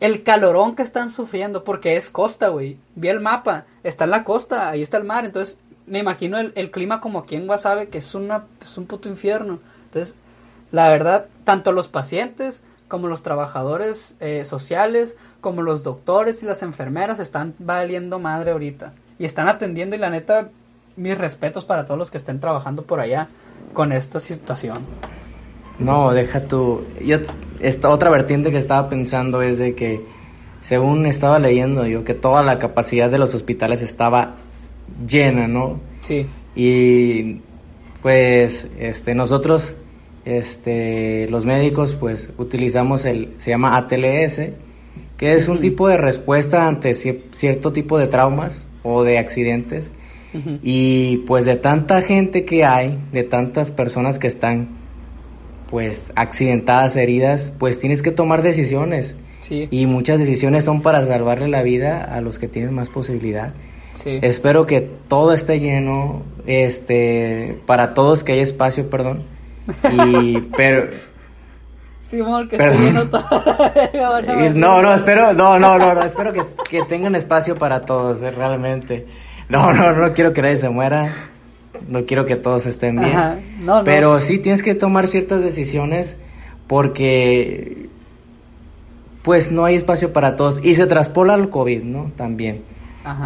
El 0.00 0.22
calorón 0.22 0.76
que 0.76 0.82
están 0.82 1.10
sufriendo, 1.10 1.62
porque 1.62 1.96
es 1.96 2.08
costa, 2.08 2.48
güey. 2.48 2.78
Vi 2.94 3.08
el 3.08 3.20
mapa, 3.20 3.66
está 3.84 4.04
en 4.04 4.10
la 4.10 4.24
costa, 4.24 4.70
ahí 4.70 4.80
está 4.80 4.96
el 4.96 5.04
mar. 5.04 5.26
Entonces, 5.26 5.58
me 5.86 5.98
imagino 5.98 6.38
el, 6.38 6.70
clima 6.70 7.00
como 7.00 7.18
aquí 7.18 7.36
en 7.36 7.46
Guasave, 7.46 7.88
que 7.88 7.98
es, 7.98 8.14
una, 8.14 8.44
es 8.62 8.78
un 8.78 8.86
puto 8.86 9.10
infierno. 9.10 9.58
Entonces, 9.84 10.16
la 10.72 10.88
verdad, 10.88 11.26
tanto 11.44 11.72
los 11.72 11.88
pacientes 11.88 12.62
como 12.88 13.08
los 13.08 13.22
trabajadores 13.22 14.16
eh, 14.20 14.44
sociales, 14.46 15.16
como 15.40 15.62
los 15.62 15.82
doctores 15.82 16.42
y 16.42 16.46
las 16.46 16.62
enfermeras 16.62 17.20
están 17.20 17.54
valiendo 17.58 18.18
madre 18.18 18.52
ahorita. 18.52 18.94
Y 19.18 19.26
están 19.26 19.48
atendiendo 19.48 19.96
y 19.96 19.98
la 19.98 20.10
neta, 20.10 20.48
mis 20.96 21.18
respetos 21.18 21.66
para 21.66 21.84
todos 21.84 21.98
los 21.98 22.10
que 22.10 22.16
estén 22.16 22.40
trabajando 22.40 22.84
por 22.84 23.00
allá 23.00 23.28
con 23.74 23.92
esta 23.92 24.18
situación. 24.18 24.78
No, 25.80 26.12
deja 26.12 26.46
tú. 26.46 26.82
Yo, 27.04 27.18
esta 27.60 27.88
otra 27.88 28.10
vertiente 28.10 28.50
que 28.50 28.58
estaba 28.58 28.88
pensando 28.88 29.42
es 29.42 29.58
de 29.58 29.74
que, 29.74 30.00
según 30.60 31.06
estaba 31.06 31.38
leyendo 31.38 31.86
yo, 31.86 32.04
que 32.04 32.14
toda 32.14 32.42
la 32.42 32.58
capacidad 32.58 33.10
de 33.10 33.18
los 33.18 33.34
hospitales 33.34 33.82
estaba 33.82 34.36
llena, 35.06 35.48
¿no? 35.48 35.80
Sí. 36.02 36.26
Y 36.54 37.40
pues 38.02 38.70
este 38.78 39.14
nosotros 39.14 39.74
este 40.24 41.28
los 41.28 41.44
médicos 41.46 41.94
pues 41.94 42.30
utilizamos 42.38 43.04
el 43.04 43.34
se 43.38 43.50
llama 43.50 43.76
ATLS, 43.76 44.40
que 45.16 45.34
es 45.34 45.48
un 45.48 45.58
tipo 45.58 45.88
de 45.88 45.96
respuesta 45.96 46.66
ante 46.66 46.94
cierto 46.94 47.72
tipo 47.72 47.98
de 47.98 48.06
traumas 48.06 48.66
o 48.82 49.02
de 49.02 49.18
accidentes. 49.18 49.90
Y 50.62 51.18
pues 51.26 51.44
de 51.44 51.56
tanta 51.56 52.02
gente 52.02 52.44
que 52.44 52.64
hay, 52.64 53.00
de 53.10 53.24
tantas 53.24 53.72
personas 53.72 54.20
que 54.20 54.28
están 54.28 54.79
pues 55.70 56.12
accidentadas, 56.16 56.96
heridas, 56.96 57.52
pues 57.58 57.78
tienes 57.78 58.02
que 58.02 58.10
tomar 58.10 58.42
decisiones. 58.42 59.16
Sí. 59.40 59.68
Y 59.70 59.86
muchas 59.86 60.18
decisiones 60.18 60.64
son 60.64 60.82
para 60.82 61.06
salvarle 61.06 61.48
la 61.48 61.62
vida 61.62 62.02
a 62.02 62.20
los 62.20 62.38
que 62.38 62.48
tienen 62.48 62.74
más 62.74 62.88
posibilidad. 62.88 63.54
Espero 64.04 64.66
que 64.66 64.80
todo 64.80 65.32
esté 65.32 65.60
lleno, 65.60 66.22
este, 66.46 67.60
para 67.66 67.92
todos 67.92 68.24
que 68.24 68.32
haya 68.32 68.42
espacio, 68.42 68.88
perdón. 68.88 69.24
Y, 69.92 70.38
pero... 70.56 70.90
Sí, 72.00 72.20
amor, 72.20 72.48
que 72.48 72.56
esté 72.56 72.78
lleno 72.78 73.08
todo. 73.08 73.22
no, 74.54 74.82
no, 74.82 74.94
espero, 74.94 75.32
no, 75.32 75.58
no, 75.58 75.78
no, 75.78 76.02
espero 76.02 76.32
que, 76.32 76.42
que 76.68 76.82
tengan 76.84 77.14
espacio 77.14 77.56
para 77.56 77.80
todos, 77.82 78.22
eh, 78.22 78.30
realmente. 78.30 79.06
No, 79.48 79.72
no, 79.72 79.92
no 79.92 80.12
quiero 80.12 80.32
que 80.32 80.42
nadie 80.42 80.56
se 80.56 80.68
muera. 80.68 81.30
No 81.88 82.04
quiero 82.06 82.26
que 82.26 82.36
todos 82.36 82.66
estén 82.66 82.96
bien. 82.96 83.16
No, 83.60 83.82
pero 83.84 84.20
sí 84.20 84.38
tienes 84.38 84.62
que 84.62 84.74
tomar 84.74 85.06
ciertas 85.06 85.42
decisiones 85.42 86.16
porque 86.66 87.88
pues 89.22 89.52
no 89.52 89.64
hay 89.64 89.76
espacio 89.76 90.12
para 90.12 90.36
todos 90.36 90.60
y 90.64 90.74
se 90.74 90.86
traspola 90.86 91.34
el 91.34 91.50
COVID, 91.50 91.82
¿no? 91.82 92.12
También. 92.16 92.62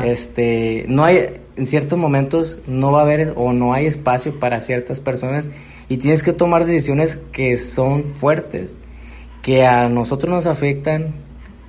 Este, 0.05 0.85
no 0.89 1.05
hay, 1.05 1.41
en 1.57 1.67
ciertos 1.67 1.99
momentos 1.99 2.59
no 2.67 2.93
va 2.93 3.01
a 3.01 3.03
haber 3.03 3.35
o 3.37 3.53
no 3.53 3.75
hay 3.75 3.87
espacio 3.87 4.39
para 4.39 4.61
ciertas 4.61 5.01
personas 5.01 5.49
y 5.89 5.99
tienes 5.99 6.23
que 6.23 6.33
tomar 6.33 6.65
decisiones 6.65 7.19
que 7.33 7.57
son 7.57 8.15
fuertes, 8.15 8.75
que 9.43 9.67
a 9.67 9.89
nosotros 9.89 10.33
nos 10.33 10.47
afectan 10.47 11.13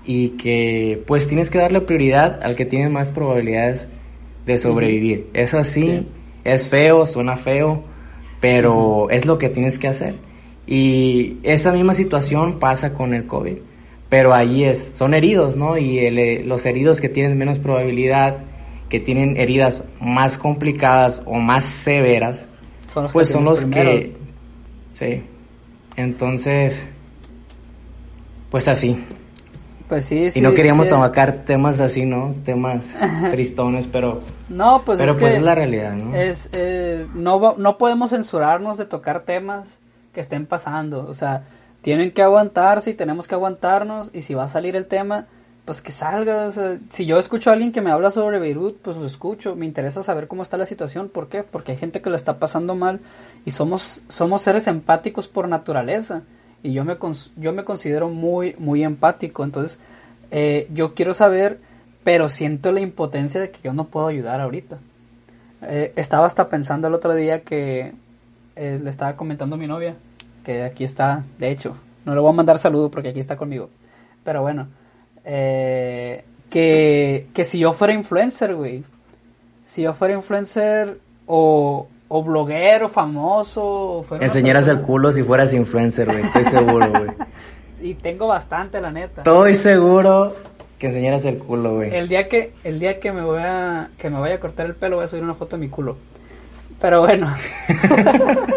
y 0.05 0.29
que 0.29 1.03
pues 1.07 1.27
tienes 1.27 1.49
que 1.49 1.57
darle 1.57 1.81
prioridad 1.81 2.39
al 2.43 2.55
que 2.55 2.65
tiene 2.65 2.89
más 2.89 3.11
probabilidades 3.11 3.89
de 4.45 4.57
sobrevivir. 4.57 5.27
Es 5.33 5.53
así, 5.53 6.07
es 6.45 6.69
feo, 6.69 7.05
suena 7.05 7.35
feo, 7.35 7.83
pero 8.39 9.09
es 9.09 9.25
lo 9.25 9.37
que 9.37 9.49
tienes 9.49 9.77
que 9.77 9.89
hacer. 9.89 10.15
Y 10.65 11.39
esa 11.43 11.73
misma 11.73 11.93
situación 11.93 12.59
pasa 12.59 12.93
con 12.93 13.13
el 13.13 13.27
COVID 13.27 13.57
pero 14.09 14.33
ahí 14.33 14.63
es, 14.63 14.93
son 14.97 15.13
heridos, 15.13 15.55
¿no? 15.55 15.77
Y 15.77 15.99
eh, 15.99 16.43
los 16.45 16.65
heridos 16.65 17.01
que 17.01 17.09
tienen 17.09 17.37
menos 17.37 17.59
probabilidad, 17.59 18.37
que 18.89 18.99
tienen 18.99 19.37
heridas 19.37 19.83
más 19.99 20.37
complicadas 20.37 21.23
o 21.25 21.35
más 21.35 21.65
severas, 21.65 22.47
pues 23.11 23.29
son 23.29 23.45
los 23.45 23.65
que... 23.65 24.15
Sí. 24.93 25.21
Entonces, 25.97 26.85
pues 28.49 28.67
así. 28.67 29.03
Pues 29.87 30.05
sí, 30.05 30.31
sí. 30.31 30.39
Y 30.39 30.41
no 30.41 30.53
queríamos 30.53 30.89
tocar 30.89 31.43
temas 31.45 31.79
así, 31.79 32.05
¿no? 32.05 32.33
Temas 32.43 32.83
tristones, 33.31 33.87
pero... 33.91 34.21
No, 34.49 34.81
pues 34.85 34.97
Pero 34.99 35.17
pues 35.17 35.35
es 35.35 35.41
la 35.41 35.55
realidad, 35.55 35.93
¿no? 35.93 36.15
Es, 36.15 36.49
eh, 36.53 37.05
no, 37.13 37.55
no 37.57 37.77
podemos 37.77 38.09
censurarnos 38.09 38.77
de 38.77 38.85
tocar 38.85 39.23
temas 39.23 39.79
que 40.13 40.21
estén 40.21 40.45
pasando, 40.45 41.05
o 41.07 41.13
sea 41.13 41.43
tienen 41.85 42.13
que 42.13 42.23
aguantarse 42.23 42.89
y 42.89 42.93
tenemos 42.95 43.27
que 43.27 43.35
aguantarnos 43.35 44.09
y 44.11 44.23
si 44.23 44.33
va 44.33 44.45
a 44.45 44.47
salir 44.47 44.75
el 44.75 44.87
tema, 44.87 45.27
pues 45.65 45.81
que 45.81 45.91
salga. 45.91 46.49
si 46.89 47.05
yo 47.05 47.19
escucho 47.19 47.51
a 47.51 47.53
alguien 47.53 47.71
que 47.71 47.81
me 47.81 47.91
habla 47.91 48.09
sobre 48.09 48.39
Beirut, 48.39 48.77
pues 48.81 48.97
lo 48.97 49.05
escucho. 49.05 49.55
Me 49.55 49.67
interesa 49.67 50.01
saber 50.01 50.27
cómo 50.27 50.41
está 50.41 50.57
la 50.57 50.65
situación. 50.65 51.09
¿Por 51.09 51.29
qué? 51.29 51.43
Porque 51.43 51.73
hay 51.73 51.77
gente 51.77 52.01
que 52.01 52.09
lo 52.09 52.15
está 52.15 52.39
pasando 52.39 52.73
mal 52.73 53.01
y 53.45 53.51
somos, 53.51 54.01
somos 54.09 54.41
seres 54.41 54.65
empáticos 54.65 55.27
por 55.27 55.47
naturaleza. 55.47 56.23
Y 56.65 56.73
yo 56.73 56.83
me, 56.83 56.97
yo 57.37 57.53
me 57.53 57.63
considero 57.63 58.09
muy, 58.09 58.55
muy 58.57 58.83
empático. 58.83 59.43
Entonces, 59.43 59.77
eh, 60.31 60.67
yo 60.73 60.95
quiero 60.95 61.13
saber, 61.13 61.59
pero 62.03 62.27
siento 62.27 62.71
la 62.71 62.79
impotencia 62.79 63.39
de 63.39 63.51
que 63.51 63.59
yo 63.63 63.71
no 63.71 63.85
puedo 63.85 64.07
ayudar 64.07 64.41
ahorita. 64.41 64.79
Eh, 65.61 65.93
estaba 65.95 66.25
hasta 66.25 66.49
pensando 66.49 66.87
el 66.87 66.95
otro 66.95 67.13
día 67.13 67.43
que 67.43 67.93
eh, 68.55 68.79
le 68.81 68.89
estaba 68.89 69.15
comentando 69.15 69.55
a 69.55 69.59
mi 69.59 69.67
novia 69.67 69.95
que 70.43 70.63
aquí 70.63 70.83
está, 70.83 71.23
de 71.37 71.51
hecho, 71.51 71.75
no 72.03 72.15
le 72.15 72.21
voy 72.21 72.31
a 72.31 72.35
mandar 72.35 72.57
saludo 72.57 72.89
porque 72.89 73.09
aquí 73.09 73.19
está 73.19 73.35
conmigo, 73.35 73.69
pero 74.23 74.43
bueno, 74.43 74.67
que, 75.23 76.23
que 76.51 77.45
si 77.45 77.57
yo 77.57 77.73
fuera 77.73 77.93
influencer, 77.93 78.53
güey, 78.53 78.83
si 79.65 79.81
yo 79.81 79.93
fuera 79.95 80.13
influencer 80.13 80.99
o, 81.25 81.87
o 82.07 82.23
bloguero 82.23 82.89
famoso, 82.89 84.05
enseñaras 84.19 84.67
el 84.67 84.81
culo 84.81 85.11
si 85.11 85.23
fueras 85.23 85.53
influencer, 85.53 86.07
güey, 86.07 86.21
estoy 86.21 86.43
seguro, 86.43 86.89
güey. 86.89 87.09
y 87.81 87.95
tengo 87.95 88.27
bastante, 88.27 88.79
la 88.79 88.91
neta. 88.91 89.21
Estoy 89.21 89.55
seguro 89.55 90.35
que 90.77 90.87
enseñaras 90.87 91.25
el 91.25 91.39
culo, 91.39 91.75
güey. 91.75 91.95
El 91.95 92.07
día 92.07 92.27
que 92.27 92.53
el 92.63 92.79
día 92.79 92.99
que 92.99 93.11
me 93.11 93.23
voy 93.23 93.41
a 93.41 93.89
que 93.97 94.09
me 94.09 94.19
vaya 94.19 94.35
a 94.35 94.39
cortar 94.39 94.67
el 94.67 94.75
pelo 94.75 94.97
voy 94.97 95.05
a 95.05 95.07
subir 95.07 95.23
una 95.23 95.33
foto 95.33 95.57
de 95.57 95.61
mi 95.61 95.69
culo. 95.69 95.97
Pero 96.79 97.01
bueno. 97.01 97.33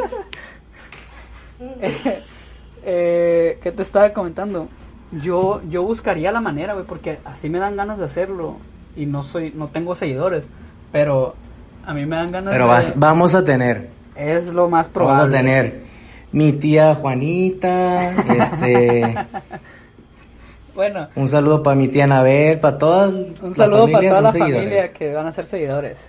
eh, 2.85 3.59
¿Qué 3.63 3.73
te 3.73 3.83
estaba 3.83 4.13
comentando? 4.13 4.69
Yo, 5.23 5.63
yo 5.71 5.83
buscaría 5.83 6.33
la 6.33 6.41
manera, 6.41 6.75
güey, 6.75 6.85
porque 6.85 7.19
así 7.25 7.49
me 7.49 7.59
dan 7.59 7.77
ganas 7.77 7.99
de 7.99 8.05
hacerlo. 8.05 8.57
Y 8.95 9.07
no 9.07 9.23
soy, 9.23 9.53
no 9.55 9.69
tengo 9.69 9.95
seguidores, 9.95 10.47
pero 10.91 11.35
a 11.89 11.95
mí 11.95 12.05
me 12.05 12.17
dan 12.17 12.31
ganas 12.31 12.53
pero 12.53 12.71
de... 12.71 12.83
Pero 12.83 12.95
vamos 12.97 13.35
a 13.35 13.43
tener. 13.43 13.89
Es 14.15 14.47
lo 14.49 14.69
más 14.69 14.89
probable. 14.89 15.21
Vamos 15.23 15.35
a 15.35 15.39
tener. 15.39 15.81
mi 16.33 16.53
tía 16.53 16.95
Juanita, 16.95 18.11
este... 18.13 19.15
Bueno. 20.75 21.09
Un 21.17 21.29
saludo 21.29 21.61
para 21.61 21.75
mi 21.75 21.89
tía 21.89 22.05
Anabel, 22.05 22.61
para 22.61 22.79
todas. 22.79 23.13
Un 23.43 23.53
saludo 23.53 23.89
para 23.91 24.09
toda 24.11 24.21
la 24.21 24.33
familia 24.33 24.93
que 24.93 25.13
van 25.13 25.27
a 25.27 25.33
ser 25.33 25.45
seguidores. 25.45 26.09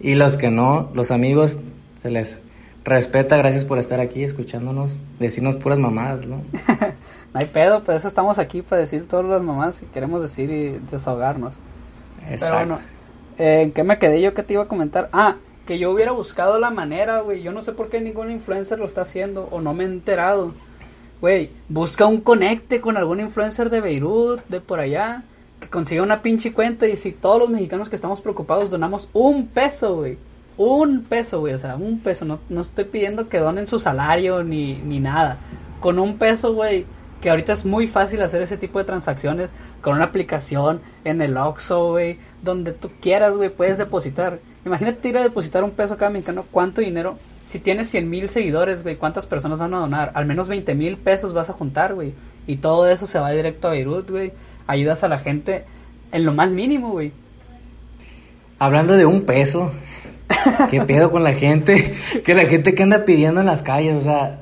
Y 0.00 0.16
los 0.16 0.36
que 0.36 0.50
no, 0.50 0.90
los 0.92 1.12
amigos, 1.12 1.58
se 2.02 2.10
les 2.10 2.42
respeta, 2.84 3.36
gracias 3.36 3.64
por 3.64 3.78
estar 3.78 4.00
aquí 4.00 4.24
escuchándonos, 4.24 4.98
decirnos 5.20 5.54
puras 5.54 5.78
mamadas, 5.78 6.26
¿no? 6.26 6.42
no 7.32 7.40
hay 7.40 7.46
pedo, 7.46 7.84
pues 7.84 7.98
eso 7.98 8.08
estamos 8.08 8.40
aquí 8.40 8.62
para 8.62 8.80
decir 8.80 9.06
todas 9.06 9.26
las 9.26 9.42
mamás 9.42 9.78
que 9.78 9.86
queremos 9.86 10.20
decir 10.20 10.50
y 10.50 10.80
desahogarnos. 10.90 11.60
Exacto. 12.22 12.38
Pero 12.40 12.54
bueno, 12.54 12.78
eh, 13.40 13.62
¿en 13.62 13.72
qué 13.72 13.84
me 13.84 13.98
quedé 13.98 14.20
yo 14.20 14.34
que 14.34 14.42
te 14.42 14.52
iba 14.52 14.64
a 14.64 14.68
comentar? 14.68 15.08
Ah, 15.14 15.36
que 15.66 15.78
yo 15.78 15.90
hubiera 15.90 16.12
buscado 16.12 16.58
la 16.58 16.68
manera, 16.68 17.20
güey. 17.20 17.42
Yo 17.42 17.52
no 17.52 17.62
sé 17.62 17.72
por 17.72 17.88
qué 17.88 17.98
ningún 17.98 18.30
influencer 18.30 18.78
lo 18.78 18.84
está 18.84 19.00
haciendo 19.00 19.48
o 19.50 19.62
no 19.62 19.72
me 19.72 19.84
he 19.84 19.86
enterado. 19.86 20.52
Güey, 21.22 21.50
busca 21.66 22.04
un 22.04 22.20
conecte 22.20 22.82
con 22.82 22.98
algún 22.98 23.18
influencer 23.18 23.70
de 23.70 23.80
Beirut, 23.80 24.46
de 24.48 24.60
por 24.60 24.78
allá, 24.78 25.22
que 25.58 25.68
consiga 25.68 26.02
una 26.02 26.20
pinche 26.20 26.52
cuenta 26.52 26.86
y 26.86 26.96
si 26.96 27.12
todos 27.12 27.38
los 27.38 27.48
mexicanos 27.48 27.88
que 27.88 27.96
estamos 27.96 28.20
preocupados 28.20 28.68
donamos 28.68 29.08
un 29.14 29.46
peso, 29.46 29.96
güey. 29.96 30.18
Un 30.58 31.04
peso, 31.04 31.40
güey, 31.40 31.54
o 31.54 31.58
sea, 31.58 31.76
un 31.76 32.00
peso. 32.00 32.26
No, 32.26 32.40
no 32.50 32.60
estoy 32.60 32.84
pidiendo 32.84 33.30
que 33.30 33.38
donen 33.38 33.66
su 33.66 33.80
salario 33.80 34.44
ni, 34.44 34.74
ni 34.74 35.00
nada. 35.00 35.38
Con 35.80 35.98
un 35.98 36.18
peso, 36.18 36.52
güey, 36.52 36.84
que 37.20 37.30
ahorita 37.30 37.52
es 37.52 37.64
muy 37.64 37.86
fácil 37.86 38.20
hacer 38.22 38.42
ese 38.42 38.56
tipo 38.56 38.78
de 38.78 38.84
transacciones 38.84 39.50
con 39.80 39.94
una 39.94 40.06
aplicación 40.06 40.80
en 41.04 41.22
el 41.22 41.36
Oxxo, 41.36 41.90
güey, 41.90 42.18
donde 42.42 42.72
tú 42.72 42.90
quieras, 43.00 43.36
güey, 43.36 43.50
puedes 43.50 43.78
depositar. 43.78 44.40
Imagínate 44.64 45.08
ir 45.08 45.18
a 45.18 45.22
depositar 45.22 45.64
un 45.64 45.70
peso 45.70 45.96
cada 45.96 46.10
mexicano, 46.10 46.44
¿cuánto 46.50 46.80
dinero? 46.80 47.16
Si 47.46 47.58
tienes 47.58 47.88
100 47.88 48.08
mil 48.08 48.28
seguidores, 48.28 48.82
güey, 48.82 48.96
¿cuántas 48.96 49.26
personas 49.26 49.58
van 49.58 49.74
a 49.74 49.78
donar? 49.78 50.12
Al 50.14 50.26
menos 50.26 50.48
20 50.48 50.74
mil 50.74 50.96
pesos 50.96 51.32
vas 51.32 51.50
a 51.50 51.54
juntar, 51.54 51.94
güey. 51.94 52.12
Y 52.46 52.56
todo 52.56 52.88
eso 52.88 53.06
se 53.06 53.18
va 53.18 53.30
directo 53.30 53.68
a 53.68 53.72
Beirut, 53.72 54.10
güey. 54.10 54.32
Ayudas 54.66 55.02
a 55.02 55.08
la 55.08 55.18
gente 55.18 55.64
en 56.12 56.24
lo 56.24 56.32
más 56.32 56.50
mínimo, 56.50 56.92
güey. 56.92 57.12
Hablando 58.58 58.96
de 58.96 59.06
un 59.06 59.22
peso, 59.22 59.72
¿qué 60.70 60.82
pedo 60.82 61.10
con 61.10 61.24
la 61.24 61.32
gente? 61.32 61.94
Que 62.24 62.34
la 62.34 62.44
gente 62.44 62.74
que 62.74 62.82
anda 62.82 63.04
pidiendo 63.04 63.40
en 63.40 63.46
las 63.46 63.62
calles, 63.62 63.96
o 63.96 64.02
sea, 64.02 64.40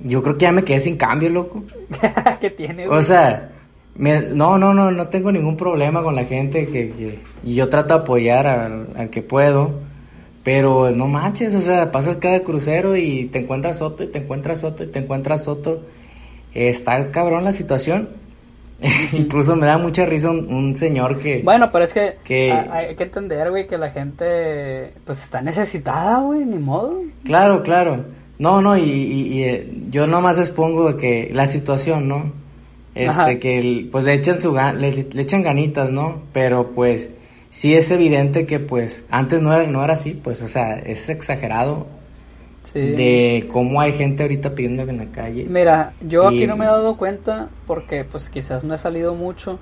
yo 0.00 0.22
creo 0.22 0.36
que 0.36 0.42
ya 0.42 0.52
me 0.52 0.64
quedé 0.64 0.80
sin 0.80 0.96
cambio, 0.96 1.28
loco. 1.28 1.62
¿Qué 2.40 2.50
tiene, 2.50 2.86
güey? 2.86 2.98
O 2.98 3.02
sea, 3.02 3.50
no, 3.98 4.58
no, 4.58 4.74
no, 4.74 4.90
no 4.90 5.08
tengo 5.08 5.32
ningún 5.32 5.56
problema 5.56 6.02
con 6.02 6.14
la 6.14 6.24
gente 6.24 6.66
que, 6.66 7.18
y 7.42 7.54
yo 7.54 7.68
trato 7.68 7.94
de 7.94 8.00
apoyar 8.00 8.46
al, 8.46 9.10
que 9.10 9.22
puedo, 9.22 9.70
pero 10.42 10.90
no 10.90 11.06
manches, 11.06 11.54
o 11.54 11.60
sea, 11.60 11.90
pasas 11.90 12.16
cada 12.16 12.40
crucero 12.40 12.96
y 12.96 13.26
te 13.26 13.40
encuentras 13.40 13.80
otro 13.80 14.06
y 14.06 14.08
te 14.08 14.18
encuentras 14.18 14.64
otro 14.64 14.84
y 14.86 14.88
te 14.88 14.98
encuentras 14.98 15.48
otro. 15.48 15.80
Está 16.54 17.10
cabrón 17.10 17.44
la 17.44 17.52
situación. 17.52 18.08
Incluso 19.12 19.56
me 19.56 19.66
da 19.66 19.78
mucha 19.78 20.04
risa 20.04 20.30
un, 20.30 20.76
señor 20.76 21.18
que... 21.18 21.40
Bueno, 21.42 21.70
pero 21.72 21.84
es 21.84 21.94
que, 21.94 22.52
hay 22.52 22.94
que 22.94 23.04
entender, 23.04 23.50
güey, 23.50 23.66
que 23.66 23.78
la 23.78 23.90
gente 23.90 24.92
pues 25.04 25.22
está 25.22 25.40
necesitada, 25.40 26.20
güey, 26.20 26.44
ni 26.44 26.58
modo. 26.58 27.02
Claro, 27.24 27.62
claro. 27.62 28.04
No, 28.38 28.60
no, 28.60 28.76
y, 28.76 28.82
y, 28.82 29.44
eh, 29.44 29.72
yo 29.90 30.06
nomás 30.06 30.38
expongo 30.38 30.94
que 30.98 31.30
la 31.32 31.46
situación, 31.46 32.06
¿no? 32.06 32.32
Este, 32.96 33.38
que 33.38 33.88
pues 33.92 34.04
le 34.04 34.14
echan 34.14 34.40
su 34.40 34.54
le, 34.54 34.90
le, 35.12 35.22
echan 35.22 35.42
ganitas, 35.42 35.90
¿no? 35.90 36.22
Pero 36.32 36.70
pues 36.70 37.10
sí 37.50 37.74
es 37.74 37.90
evidente 37.90 38.46
que 38.46 38.58
pues 38.58 39.04
antes 39.10 39.42
no 39.42 39.54
era, 39.54 39.70
no 39.70 39.84
era 39.84 39.92
así, 39.92 40.12
pues 40.12 40.40
o 40.42 40.48
sea, 40.48 40.78
es 40.78 41.08
exagerado 41.08 41.86
de 42.74 43.48
cómo 43.52 43.80
hay 43.80 43.92
gente 43.92 44.22
ahorita 44.22 44.54
pidiendo 44.54 44.82
en 44.82 44.98
la 44.98 45.06
calle. 45.06 45.46
Mira, 45.48 45.92
yo 46.00 46.26
aquí 46.26 46.46
no 46.46 46.56
me 46.56 46.64
he 46.64 46.68
dado 46.68 46.96
cuenta 46.96 47.48
porque 47.66 48.04
pues 48.04 48.28
quizás 48.28 48.64
no 48.64 48.74
he 48.74 48.78
salido 48.78 49.14
mucho, 49.14 49.58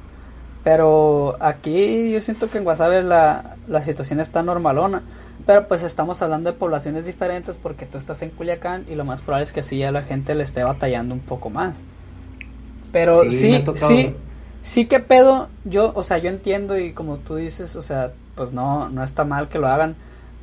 pero 0.63 1.37
aquí 1.41 2.13
yo 2.13 2.21
siento 2.21 2.51
que 2.51 2.59
en 2.59 2.65
Guasave 2.65 3.03
la, 3.03 3.57
la 3.69 3.83
situación 3.83 4.21
está 4.21 4.43
normalona. 4.43 5.03
Pero 5.47 5.69
pues 5.69 5.83
estamos 5.83 6.23
hablando 6.23 6.51
de 6.51 6.57
poblaciones 6.57 7.05
diferentes 7.05 7.57
porque 7.57 7.85
tú 7.87 7.99
estás 7.99 8.23
en 8.23 8.31
Culiacán 8.31 8.87
y 8.89 8.95
lo 8.95 9.05
más 9.05 9.21
probable 9.21 9.45
es 9.45 9.53
que 9.53 9.63
sí 9.63 9.83
a 9.83 9.93
la 9.93 10.03
gente 10.03 10.35
le 10.35 10.45
esté 10.45 10.63
batallando 10.65 11.15
un 11.15 11.21
poco 11.21 11.51
más. 11.51 11.83
Pero 12.95 13.23
sí, 13.25 13.65
sí, 13.75 14.15
sí, 14.63 14.87
que 14.87 15.01
pedo, 15.01 15.49
yo, 15.65 15.91
o 15.97 16.05
sea, 16.05 16.19
yo 16.19 16.31
entiendo 16.31 16.79
y 16.79 16.93
como 16.93 17.17
tú 17.17 17.35
dices, 17.35 17.75
o 17.75 17.83
sea, 17.83 18.13
pues 18.37 18.53
no, 18.53 18.89
no 18.89 19.03
está 19.03 19.25
mal 19.25 19.49
que 19.49 19.59
lo 19.59 19.67
hagan, 19.67 19.97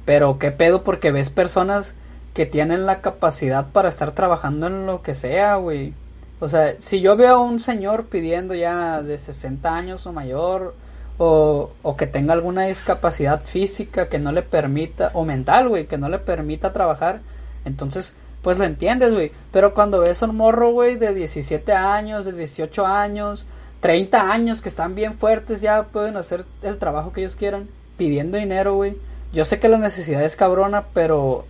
pero 0.04 0.38
qué 0.38 0.52
pedo 0.52 0.84
porque 0.84 1.14
ves 1.14 1.30
personas 1.30 1.96
que 2.34 2.46
tienen 2.46 2.86
la 2.86 3.00
capacidad 3.00 3.68
para 3.68 3.88
estar 3.88 4.12
trabajando 4.12 4.68
en 4.68 4.86
lo 4.86 5.02
que 5.02 5.16
sea, 5.16 5.56
güey. 5.56 5.94
O 6.42 6.50
sea, 6.50 6.76
si 6.80 7.00
yo 7.00 7.16
veo 7.16 7.36
a 7.36 7.42
un 7.42 7.62
señor 7.62 8.08
pidiendo 8.08 8.54
ya 8.54 9.02
de 9.02 9.18
60 9.18 9.74
años 9.74 10.06
o 10.06 10.12
mayor, 10.12 10.76
o, 11.18 11.72
o 11.84 11.96
que 11.96 12.06
tenga 12.06 12.34
alguna 12.34 12.66
discapacidad 12.66 13.42
física 13.42 14.10
que 14.10 14.20
no 14.20 14.34
le 14.34 14.42
permita, 14.42 15.12
o 15.14 15.24
mental, 15.24 15.70
güey, 15.70 15.88
que 15.88 15.98
no 15.98 16.10
le 16.10 16.20
permita 16.20 16.74
trabajar, 16.74 17.22
entonces 17.64 18.14
pues 18.42 18.58
lo 18.58 18.66
entiendes, 18.66 19.14
güey. 19.14 19.32
Pero 19.52 19.74
cuando 19.74 20.00
ves 20.00 20.22
a 20.22 20.26
un 20.26 20.36
morro, 20.36 20.72
güey, 20.72 20.98
de 20.98 21.14
17 21.14 21.74
años, 21.74 22.26
de 22.26 22.34
18 22.34 22.86
años, 22.86 23.46
30 23.82 24.32
años, 24.32 24.62
que 24.62 24.70
están 24.70 24.96
bien 24.96 25.16
fuertes, 25.16 25.62
ya 25.62 25.84
pueden 25.84 26.18
hacer 26.18 26.46
el 26.64 26.78
trabajo 26.78 27.14
que 27.14 27.22
ellos 27.22 27.36
quieran, 27.36 27.68
pidiendo 27.98 28.38
dinero, 28.38 28.76
güey. 28.76 28.96
Yo 29.34 29.46
sé 29.46 29.60
que 29.60 29.70
la 29.70 29.78
necesidad 29.78 30.24
es 30.24 30.36
cabrona, 30.36 30.86
pero 30.94 31.46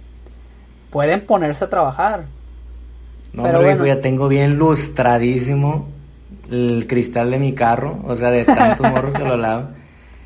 pueden 0.90 1.26
ponerse 1.26 1.66
a 1.66 1.70
trabajar. 1.70 2.26
No, 3.34 3.44
pero 3.44 3.62
bueno. 3.62 3.86
ya 3.86 4.02
tengo 4.02 4.28
bien 4.28 4.58
lustradísimo 4.58 5.88
el 6.50 6.86
cristal 6.88 7.32
de 7.32 7.40
mi 7.40 7.54
carro, 7.54 8.00
o 8.06 8.16
sea, 8.18 8.30
de 8.30 8.44
tantos 8.44 8.92
morros 8.92 9.14
que 9.14 9.24
lo 9.24 9.38
lavo. 9.38 9.68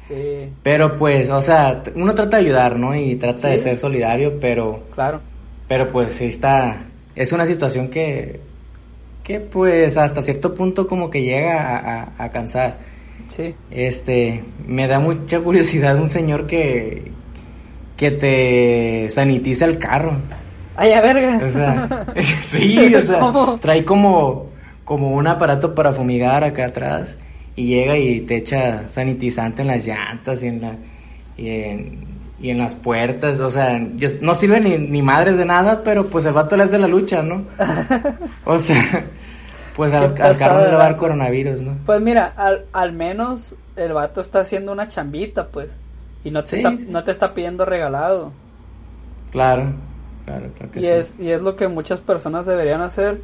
Sí. 0.07 0.51
Pero 0.61 0.99
pues, 0.99 1.31
o 1.31 1.41
sea, 1.41 1.81
uno 1.95 2.13
trata 2.13 2.37
de 2.37 2.43
ayudar, 2.43 2.77
¿no? 2.77 2.95
Y 2.95 3.15
trata 3.15 3.47
de 3.47 3.57
ser 3.57 3.75
solidario, 3.75 4.39
pero... 4.39 4.83
Claro 4.93 5.19
pero 5.67 5.87
pues 5.87 6.13
sí 6.13 6.25
está, 6.25 6.83
es 7.15 7.31
una 7.31 7.45
situación 7.45 7.89
que, 7.89 8.39
que 9.23 9.39
pues 9.39 9.97
hasta 9.97 10.21
cierto 10.21 10.53
punto 10.53 10.87
como 10.87 11.09
que 11.09 11.23
llega 11.23 12.13
a, 12.17 12.29
cansar. 12.29 12.77
Sí. 13.27 13.55
Este, 13.71 14.43
me 14.67 14.87
da 14.87 14.99
mucha 14.99 15.39
curiosidad 15.39 15.97
un 15.97 16.09
señor 16.09 16.45
que, 16.45 17.11
que 17.97 18.11
te 18.11 19.09
sanitiza 19.09 19.65
el 19.65 19.79
carro. 19.79 20.13
Ay, 20.75 20.91
a 20.91 21.01
verga. 21.01 21.39
O 21.43 21.51
sea, 21.51 22.05
sí, 22.41 22.93
o 22.93 23.01
sea, 23.01 23.57
trae 23.59 23.83
como, 23.83 24.49
como 24.83 25.11
un 25.15 25.27
aparato 25.27 25.73
para 25.73 25.91
fumigar 25.91 26.43
acá 26.43 26.65
atrás 26.65 27.17
y 27.55 27.67
llega 27.67 27.97
y 27.97 28.21
te 28.21 28.37
echa 28.37 28.87
sanitizante 28.89 29.61
en 29.61 29.69
las 29.69 29.85
llantas 29.85 30.43
y 30.43 30.47
en 30.47 30.61
la, 30.61 30.75
y 31.37 31.49
en, 31.49 32.14
y 32.39 32.49
en 32.49 32.57
las 32.57 32.75
puertas, 32.75 33.39
o 33.39 33.49
sea, 33.49 33.79
no 34.21 34.35
sirve 34.35 34.59
ni, 34.59 34.77
ni 34.77 35.01
madre 35.01 35.33
de 35.33 35.45
nada, 35.45 35.83
pero 35.83 36.07
pues 36.07 36.25
el 36.25 36.33
vato 36.33 36.57
le 36.57 36.63
hace 36.63 36.77
la 36.77 36.87
lucha, 36.87 37.23
¿no? 37.23 37.45
o 38.45 38.57
sea, 38.59 39.05
pues 39.75 39.93
al, 39.93 40.13
carro 40.13 40.59
le 40.59 40.75
va 40.75 40.83
a 40.83 40.87
dar 40.89 40.95
coronavirus, 40.95 41.61
¿no? 41.61 41.77
Pues 41.85 42.01
mira, 42.01 42.33
al, 42.35 42.65
al 42.73 42.91
menos 42.91 43.55
el 43.75 43.93
vato 43.93 44.19
está 44.21 44.41
haciendo 44.41 44.73
una 44.73 44.87
chambita, 44.87 45.47
pues, 45.47 45.69
y 46.23 46.31
no 46.31 46.43
te, 46.43 46.57
está, 46.57 46.71
no 46.71 47.03
te 47.03 47.11
está 47.11 47.33
pidiendo 47.33 47.63
regalado. 47.63 48.33
Claro, 49.31 49.73
claro, 50.25 50.47
claro 50.57 50.71
que 50.71 50.79
y 50.79 50.87
Es, 50.87 51.17
y 51.19 51.31
es 51.31 51.41
lo 51.41 51.55
que 51.55 51.67
muchas 51.69 52.01
personas 52.01 52.45
deberían 52.45 52.81
hacer, 52.81 53.21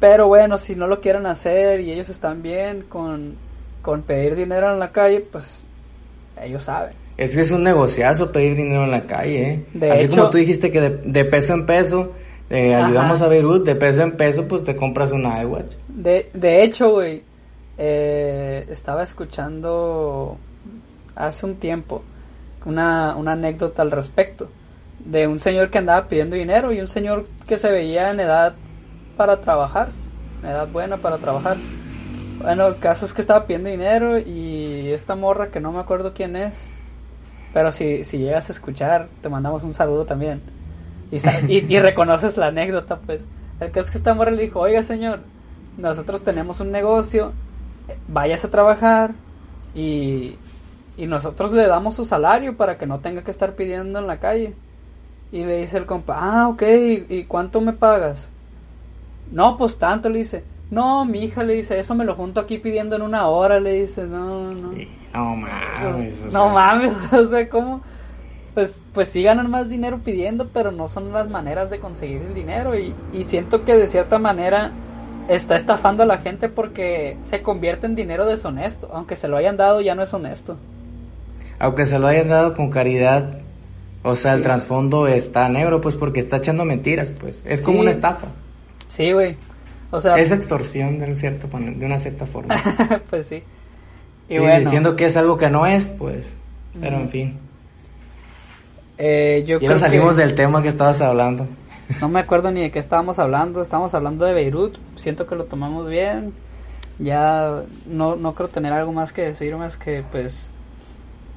pero 0.00 0.26
bueno, 0.26 0.56
si 0.56 0.74
no 0.74 0.86
lo 0.86 1.00
quieren 1.00 1.26
hacer 1.26 1.80
y 1.80 1.92
ellos 1.92 2.08
están 2.08 2.42
bien 2.42 2.82
con, 2.88 3.34
con 3.82 4.02
pedir 4.02 4.36
dinero 4.36 4.72
en 4.72 4.78
la 4.78 4.90
calle, 4.90 5.20
pues 5.20 5.66
ellos 6.40 6.62
saben. 6.62 7.03
Es 7.16 7.34
que 7.34 7.42
es 7.42 7.50
un 7.50 7.62
negociazo 7.62 8.32
pedir 8.32 8.56
dinero 8.56 8.84
en 8.84 8.90
la 8.90 9.06
calle, 9.06 9.66
¿eh? 9.74 9.90
Así 9.90 10.08
como 10.08 10.30
tú 10.30 10.38
dijiste 10.38 10.70
que 10.70 10.80
de, 10.80 11.24
peso 11.24 11.54
en 11.54 11.64
peso 11.66 12.12
eh, 12.50 12.74
ayudamos 12.74 13.20
a 13.22 13.28
Beirut, 13.28 13.64
de 13.64 13.76
peso 13.76 14.02
en 14.02 14.16
peso 14.16 14.48
pues 14.48 14.64
te 14.64 14.74
compras 14.74 15.12
una 15.12 15.40
iWatch. 15.42 15.72
De, 15.88 16.30
de 16.34 16.64
hecho, 16.64 16.90
güey, 16.90 17.22
eh, 17.78 18.66
estaba 18.68 19.02
escuchando 19.02 20.36
hace 21.14 21.46
un 21.46 21.56
tiempo 21.56 22.02
una, 22.64 23.14
una 23.16 23.32
anécdota 23.32 23.82
al 23.82 23.90
respecto 23.90 24.48
de 25.04 25.26
un 25.26 25.38
señor 25.38 25.70
que 25.70 25.78
andaba 25.78 26.08
pidiendo 26.08 26.36
dinero 26.36 26.72
y 26.72 26.80
un 26.80 26.88
señor 26.88 27.26
que 27.46 27.58
se 27.58 27.70
veía 27.70 28.10
en 28.10 28.20
edad 28.20 28.54
para 29.16 29.40
trabajar, 29.40 29.90
en 30.42 30.50
edad 30.50 30.68
buena 30.68 30.96
para 30.96 31.18
trabajar. 31.18 31.56
Bueno, 32.42 32.66
el 32.68 32.78
caso 32.78 33.06
es 33.06 33.12
que 33.12 33.20
estaba 33.20 33.46
pidiendo 33.46 33.70
dinero 33.70 34.18
y 34.18 34.90
esta 34.90 35.14
morra 35.14 35.50
que 35.50 35.60
no 35.60 35.72
me 35.72 35.80
acuerdo 35.80 36.14
quién 36.14 36.36
es, 36.36 36.68
pero 37.54 37.70
si, 37.70 38.04
si 38.04 38.18
llegas 38.18 38.48
a 38.48 38.52
escuchar, 38.52 39.08
te 39.22 39.28
mandamos 39.28 39.62
un 39.62 39.72
saludo 39.72 40.04
también. 40.04 40.42
Y, 41.12 41.18
y, 41.54 41.78
reconoces 41.78 42.36
la 42.36 42.48
anécdota, 42.48 42.96
pues. 42.96 43.24
El 43.60 43.70
caso 43.70 43.86
es 43.86 43.90
que 43.92 43.98
esta 43.98 44.12
morra 44.12 44.32
le 44.32 44.42
dijo, 44.42 44.58
oiga 44.58 44.82
señor, 44.82 45.20
nosotros 45.78 46.22
tenemos 46.22 46.58
un 46.58 46.72
negocio, 46.72 47.32
váyase 48.08 48.48
a 48.48 48.50
trabajar 48.50 49.12
y, 49.72 50.36
y 50.96 51.06
nosotros 51.06 51.52
le 51.52 51.68
damos 51.68 51.94
su 51.94 52.04
salario 52.04 52.56
para 52.56 52.76
que 52.76 52.86
no 52.86 52.98
tenga 52.98 53.22
que 53.22 53.30
estar 53.30 53.54
pidiendo 53.54 54.00
en 54.00 54.08
la 54.08 54.18
calle. 54.18 54.54
Y 55.30 55.44
le 55.44 55.58
dice 55.58 55.78
el 55.78 55.86
compa, 55.86 56.18
ah, 56.18 56.48
ok, 56.48 56.62
¿y, 56.62 57.06
y 57.08 57.24
cuánto 57.26 57.60
me 57.60 57.72
pagas? 57.72 58.30
No, 59.30 59.56
pues 59.56 59.78
tanto, 59.78 60.08
le 60.08 60.18
dice. 60.18 60.42
No, 60.74 61.04
mi 61.04 61.22
hija 61.22 61.44
le 61.44 61.54
dice, 61.54 61.78
eso 61.78 61.94
me 61.94 62.04
lo 62.04 62.16
junto 62.16 62.40
aquí 62.40 62.58
pidiendo 62.58 62.96
en 62.96 63.02
una 63.02 63.28
hora, 63.28 63.60
le 63.60 63.82
dice, 63.82 64.02
no, 64.08 64.50
no. 64.50 64.72
No 65.14 65.36
mames. 65.36 66.20
o 66.20 66.32
no 66.32 66.48
mames, 66.48 66.92
o 67.12 67.24
sea, 67.26 67.48
¿cómo? 67.48 67.80
Pues, 68.54 68.82
pues 68.92 69.08
sí 69.08 69.22
ganan 69.22 69.48
más 69.50 69.68
dinero 69.68 70.00
pidiendo, 70.04 70.48
pero 70.52 70.72
no 70.72 70.88
son 70.88 71.12
las 71.12 71.30
maneras 71.30 71.70
de 71.70 71.78
conseguir 71.78 72.22
el 72.22 72.34
dinero. 72.34 72.76
Y, 72.76 72.92
y 73.12 73.22
siento 73.22 73.64
que 73.64 73.76
de 73.76 73.86
cierta 73.86 74.18
manera 74.18 74.72
está 75.28 75.54
estafando 75.54 76.02
a 76.02 76.06
la 76.06 76.18
gente 76.18 76.48
porque 76.48 77.18
se 77.22 77.40
convierte 77.40 77.86
en 77.86 77.94
dinero 77.94 78.26
deshonesto. 78.26 78.90
Aunque 78.92 79.14
se 79.14 79.28
lo 79.28 79.36
hayan 79.36 79.56
dado, 79.56 79.80
ya 79.80 79.94
no 79.94 80.02
es 80.02 80.12
honesto. 80.12 80.56
Aunque 81.60 81.86
se 81.86 82.00
lo 82.00 82.08
hayan 82.08 82.28
dado 82.28 82.54
con 82.54 82.70
caridad, 82.70 83.38
o 84.02 84.16
sea, 84.16 84.32
el 84.32 84.42
trasfondo 84.42 85.06
está 85.06 85.48
negro, 85.48 85.80
pues 85.80 85.94
porque 85.94 86.18
está 86.18 86.38
echando 86.38 86.64
mentiras, 86.64 87.12
pues. 87.12 87.42
Es 87.44 87.62
como 87.62 87.78
una 87.78 87.92
estafa. 87.92 88.26
Sí, 88.88 89.12
güey. 89.12 89.36
O 89.94 90.00
sea, 90.00 90.16
Es 90.16 90.32
extorsión 90.32 90.98
de, 90.98 91.06
un 91.06 91.16
cierto, 91.16 91.48
de 91.58 91.86
una 91.86 91.98
cierta 91.98 92.26
forma. 92.26 92.56
pues 93.10 93.26
sí. 93.26 93.42
Y 94.28 94.34
Sí, 94.34 94.38
bueno, 94.38 94.58
diciendo 94.60 94.96
que 94.96 95.06
es 95.06 95.16
algo 95.16 95.36
que 95.36 95.50
no 95.50 95.66
es, 95.66 95.86
pues. 95.88 96.32
Pero 96.80 96.96
en 96.96 97.08
fin. 97.08 97.38
eh, 98.98 99.44
yo 99.46 99.58
Ya 99.60 99.76
salimos 99.76 100.16
que- 100.16 100.22
del 100.22 100.34
tema 100.34 100.62
que 100.62 100.68
estabas 100.68 101.00
hablando. 101.00 101.46
No 102.00 102.08
me 102.08 102.20
acuerdo 102.20 102.50
ni 102.50 102.62
de 102.62 102.70
qué 102.70 102.78
estábamos 102.78 103.18
hablando. 103.18 103.60
Estábamos 103.60 103.92
hablando 103.92 104.24
de 104.24 104.32
Beirut. 104.32 104.78
Siento 104.96 105.26
que 105.26 105.34
lo 105.36 105.44
tomamos 105.44 105.86
bien. 105.86 106.32
Ya 106.98 107.62
no, 107.86 108.16
no 108.16 108.34
creo 108.34 108.48
tener 108.48 108.72
algo 108.72 108.90
más 108.92 109.12
que 109.12 109.20
decir 109.22 109.54
más 109.56 109.76
que 109.76 110.02
pues 110.10 110.50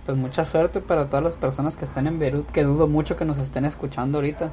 pues 0.05 0.17
mucha 0.17 0.45
suerte 0.45 0.79
para 0.79 1.07
todas 1.07 1.21
las 1.23 1.35
personas 1.35 1.75
que 1.75 1.83
están 1.83 2.07
en 2.07 2.17
Beirut, 2.17 2.49
que 2.51 2.63
dudo 2.63 2.87
mucho 2.87 3.17
que 3.17 3.25
nos 3.25 3.37
estén 3.39 3.65
escuchando 3.65 4.19
ahorita. 4.19 4.51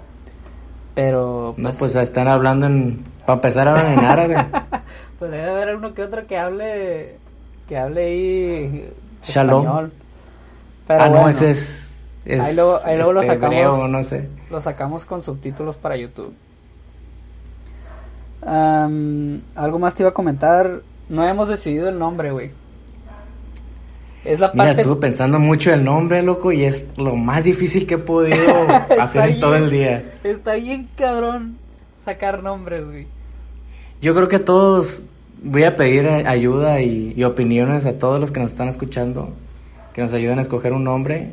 Pero 0.96 1.54
No, 1.56 1.68
pues, 1.70 1.92
pues 1.92 1.94
están 1.94 2.26
hablando 2.26 2.66
en. 2.66 3.04
Para 3.26 3.34
empezar, 3.36 3.68
hablan 3.68 3.92
en 3.98 4.04
árabe. 4.04 4.46
pues 5.18 5.30
debe 5.30 5.50
haber 5.50 5.76
uno 5.76 5.94
que 5.94 6.02
otro 6.02 6.26
que 6.26 6.36
hable 6.38 7.16
que 7.68 7.78
hable 7.78 8.04
ahí 8.04 8.90
Shalom. 9.22 9.62
español. 9.62 9.92
Pero 10.86 11.00
ah, 11.02 11.06
no, 11.06 11.12
bueno, 11.12 11.28
ese 11.30 11.50
es. 11.50 11.96
es 12.26 12.44
Ahí 12.44 12.54
luego- 12.54 12.78
ahí 12.84 12.96
luego 12.96 13.12
lo 13.14 13.20
este, 13.22 13.34
sacamos. 13.34 13.54
hebreo, 13.56 13.88
no 13.88 14.02
sé. 14.02 14.28
Lo 14.50 14.60
sacamos 14.60 15.04
con 15.06 15.22
subtítulos 15.22 15.76
para 15.76 15.96
YouTube. 15.96 16.34
Am, 18.46 19.40
algo 19.54 19.78
más 19.78 19.94
te 19.94 20.02
iba 20.02 20.10
a 20.10 20.14
comentar. 20.14 20.82
No 21.08 21.26
hemos 21.26 21.48
decidido 21.48 21.88
el 21.88 21.98
nombre, 21.98 22.30
güey. 22.30 22.50
Es 24.24 24.40
la 24.40 24.50
Mira, 24.52 24.66
parte. 24.66 24.80
estuve 24.80 24.96
pensando 25.00 25.38
mucho 25.38 25.70
el 25.72 25.84
nombre, 25.84 26.22
loco, 26.22 26.50
y 26.50 26.64
es 26.64 26.88
lo 26.98 27.14
más 27.14 27.44
difícil 27.44 27.86
que 27.86 27.94
he 27.94 27.98
podido 27.98 28.36
hacer 29.00 29.30
en 29.30 29.38
todo 29.38 29.54
el 29.56 29.70
día. 29.70 30.14
Está 30.24 30.54
bien 30.54 30.88
cabrón 30.96 31.58
sacar 32.04 32.42
nombres, 32.42 32.84
güey. 32.84 33.06
Yo 34.00 34.14
creo 34.14 34.28
que 34.28 34.38
todos 34.38 35.02
voy 35.42 35.64
a 35.64 35.76
pedir 35.76 36.04
eh, 36.06 36.26
ayuda 36.26 36.80
y, 36.80 37.12
y 37.16 37.24
opiniones 37.24 37.86
a 37.86 37.98
todos 37.98 38.20
los 38.20 38.30
que 38.30 38.40
nos 38.40 38.50
están 38.50 38.68
escuchando, 38.68 39.30
que 39.92 40.02
nos 40.02 40.12
ayuden 40.12 40.38
a 40.38 40.42
escoger 40.42 40.72
un 40.72 40.84
nombre, 40.84 41.30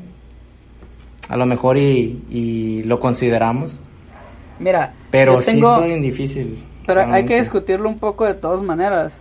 a 1.30 1.38
lo 1.38 1.46
mejor 1.46 1.78
y, 1.78 2.22
y 2.30 2.84
lo 2.84 3.00
consideramos, 3.00 3.80
Mira, 4.60 4.94
pero 5.10 5.42
sí 5.42 5.52
tengo- 5.54 5.74
está 5.74 5.86
bien 5.86 6.02
difícil. 6.02 6.64
Pero 6.86 7.02
hay 7.04 7.26
que 7.26 7.38
discutirlo 7.40 7.88
un 7.90 8.00
poco 8.00 8.26
de 8.26 8.34
todas 8.34 8.62
maneras. 8.62 9.14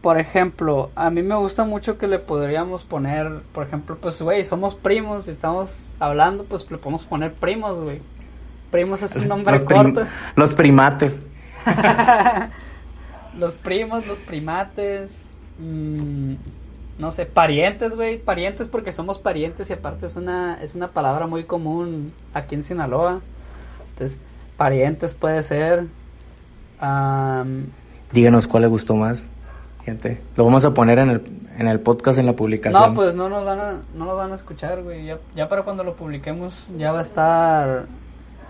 Por 0.00 0.18
ejemplo, 0.18 0.90
a 0.96 1.10
mí 1.10 1.22
me 1.22 1.36
gusta 1.36 1.64
mucho 1.64 1.96
que 1.96 2.08
le 2.08 2.18
podríamos 2.18 2.82
poner, 2.82 3.30
por 3.52 3.64
ejemplo, 3.66 3.96
pues, 4.00 4.20
güey, 4.20 4.44
somos 4.44 4.74
primos 4.74 5.28
y 5.28 5.30
estamos 5.30 5.90
hablando, 6.00 6.44
pues 6.44 6.68
le 6.70 6.78
podemos 6.78 7.04
poner 7.04 7.32
primos, 7.34 7.80
güey. 7.80 8.00
Primos 8.72 9.02
es 9.02 9.14
un 9.14 9.28
nombre 9.28 9.52
los, 9.52 9.64
prim- 9.64 9.94
corto. 9.94 10.10
los 10.34 10.54
primates. 10.54 11.22
los 13.38 13.54
primos, 13.54 14.06
los 14.06 14.18
primates, 14.18 15.12
mm, 15.58 16.34
no 16.98 17.12
sé, 17.12 17.26
parientes, 17.26 17.94
güey, 17.94 18.18
parientes 18.18 18.68
porque 18.68 18.92
somos 18.92 19.18
parientes 19.18 19.70
y 19.70 19.72
aparte 19.72 20.06
es 20.06 20.16
una 20.16 20.60
es 20.62 20.74
una 20.74 20.88
palabra 20.88 21.26
muy 21.26 21.44
común 21.44 22.12
aquí 22.34 22.54
en 22.56 22.64
Sinaloa. 22.64 23.20
Entonces, 23.92 24.18
parientes 24.56 25.14
puede 25.14 25.42
ser. 25.42 25.84
am, 26.80 27.66
Díganos 28.12 28.46
cuál 28.48 28.62
le 28.64 28.68
gustó 28.68 28.94
más, 28.96 29.26
gente. 29.84 30.20
Lo 30.36 30.44
vamos 30.44 30.64
a 30.66 30.74
poner 30.74 30.98
en 30.98 31.10
el, 31.10 31.22
en 31.58 31.66
el 31.68 31.80
podcast, 31.80 32.18
en 32.18 32.26
la 32.26 32.34
publicación. 32.34 32.82
no, 32.82 32.94
pues 32.94 33.14
no 33.14 33.28
nos 33.28 33.44
van 33.44 33.60
a 33.60 33.72
no 33.94 34.04
nos 34.06 34.16
van 34.16 34.32
a 34.32 34.34
escuchar, 34.34 34.82
güey. 34.82 35.06
Ya, 35.06 35.18
ya 35.36 35.48
para 35.48 35.62
cuando 35.62 35.84
lo 35.84 35.94
publiquemos 35.94 36.52
ya 36.76 36.92
va 36.92 36.98
a 36.98 37.02
estar 37.02 37.86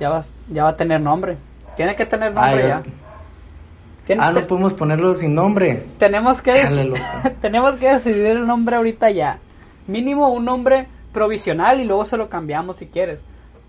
ya 0.02 0.10
va 0.10 0.24
ya 0.48 0.64
va 0.64 0.70
a 0.70 0.76
tener 0.76 1.00
nombre. 1.00 1.36
Tiene 1.76 1.94
que 1.94 2.04
tener 2.06 2.34
nombre 2.34 2.62
ya. 2.62 2.68
ya. 2.68 2.82
Tiene- 4.04 4.20
Ah, 4.24 4.32
no 4.32 4.40
podemos 4.40 4.74
ponerlo 4.74 5.14
sin 5.14 5.32
nombre. 5.32 5.84
Tenemos 5.98 6.42
que, 6.42 6.50
Chale, 6.50 6.92
tenemos 7.40 7.76
que 7.76 7.88
decidir 7.88 8.26
el 8.26 8.44
nombre 8.46 8.74
ahorita 8.74 9.10
ya. 9.12 9.38
Mínimo 9.86 10.28
un 10.32 10.44
nombre 10.44 10.88
provisional 11.12 11.80
y 11.80 11.84
luego 11.84 12.04
se 12.04 12.16
lo 12.16 12.28
cambiamos 12.28 12.76
si 12.78 12.86
quieres. 12.88 13.22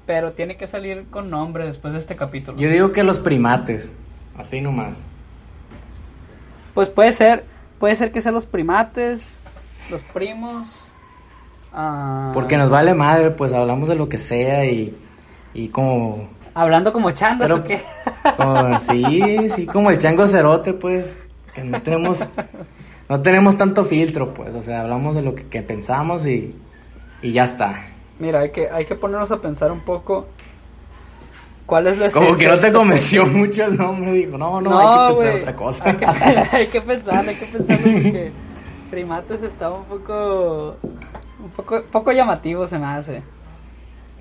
Pero 0.08 0.32
tiene 0.32 0.58
que 0.58 0.66
salir 0.66 1.06
con 1.12 1.30
nombre 1.30 1.68
después 1.68 1.94
de 1.94 2.00
este 2.00 2.16
capítulo. 2.16 2.58
Yo 2.58 2.68
digo 2.70 2.92
que 2.92 3.04
los 3.04 3.20
primates. 3.20 3.94
Así 4.36 4.60
nomás. 4.60 5.04
Pues 6.74 6.90
puede 6.90 7.12
ser, 7.14 7.44
puede 7.80 7.96
ser 7.96 8.12
que 8.12 8.20
sean 8.22 8.34
los 8.34 8.48
primates, 8.48 9.40
los 9.92 10.02
primos. 10.02 10.68
ah, 11.74 12.32
Porque 12.34 12.58
nos 12.58 12.72
vale 12.72 12.96
madre, 12.96 13.30
pues 13.30 13.54
hablamos 13.54 13.88
de 13.88 13.96
lo 13.96 14.10
que 14.10 14.18
sea 14.18 14.66
y, 14.66 14.98
y 15.54 15.68
como, 15.70 16.28
Hablando 16.56 16.94
como 16.94 17.12
chandas 17.12 17.50
Pero- 17.50 17.62
o 17.62 17.64
qué. 17.64 17.82
como- 18.38 18.80
sí, 18.80 19.50
sí, 19.56 19.66
como 19.66 19.90
el 19.92 19.98
chango 19.98 20.28
cerote, 20.28 20.74
pues, 20.74 21.14
que 21.54 21.64
no 21.64 21.82
tenemos, 21.82 22.20
no 23.10 23.22
tenemos 23.22 23.58
tanto 23.58 23.84
filtro, 23.84 24.34
pues, 24.34 24.54
o 24.56 24.62
sea, 24.62 24.82
hablamos 24.82 25.16
de 25.16 25.22
lo 25.24 25.34
que, 25.36 25.46
que 25.48 25.62
pensamos 25.62 26.26
y, 26.28 26.56
y 27.22 27.32
ya 27.32 27.46
está. 27.46 27.86
Mira, 28.20 28.42
hay 28.42 28.52
que, 28.52 28.70
hay 28.70 28.86
que 28.86 28.96
ponernos 28.96 29.32
a 29.32 29.42
pensar 29.42 29.72
un 29.72 29.82
poco. 29.82 30.28
¿Cuál 31.66 31.88
es 31.88 31.98
la 31.98 32.12
Como 32.12 32.36
que 32.36 32.48
no 32.48 32.60
te 32.60 32.72
convenció 32.74 33.26
mucho 33.26 33.64
el 33.66 33.78
nombre, 33.78 34.12
dijo, 34.12 34.38
no, 34.38 34.60
no, 34.62 34.78
hay 34.80 35.08
que 35.10 35.16
pensar 35.16 35.40
otra 35.40 35.56
cosa. 35.56 35.84
Hay 35.90 35.96
que, 35.96 36.06
hay 36.58 36.68
que 36.68 36.82
pensar, 36.82 37.28
hay 37.28 37.36
que 37.36 37.46
pensar 37.46 37.78
porque 37.80 38.32
primates 38.92 39.42
está 39.42 39.72
un 39.72 39.86
poco, 39.86 40.76
un 41.44 41.50
poco, 41.56 41.82
poco 41.92 42.12
llamativo 42.12 42.68
se 42.68 42.78
me 42.78 42.86
hace. 42.86 43.24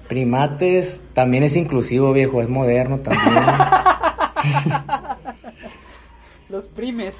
Primates 0.09 1.07
también 1.15 1.45
es 1.45 1.57
inclusivo, 1.57 2.13
viejo, 2.13 2.43
es 2.43 2.49
moderno 2.49 2.99
también. 2.99 3.35
Los 6.49 6.65
primes. 6.67 7.17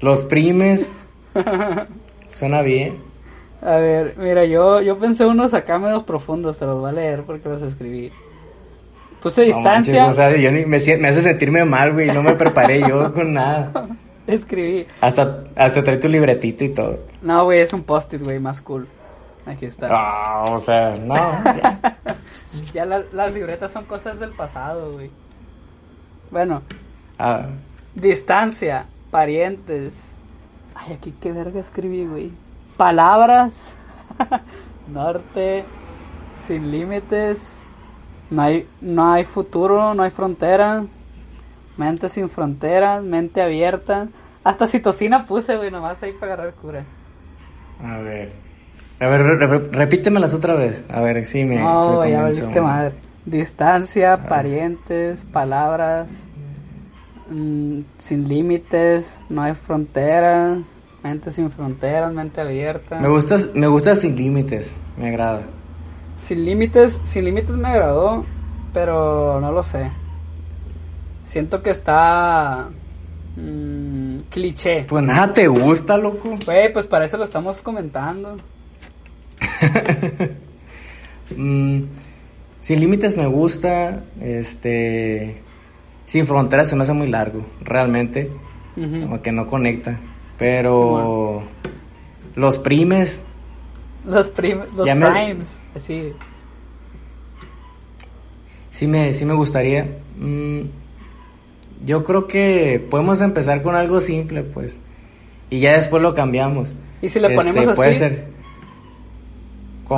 Los 0.00 0.24
primes, 0.24 0.96
suena 2.34 2.62
bien. 2.62 2.98
A 3.62 3.76
ver, 3.76 4.14
mira, 4.18 4.44
yo, 4.44 4.80
yo 4.82 4.98
pensé 4.98 5.24
unos 5.24 5.54
acá 5.54 5.78
medios 5.78 6.04
profundos, 6.04 6.58
te 6.58 6.66
los 6.66 6.78
voy 6.80 6.90
a 6.90 6.92
leer 6.92 7.22
porque 7.22 7.48
los 7.48 7.62
escribí. 7.62 8.12
Puse 9.22 9.40
No 9.40 9.46
distancia, 9.46 9.94
manches, 10.04 10.10
o 10.10 10.14
sea, 10.14 10.36
yo 10.36 10.52
ni- 10.52 10.66
me 10.66 10.76
hace 10.76 11.22
sentirme 11.22 11.64
mal, 11.64 11.92
güey, 11.94 12.10
no 12.12 12.22
me 12.22 12.34
preparé 12.34 12.80
yo 12.86 13.12
con 13.14 13.32
nada. 13.32 13.88
escribí. 14.26 14.86
Hasta, 15.00 15.44
hasta 15.56 15.82
trae 15.82 15.96
tu 15.96 16.08
libretito 16.08 16.62
y 16.62 16.68
todo. 16.68 16.98
No, 17.22 17.44
güey, 17.44 17.60
es 17.60 17.72
un 17.72 17.82
post-it, 17.84 18.22
güey, 18.22 18.38
más 18.38 18.60
cool. 18.60 18.86
Aquí 19.46 19.66
está. 19.66 19.88
Ah, 19.90 20.44
o 20.50 20.58
sea, 20.58 20.96
no. 20.96 21.14
ya. 21.14 21.98
Ya 22.72 22.84
la- 22.86 23.04
las 23.12 23.32
libretas 23.34 23.72
son 23.72 23.84
cosas 23.84 24.18
del 24.20 24.30
pasado, 24.30 24.92
güey. 24.92 25.10
Bueno, 26.30 26.62
Ah, 27.18 27.46
distancia, 27.94 28.86
parientes. 29.10 30.16
Ay, 30.74 30.94
aquí 30.94 31.12
qué 31.20 31.32
verga 31.32 31.60
escribí, 31.60 32.06
güey. 32.06 32.32
Palabras, 32.76 33.74
norte, 34.88 35.64
sin 36.46 36.70
límites, 36.70 37.64
no 38.30 38.42
hay, 38.42 38.68
no 38.80 39.12
hay 39.12 39.24
futuro, 39.24 39.94
no 39.94 40.02
hay 40.02 40.10
frontera, 40.10 40.84
mente 41.76 42.08
sin 42.08 42.28
fronteras, 42.30 43.02
mente 43.02 43.42
abierta. 43.42 44.08
Hasta 44.42 44.66
citocina 44.66 45.24
puse, 45.26 45.56
güey, 45.56 45.70
nomás 45.70 46.02
ahí 46.02 46.12
para 46.12 46.34
agarrar 46.34 46.54
cura. 46.54 46.84
a 47.82 47.98
ver. 47.98 48.32
A 49.04 49.08
ver, 49.08 49.22
re- 49.22 49.46
re- 49.46 49.68
repítemelas 49.70 50.32
otra 50.32 50.54
vez. 50.54 50.82
A 50.88 51.02
ver, 51.02 51.26
sí 51.26 51.44
me. 51.44 51.56
No, 51.56 51.96
güey, 51.96 52.12
ya 52.12 52.22
valiste 52.22 52.60
madre. 52.60 52.94
Distancia, 53.26 54.24
parientes, 54.28 55.20
palabras, 55.30 56.26
mm, 57.30 57.80
sin 57.98 58.28
límites, 58.28 59.20
no 59.28 59.42
hay 59.42 59.54
fronteras, 59.54 60.60
mente 61.02 61.30
sin 61.30 61.50
fronteras, 61.50 62.14
mente 62.14 62.40
abierta. 62.40 62.98
Me 62.98 63.08
gusta, 63.08 63.36
me 63.54 63.66
gusta 63.66 63.94
sin 63.94 64.16
límites, 64.16 64.74
me 64.96 65.08
agrada. 65.08 65.42
Sin 66.16 66.42
límites, 66.46 66.98
sin 67.02 67.26
límites 67.26 67.56
me 67.56 67.68
agradó, 67.68 68.24
pero 68.72 69.38
no 69.38 69.52
lo 69.52 69.62
sé. 69.62 69.90
Siento 71.24 71.62
que 71.62 71.70
está 71.70 72.68
mm, 73.36 74.18
cliché. 74.30 74.84
Pues 74.88 75.04
nada, 75.04 75.34
¿te 75.34 75.46
gusta, 75.46 75.98
loco? 75.98 76.30
Güey, 76.46 76.72
pues 76.72 76.86
para 76.86 77.04
eso 77.04 77.18
lo 77.18 77.24
estamos 77.24 77.60
comentando. 77.60 78.38
Mm, 81.36 81.84
Sin 82.60 82.80
límites 82.80 83.16
me 83.16 83.26
gusta, 83.26 84.04
este, 84.20 85.36
sin 86.06 86.26
fronteras 86.26 86.68
se 86.68 86.76
me 86.76 86.82
hace 86.82 86.92
muy 86.92 87.08
largo, 87.08 87.44
realmente, 87.60 88.30
como 88.74 89.20
que 89.20 89.32
no 89.32 89.46
conecta, 89.46 89.98
pero 90.38 91.42
los 92.36 92.58
primes... 92.58 93.22
Los, 94.06 94.28
primes, 94.28 94.70
los 94.72 94.88
primes, 94.88 95.46
sí. 95.76 96.12
Sí 98.70 98.86
me, 98.86 99.14
sí 99.14 99.24
me 99.24 99.34
gustaría. 99.34 99.86
Mm, 100.18 100.62
yo 101.84 102.02
creo 102.04 102.26
que 102.26 102.86
podemos 102.90 103.20
empezar 103.20 103.62
con 103.62 103.76
algo 103.76 104.00
simple, 104.00 104.42
pues, 104.42 104.80
y 105.50 105.60
ya 105.60 105.74
después 105.74 106.02
lo 106.02 106.14
cambiamos. 106.14 106.72
¿Y 107.02 107.08
si 107.08 107.20
le 107.20 107.34
ponemos 107.34 107.60
este, 107.60 107.70
así? 107.72 107.76
Puede 107.76 107.94
ser. 107.94 108.33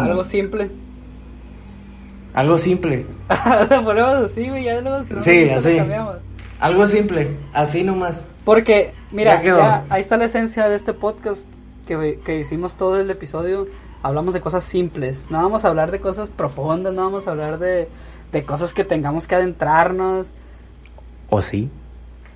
Algo 0.00 0.24
simple. 0.24 0.70
Algo 2.34 2.58
simple. 2.58 3.06
lo 3.70 3.84
ponemos 3.84 4.12
así, 4.14 4.48
güey, 4.48 4.64
ya 4.64 4.80
luego 4.80 5.02
Sí, 5.20 5.48
así. 5.48 5.78
Algo 6.60 6.86
simple, 6.86 7.36
así 7.52 7.82
nomás. 7.82 8.24
Porque, 8.44 8.92
mira, 9.10 9.84
ahí 9.88 10.00
está 10.00 10.16
la 10.16 10.26
esencia 10.26 10.68
de 10.68 10.76
este 10.76 10.92
podcast 10.92 11.46
que, 11.86 12.20
que 12.24 12.38
hicimos 12.38 12.76
todo 12.76 13.00
el 13.00 13.10
episodio. 13.10 13.66
Hablamos 14.02 14.34
de 14.34 14.40
cosas 14.40 14.64
simples. 14.64 15.26
No 15.30 15.42
vamos 15.42 15.64
a 15.64 15.68
hablar 15.68 15.90
de 15.90 16.00
cosas 16.00 16.30
profundas, 16.30 16.94
no 16.94 17.02
vamos 17.02 17.26
a 17.26 17.32
hablar 17.32 17.58
de, 17.58 17.88
de 18.32 18.44
cosas 18.44 18.74
que 18.74 18.84
tengamos 18.84 19.26
que 19.26 19.34
adentrarnos. 19.34 20.28
¿O 21.28 21.42
sí? 21.42 21.70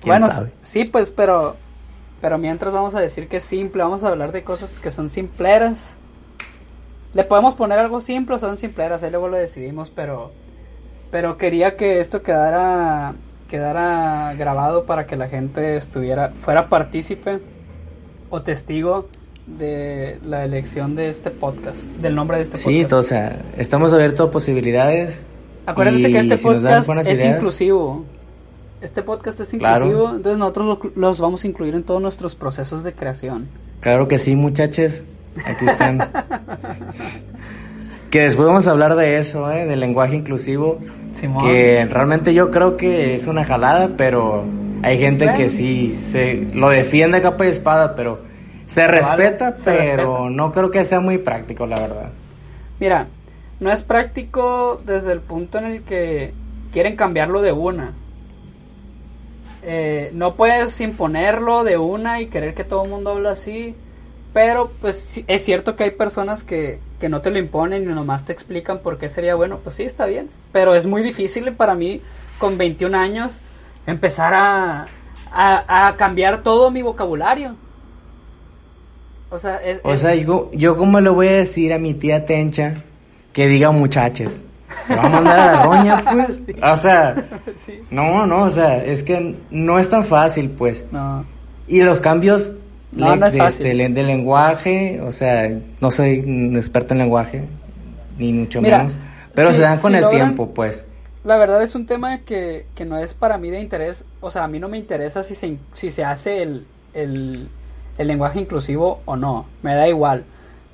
bueno, 0.05 0.29
sí, 0.61 0.85
pues, 0.85 1.11
pero, 1.11 1.55
pero 2.19 2.37
mientras 2.37 2.73
vamos 2.73 2.95
a 2.95 2.99
decir 2.99 3.27
que 3.27 3.37
es 3.37 3.43
simple, 3.43 3.83
vamos 3.83 4.03
a 4.03 4.09
hablar 4.09 4.31
de 4.31 4.43
cosas 4.43 4.79
que 4.79 4.91
son 4.91 5.09
simpleras. 5.09 5.95
Le 7.13 7.23
podemos 7.23 7.55
poner 7.55 7.77
algo 7.77 7.99
simple 7.99 8.35
o 8.35 8.39
son 8.39 8.57
simpleras, 8.57 9.03
ahí 9.03 9.11
luego 9.11 9.27
lo 9.27 9.37
decidimos, 9.37 9.91
pero, 9.93 10.31
pero 11.11 11.37
quería 11.37 11.75
que 11.75 11.99
esto 11.99 12.21
quedara, 12.21 13.15
quedara 13.49 14.33
grabado 14.35 14.85
para 14.85 15.05
que 15.05 15.17
la 15.17 15.27
gente 15.27 15.75
estuviera, 15.75 16.29
fuera 16.29 16.69
partícipe 16.69 17.39
o 18.29 18.41
testigo 18.41 19.09
de 19.45 20.19
la 20.23 20.45
elección 20.45 20.95
de 20.95 21.09
este 21.09 21.31
podcast, 21.31 21.83
del 21.83 22.15
nombre 22.15 22.37
de 22.37 22.43
este 22.43 22.57
podcast. 22.57 22.89
Sí, 22.89 22.95
o 22.95 23.03
sea, 23.03 23.41
estamos 23.57 23.91
abiertos 23.91 24.29
a 24.29 24.31
posibilidades. 24.31 25.21
Acuérdense 25.65 26.11
que 26.11 26.17
este 26.17 26.37
podcast 26.37 26.89
es 27.07 27.25
inclusivo. 27.25 28.05
Este 28.79 29.03
podcast 29.03 29.39
es 29.41 29.53
inclusivo, 29.53 30.15
entonces 30.15 30.37
nosotros 30.37 30.79
los 30.95 31.19
vamos 31.19 31.43
a 31.43 31.47
incluir 31.47 31.75
en 31.75 31.83
todos 31.83 32.01
nuestros 32.01 32.35
procesos 32.35 32.83
de 32.85 32.93
creación. 32.93 33.47
Claro 33.81 34.07
que 34.07 34.17
sí, 34.17 34.35
muchachos. 34.35 35.03
Aquí 35.45 35.65
están. 35.65 36.11
que 38.09 38.21
después 38.21 38.47
vamos 38.47 38.67
a 38.67 38.71
hablar 38.71 38.95
de 38.95 39.17
eso, 39.17 39.51
¿eh? 39.51 39.65
del 39.65 39.79
lenguaje 39.79 40.15
inclusivo. 40.15 40.79
Que 41.41 41.85
realmente 41.89 42.33
yo 42.33 42.49
creo 42.51 42.77
que 42.77 43.13
es 43.13 43.27
una 43.27 43.43
jalada, 43.43 43.91
pero 43.95 44.43
hay 44.81 44.97
gente 44.97 45.31
que 45.35 45.49
sí 45.49 45.93
se 45.93 46.47
lo 46.53 46.69
defiende 46.69 47.17
a 47.19 47.21
capa 47.21 47.45
y 47.45 47.49
espada, 47.49 47.95
pero 47.95 48.21
se 48.65 48.87
respeta, 48.87 49.55
pero 49.63 50.29
no 50.29 50.51
creo 50.51 50.71
que 50.71 50.83
sea 50.85 50.99
muy 50.99 51.17
práctico, 51.17 51.65
la 51.65 51.79
verdad. 51.79 52.09
Mira, 52.79 53.07
no 53.59 53.71
es 53.71 53.83
práctico 53.83 54.81
desde 54.83 55.11
el 55.11 55.19
punto 55.19 55.59
en 55.59 55.65
el 55.65 55.83
que 55.83 56.33
quieren 56.71 56.95
cambiarlo 56.95 57.41
de 57.41 57.51
una. 57.51 57.93
Eh, 59.63 60.09
no 60.13 60.35
puedes 60.35 60.81
imponerlo 60.81 61.63
de 61.63 61.77
una 61.77 62.21
y 62.21 62.27
querer 62.27 62.55
que 62.55 62.63
todo 62.63 62.85
el 62.85 62.89
mundo 62.89 63.11
hable 63.11 63.29
así. 63.29 63.75
Pero 64.33 64.71
pues 64.79 65.21
es 65.27 65.43
cierto 65.43 65.75
que 65.75 65.83
hay 65.83 65.91
personas 65.91 66.43
que, 66.43 66.79
que 66.99 67.09
no 67.09 67.21
te 67.21 67.31
lo 67.31 67.37
imponen 67.37 67.83
y 67.83 67.85
nomás 67.87 68.25
te 68.25 68.31
explican 68.31 68.79
por 68.79 68.97
qué 68.97 69.09
sería 69.09 69.35
bueno. 69.35 69.59
Pues 69.63 69.75
sí, 69.75 69.83
está 69.83 70.05
bien. 70.05 70.29
Pero 70.53 70.73
es 70.73 70.85
muy 70.85 71.03
difícil 71.03 71.51
para 71.53 71.75
mí, 71.75 72.01
con 72.37 72.57
21 72.57 72.97
años, 72.97 73.31
empezar 73.85 74.33
a, 74.33 74.85
a, 75.31 75.95
cambiar 75.97 76.43
todo 76.43 76.71
mi 76.71 76.81
vocabulario. 76.81 77.55
O 79.29 79.37
sea, 79.37 79.59
o 79.83 79.95
sea 79.95 80.15
yo, 80.15 80.49
yo 80.53 80.75
como 80.75 80.99
le 80.99 81.09
voy 81.09 81.27
a 81.27 81.37
decir 81.37 81.71
a 81.71 81.77
mi 81.77 81.93
tía 81.93 82.25
Tencha 82.25 82.75
que 83.33 83.47
diga 83.47 83.71
muchachos. 83.71 84.41
Me 84.87 84.95
va 84.95 85.03
a 85.03 85.09
mandar 85.09 85.39
a 85.39 85.51
la 85.51 85.63
roña, 85.63 86.03
pues. 86.11 86.41
O 86.61 86.77
sea, 86.77 87.27
no, 87.91 88.25
no, 88.25 88.43
o 88.43 88.49
sea, 88.49 88.83
es 88.83 89.03
que 89.03 89.35
no 89.49 89.79
es 89.79 89.89
tan 89.89 90.03
fácil, 90.03 90.49
pues. 90.51 90.85
No. 90.91 91.25
Y 91.67 91.83
los 91.83 91.99
cambios 91.99 92.51
de, 92.91 93.47
este, 93.47 93.73
de, 93.73 94.03
lenguaje, 94.03 95.01
o 95.01 95.11
sea, 95.11 95.49
no 95.79 95.91
soy 95.91 96.19
un 96.19 96.55
experto 96.55 96.93
en 96.93 96.99
lenguaje, 96.99 97.43
ni 98.17 98.33
mucho 98.33 98.61
menos, 98.61 98.95
pero 99.33 99.53
se 99.53 99.61
dan 99.61 99.79
con 99.79 99.95
el 99.95 100.07
tiempo, 100.09 100.53
pues. 100.53 100.85
La 101.23 101.37
verdad 101.37 101.61
es 101.61 101.75
un 101.75 101.85
tema 101.85 102.19
que, 102.19 102.65
que, 102.73 102.83
no 102.83 102.97
es 102.97 103.13
para 103.13 103.37
mí 103.37 103.51
de 103.51 103.61
interés, 103.61 104.03
o 104.21 104.31
sea, 104.31 104.43
a 104.43 104.47
mí 104.47 104.59
no 104.59 104.67
me 104.67 104.77
interesa 104.77 105.21
si 105.21 105.35
se, 105.35 105.57
si 105.73 105.91
se 105.91 106.03
hace 106.03 106.41
el, 106.41 106.65
el, 106.93 107.47
el 107.97 108.07
lenguaje 108.07 108.39
inclusivo 108.39 109.01
o 109.05 109.15
no, 109.15 109.45
me 109.61 109.75
da 109.75 109.87
igual. 109.87 110.23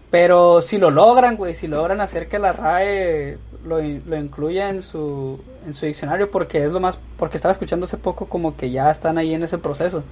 Pero 0.09 0.61
si 0.61 0.77
lo 0.77 0.89
logran, 0.89 1.35
güey, 1.35 1.53
si 1.53 1.67
logran 1.67 1.99
hacer 1.99 2.29
que 2.29 2.39
la 2.39 2.53
RAE 2.53 3.37
lo, 3.65 3.81
lo, 3.81 4.17
incluya 4.17 4.69
en 4.69 4.81
su, 4.81 5.41
en 5.65 5.73
su 5.73 5.85
diccionario, 5.85 6.31
porque 6.31 6.63
es 6.63 6.71
lo 6.71 6.79
más, 6.79 6.97
porque 7.17 7.35
estaba 7.35 7.51
escuchando 7.51 7.85
hace 7.85 7.97
poco 7.97 8.27
como 8.27 8.55
que 8.55 8.71
ya 8.71 8.89
están 8.89 9.17
ahí 9.17 9.33
en 9.33 9.43
ese 9.43 9.57
proceso. 9.57 10.03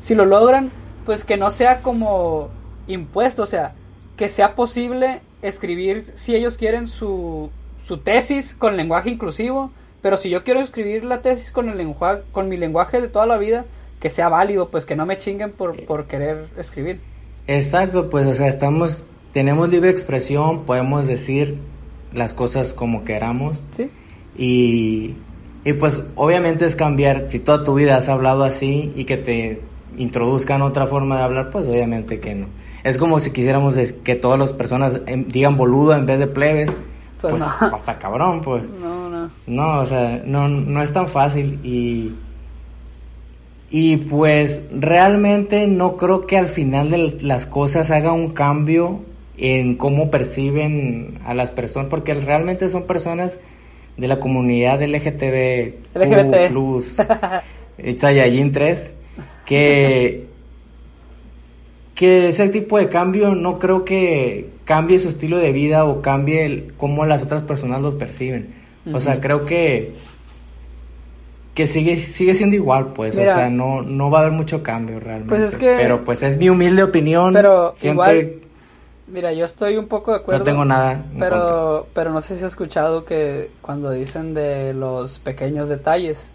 Si 0.00 0.14
lo 0.14 0.24
logran, 0.24 0.70
pues 1.04 1.24
que 1.24 1.36
no 1.36 1.50
sea 1.50 1.80
como 1.80 2.48
impuesto, 2.86 3.42
o 3.42 3.46
sea, 3.46 3.74
que 4.16 4.28
sea 4.28 4.54
posible 4.54 5.20
escribir, 5.42 6.12
si 6.14 6.34
ellos 6.34 6.56
quieren, 6.56 6.86
su, 6.86 7.50
su 7.86 7.98
tesis 7.98 8.54
con 8.54 8.76
lenguaje 8.76 9.10
inclusivo, 9.10 9.70
pero 10.02 10.16
si 10.16 10.30
yo 10.30 10.44
quiero 10.44 10.60
escribir 10.60 11.04
la 11.04 11.22
tesis 11.22 11.50
con, 11.50 11.68
el 11.68 11.78
lenguaje, 11.78 12.22
con 12.32 12.48
mi 12.48 12.56
lenguaje 12.56 13.00
de 13.00 13.08
toda 13.08 13.26
la 13.26 13.38
vida, 13.38 13.64
que 14.00 14.10
sea 14.10 14.28
válido, 14.28 14.68
pues 14.68 14.84
que 14.84 14.96
no 14.96 15.06
me 15.06 15.18
chinguen 15.18 15.52
por, 15.52 15.82
por 15.86 16.06
querer 16.06 16.48
escribir. 16.58 17.00
Exacto, 17.46 18.10
pues 18.10 18.26
o 18.26 18.34
sea, 18.34 18.48
estamos, 18.48 19.04
tenemos 19.32 19.70
libre 19.70 19.90
expresión, 19.90 20.64
podemos 20.64 21.06
decir 21.06 21.58
las 22.12 22.34
cosas 22.34 22.72
como 22.72 23.04
queramos. 23.04 23.58
Sí. 23.76 23.90
Y, 24.36 25.14
y 25.64 25.72
pues 25.74 26.02
obviamente 26.16 26.66
es 26.66 26.76
cambiar, 26.76 27.30
si 27.30 27.38
toda 27.38 27.64
tu 27.64 27.74
vida 27.74 27.96
has 27.96 28.08
hablado 28.08 28.44
así 28.44 28.92
y 28.94 29.04
que 29.04 29.16
te 29.16 29.62
introduzcan 29.98 30.62
otra 30.62 30.86
forma 30.86 31.16
de 31.18 31.22
hablar, 31.22 31.50
pues 31.50 31.66
obviamente 31.68 32.20
que 32.20 32.34
no. 32.34 32.46
Es 32.82 32.98
como 32.98 33.18
si 33.18 33.30
quisiéramos 33.30 33.74
que 34.04 34.14
todas 34.14 34.38
las 34.38 34.52
personas 34.52 35.00
em, 35.06 35.26
digan 35.26 35.56
boludo 35.56 35.94
en 35.94 36.04
vez 36.04 36.18
de 36.18 36.26
plebes. 36.26 36.70
Pues, 37.20 37.32
pues 37.32 37.72
hasta 37.72 37.98
cabrón, 37.98 38.42
pues. 38.42 38.62
No, 38.80 39.08
no. 39.08 39.30
No, 39.46 39.80
o 39.80 39.86
sea, 39.86 40.22
no, 40.24 40.48
no 40.48 40.82
es 40.82 40.92
tan 40.92 41.08
fácil 41.08 41.60
y... 41.64 42.12
Y 43.70 43.96
pues 43.96 44.62
realmente 44.70 45.66
no 45.66 45.96
creo 45.96 46.26
que 46.26 46.38
al 46.38 46.46
final 46.46 46.90
de 46.90 47.16
las 47.22 47.44
cosas 47.44 47.90
haga 47.90 48.12
un 48.12 48.28
cambio 48.28 49.00
en 49.36 49.74
cómo 49.76 50.10
perciben 50.12 51.18
a 51.24 51.34
las 51.34 51.50
personas, 51.50 51.88
porque 51.88 52.14
realmente 52.14 52.68
son 52.68 52.84
personas 52.84 53.38
de 53.96 54.06
la 54.06 54.20
comunidad 54.20 54.80
LGTB, 54.80 55.74
LGBT. 55.94 56.50
Plus, 56.50 56.96
Saiyajin 57.96 58.52
3 58.52 58.92
que, 59.44 60.26
que 61.94 62.28
ese 62.28 62.48
tipo 62.48 62.78
de 62.78 62.88
cambio 62.88 63.34
no 63.34 63.58
creo 63.58 63.84
que 63.84 64.50
cambie 64.64 64.98
su 64.98 65.08
estilo 65.08 65.38
de 65.38 65.52
vida 65.52 65.84
o 65.84 66.00
cambie 66.02 66.44
el, 66.44 66.74
cómo 66.76 67.04
las 67.04 67.22
otras 67.22 67.42
personas 67.42 67.82
los 67.82 67.94
perciben. 67.94 68.54
O 68.92 69.00
sea, 69.00 69.20
creo 69.20 69.46
que 69.46 69.94
que 71.54 71.66
sigue 71.66 71.96
sigue 71.96 72.34
siendo 72.34 72.56
igual, 72.56 72.88
pues, 72.88 73.16
o 73.16 73.22
sea, 73.22 73.48
no 73.48 73.80
no 73.80 74.10
va 74.10 74.18
a 74.18 74.20
haber 74.22 74.32
mucho 74.32 74.62
cambio 74.62 75.00
realmente. 75.00 75.28
Pues 75.28 75.42
es 75.42 75.56
que 75.56 75.74
pero 75.78 76.04
pues 76.04 76.22
es 76.22 76.36
mi 76.36 76.50
humilde 76.50 76.82
opinión. 76.82 77.32
Pero 77.32 77.74
igual 77.80 78.40
Mira, 79.06 79.34
yo 79.34 79.44
estoy 79.44 79.76
un 79.76 79.86
poco 79.86 80.12
de 80.12 80.16
acuerdo. 80.16 80.40
No 80.40 80.44
tengo 80.44 80.64
nada. 80.64 81.04
Pero 81.18 81.86
pero 81.94 82.12
no 82.12 82.20
sé 82.20 82.36
si 82.36 82.44
has 82.44 82.52
escuchado 82.52 83.04
que 83.04 83.50
cuando 83.62 83.90
dicen 83.90 84.34
de 84.34 84.74
los 84.74 85.18
pequeños 85.18 85.68
detalles 85.68 86.30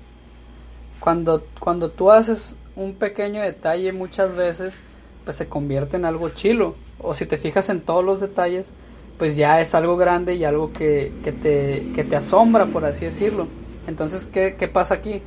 cuando 1.00 1.44
cuando 1.60 1.90
tú 1.90 2.12
haces 2.12 2.56
un 2.76 2.96
pequeño 2.96 3.42
detalle 3.42 3.92
muchas 3.92 4.36
veces 4.36 4.80
pues 5.24 5.38
se 5.38 5.48
convierte 5.48 5.98
en 5.98 6.06
algo 6.06 6.30
chilo. 6.30 6.76
O 7.02 7.14
si 7.14 7.26
te 7.26 7.38
fijas 7.38 7.70
en 7.70 7.82
todos 7.82 8.04
los 8.04 8.20
detalles, 8.20 8.72
pues 9.18 9.36
ya 9.36 9.62
es 9.62 9.76
algo 9.76 9.98
grande 9.98 10.36
y 10.36 10.46
algo 10.46 10.72
que, 10.72 11.12
que, 11.24 11.32
te, 11.32 11.86
que 11.96 12.04
te 12.04 12.16
asombra, 12.16 12.66
por 12.66 12.86
así 12.86 13.06
decirlo. 13.06 13.48
Entonces, 13.88 14.26
¿qué, 14.26 14.56
qué 14.58 14.68
pasa 14.68 14.96
aquí? 14.96 15.22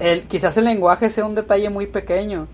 El, 0.00 0.24
quizás 0.28 0.56
el 0.56 0.64
lenguaje 0.64 1.08
sea 1.08 1.24
un 1.24 1.34
detalle 1.34 1.70
muy 1.70 1.86
pequeño 1.86 2.48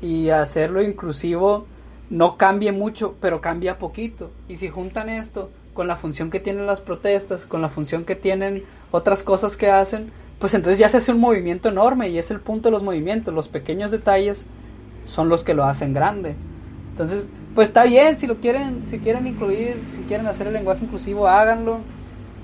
y 0.00 0.30
hacerlo 0.30 0.82
inclusivo 0.82 1.66
no 2.10 2.36
cambie 2.36 2.72
mucho, 2.72 3.14
pero 3.20 3.40
cambia 3.40 3.78
poquito. 3.78 4.30
Y 4.48 4.56
si 4.56 4.68
juntan 4.68 5.08
esto 5.08 5.50
con 5.74 5.88
la 5.88 5.96
función 5.96 6.30
que 6.30 6.40
tienen 6.40 6.66
las 6.66 6.80
protestas, 6.80 7.46
con 7.46 7.62
la 7.62 7.68
función 7.68 8.04
que 8.04 8.16
tienen 8.16 8.64
otras 8.90 9.22
cosas 9.22 9.56
que 9.56 9.70
hacen, 9.70 10.10
pues 10.38 10.54
entonces 10.54 10.78
ya 10.78 10.88
se 10.88 10.98
hace 10.98 11.12
un 11.12 11.20
movimiento 11.20 11.68
enorme 11.68 12.08
y 12.10 12.18
es 12.18 12.30
el 12.30 12.40
punto 12.40 12.68
de 12.68 12.72
los 12.72 12.82
movimientos, 12.82 13.32
los 13.32 13.48
pequeños 13.48 13.90
detalles 13.90 14.46
son 15.04 15.28
los 15.28 15.44
que 15.44 15.54
lo 15.54 15.64
hacen 15.64 15.94
grande. 15.94 16.34
Entonces, 16.90 17.26
pues 17.54 17.68
está 17.68 17.84
bien, 17.84 18.16
si 18.16 18.26
lo 18.26 18.36
quieren, 18.36 18.84
si 18.84 18.98
quieren 18.98 19.26
incluir, 19.26 19.76
si 19.94 20.02
quieren 20.08 20.26
hacer 20.26 20.46
el 20.48 20.52
lenguaje 20.54 20.84
inclusivo, 20.84 21.26
háganlo. 21.28 21.78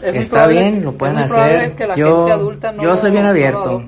es 0.03 0.15
Está 0.17 0.47
probable- 0.47 0.61
bien, 0.61 0.85
lo 0.85 0.93
pueden 0.95 1.19
es 1.19 1.31
muy 1.31 1.39
hacer. 1.41 1.77
que 1.77 1.87
la 1.87 1.95
Yo- 1.95 2.17
gente 2.27 2.33
adulta 2.33 2.73
no 2.73 2.83
yo 2.83 2.97
soy 2.97 3.11
lo- 3.11 3.13
bien 3.13 3.23
no 3.25 3.29
lo 3.29 3.31
abierto. 3.35 3.83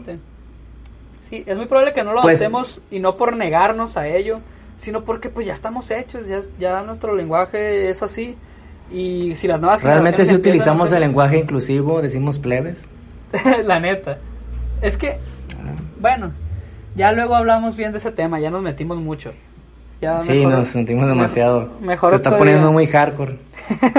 sí, 1.21 1.43
es 1.47 1.57
muy 1.59 1.67
probable 1.67 1.93
que 1.93 2.05
no 2.05 2.13
lo 2.13 2.21
Pues- 2.23 2.41
adoptemos 2.41 2.81
y 2.91 3.01
no 3.01 3.17
por 3.17 3.37
negarnos 3.37 3.97
a 3.97 4.07
ello, 4.07 4.39
sino 4.79 5.03
porque 5.05 5.29
pues 5.29 5.47
ya 5.47 5.53
estamos 5.55 5.91
hechos, 5.91 6.27
ya, 6.29 6.41
ya 6.61 6.83
nuestro 6.83 7.15
lenguaje 7.17 7.89
es 7.91 8.03
así. 8.03 8.37
Y 8.93 9.35
si 9.37 9.49
las 9.49 9.61
nuevas 9.61 9.83
Realmente 9.83 10.25
si 10.25 10.35
utilizamos 10.35 10.93
el 10.93 11.01
lenguaje 11.01 11.39
inclusivo, 11.39 12.03
decimos 12.03 12.39
plebes. 12.39 12.91
la 13.65 13.81
neta. 13.81 14.19
Es 14.83 14.97
que, 14.99 15.19
bueno, 16.01 16.33
ya 16.97 17.13
luego 17.13 17.35
hablamos 17.35 17.77
bien 17.77 17.93
de 17.93 17.99
ese 17.99 18.11
tema, 18.13 18.41
ya 18.41 18.51
nos 18.51 18.63
metimos 18.63 18.99
mucho. 18.99 19.33
Ya 20.01 20.19
Sí, 20.19 20.33
mejor- 20.33 20.53
nos 20.53 20.67
sentimos 20.69 21.07
demasiado. 21.09 21.71
Mejor 21.81 22.11
Se 22.11 22.17
está 22.17 22.37
poniendo 22.37 22.71
muy 22.73 22.87
hardcore. 22.89 23.39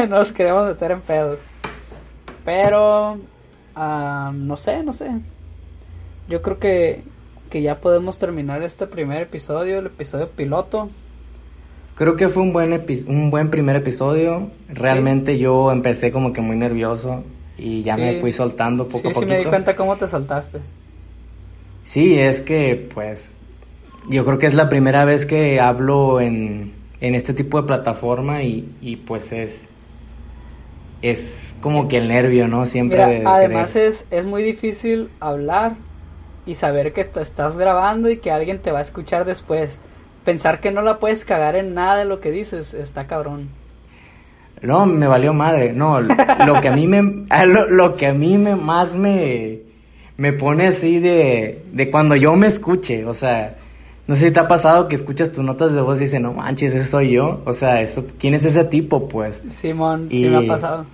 nos 0.10 0.32
queremos 0.32 0.68
meter 0.68 0.92
en 0.92 1.02
pedos. 1.02 1.40
Pero, 2.44 3.18
ah, 3.76 4.32
no 4.34 4.58
sé, 4.58 4.84
no 4.84 4.94
sé. 4.94 5.10
Yo 6.30 6.42
creo 6.42 6.60
que, 6.60 7.04
que 7.50 7.62
ya 7.62 7.80
podemos 7.80 8.18
terminar 8.18 8.62
este 8.64 8.88
primer 8.88 9.22
episodio, 9.24 9.80
el 9.80 9.88
episodio 9.88 10.30
piloto. 10.30 10.90
Creo 11.96 12.16
que 12.18 12.28
fue 12.30 12.44
un 12.44 12.52
buen 12.54 12.72
epi- 12.74 13.06
un 13.08 13.30
buen 13.32 13.50
primer 13.50 13.76
episodio. 13.78 14.50
Realmente 14.68 15.38
yo 15.38 15.72
empecé 15.72 16.12
como 16.12 16.34
que 16.34 16.42
muy 16.42 16.56
nervioso 16.58 17.24
y 17.58 17.84
ya 17.84 17.96
Sí. 17.96 18.02
me 18.02 18.20
fui 18.22 18.32
soltando 18.32 18.88
poco 18.88 19.00
sí, 19.00 19.08
a 19.08 19.10
sí 19.10 19.14
poquito. 19.16 19.34
me 19.34 19.40
di 19.40 19.46
cuenta 19.46 19.76
cómo 19.76 19.96
te 19.98 20.08
saltaste. 20.08 20.60
Sí, 21.84 22.18
es 22.20 22.42
que 22.42 22.90
pues 22.94 23.38
yo 24.10 24.26
creo 24.26 24.38
que 24.40 24.48
es 24.48 24.54
la 24.56 24.70
primera 24.70 25.06
vez 25.06 25.26
que 25.26 25.60
hablo 25.60 26.20
en, 26.20 26.74
en 27.02 27.16
este 27.16 27.34
tipo 27.34 27.62
de 27.62 27.68
plataforma 27.68 28.44
y, 28.44 28.68
y, 28.82 28.96
pues 28.98 29.32
es 29.32 29.68
es 31.02 31.56
como 31.62 31.88
que 31.88 31.98
el 31.98 32.08
nervio, 32.08 32.48
¿no? 32.48 32.66
Siempre 32.66 32.98
Mira, 32.98 33.10
de- 33.10 33.20
de 33.20 33.26
además 33.28 33.76
es, 33.76 34.08
es 34.12 34.26
muy 34.26 34.44
difícil 34.44 35.10
hablar 35.20 35.76
y 36.46 36.56
saber 36.56 36.94
que 36.94 37.04
te 37.04 37.22
estás 37.22 37.58
grabando 37.58 38.10
y 38.10 38.18
que 38.18 38.32
alguien 38.32 38.60
te 38.60 38.72
va 38.72 38.80
a 38.80 38.84
escuchar 38.84 39.26
después. 39.26 39.80
Pensar 40.24 40.60
que 40.62 40.72
no 40.72 40.82
la 40.82 41.00
puedes 41.00 41.24
cagar 41.26 41.56
en 41.56 41.74
nada 41.76 41.98
de 41.98 42.06
lo 42.06 42.20
que 42.20 42.32
dices, 42.32 42.74
está 42.74 43.06
cabrón. 43.08 43.50
No, 44.62 44.86
me 44.86 45.08
valió 45.08 45.34
madre. 45.34 45.74
No, 45.74 46.00
lo 46.02 46.62
que 46.62 46.68
a 46.70 46.72
mí 46.72 46.88
me 46.88 47.02
lo, 47.48 47.70
lo 47.70 47.96
que 47.96 48.08
a 48.08 48.14
mí 48.14 48.38
me 48.38 48.56
más 48.56 48.96
me 48.96 49.60
me 50.18 50.32
pone 50.34 50.68
así 50.68 51.00
de 51.00 51.64
de 51.72 51.92
cuando 51.92 52.16
yo 52.16 52.36
me 52.36 52.48
escuche, 52.48 53.06
o 53.06 53.14
sea, 53.14 53.58
no 54.08 54.16
sé 54.16 54.28
si 54.28 54.32
te 54.32 54.40
ha 54.40 54.48
pasado 54.48 54.88
que 54.88 54.96
escuchas 54.96 55.32
tus 55.32 55.44
notas 55.44 55.74
de 55.74 55.82
voz 55.82 55.98
y 56.00 56.06
dices, 56.06 56.22
"No 56.22 56.34
manches, 56.34 56.74
ese 56.74 56.86
soy 56.86 57.12
yo." 57.12 57.42
O 57.46 57.54
sea, 57.54 57.82
eso 57.82 58.06
¿quién 58.20 58.34
es 58.34 58.46
ese 58.46 58.64
tipo, 58.64 59.08
pues? 59.08 59.42
Simón, 59.50 60.08
Y- 60.10 60.24
sí 60.24 60.30
me 60.30 60.38
ha 60.38 60.48
pasado. 60.48 60.86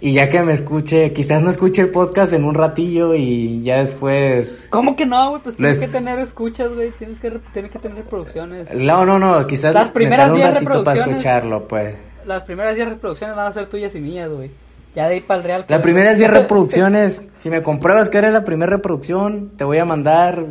Y 0.00 0.12
ya 0.12 0.28
que 0.28 0.42
me 0.42 0.52
escuche, 0.52 1.12
quizás 1.14 1.40
no 1.40 1.48
escuche 1.48 1.80
el 1.80 1.88
podcast 1.88 2.34
en 2.34 2.44
un 2.44 2.54
ratillo 2.54 3.14
y 3.14 3.62
ya 3.62 3.78
después 3.78 4.66
¿Cómo 4.68 4.96
que 4.96 5.06
no, 5.06 5.30
güey? 5.30 5.42
Pues 5.42 5.56
tienes 5.56 5.78
Les- 5.78 5.86
que 5.90 5.96
tener 5.98 6.18
escuchas, 6.18 6.68
güey. 6.74 6.90
Tienes 6.98 7.18
que, 7.20 7.30
tienes 7.54 7.70
que 7.70 7.78
tener 7.78 7.96
reproducciones. 7.98 8.74
No, 8.74 9.06
no, 9.06 9.18
no, 9.18 9.46
quizás 9.46 9.72
Las 9.72 9.88
me 9.88 9.94
primeras 9.94 10.26
tarde 10.26 10.32
un 10.34 10.38
10 10.40 10.54
ratito 10.54 10.84
para 10.84 11.00
escucharlo, 11.06 11.66
pues. 11.66 11.94
Las 12.26 12.44
primeras 12.44 12.74
10 12.76 12.88
reproducciones 12.88 13.36
van 13.36 13.46
a 13.46 13.52
ser 13.52 13.66
tuyas 13.66 13.94
y 13.94 14.00
mías, 14.00 14.30
güey. 14.30 14.50
Ya 14.94 15.08
de 15.08 15.14
ahí 15.14 15.20
para 15.20 15.38
el 15.40 15.44
real. 15.44 15.64
Las 15.68 15.80
primeras 15.82 16.18
10 16.18 16.30
reproducciones, 16.30 17.26
si 17.40 17.50
me 17.50 17.62
compruebas 17.62 18.08
que 18.08 18.18
eres 18.18 18.32
la 18.32 18.44
primera 18.44 18.70
reproducción, 18.70 19.50
te 19.56 19.64
voy 19.64 19.78
a 19.78 19.84
mandar 19.84 20.44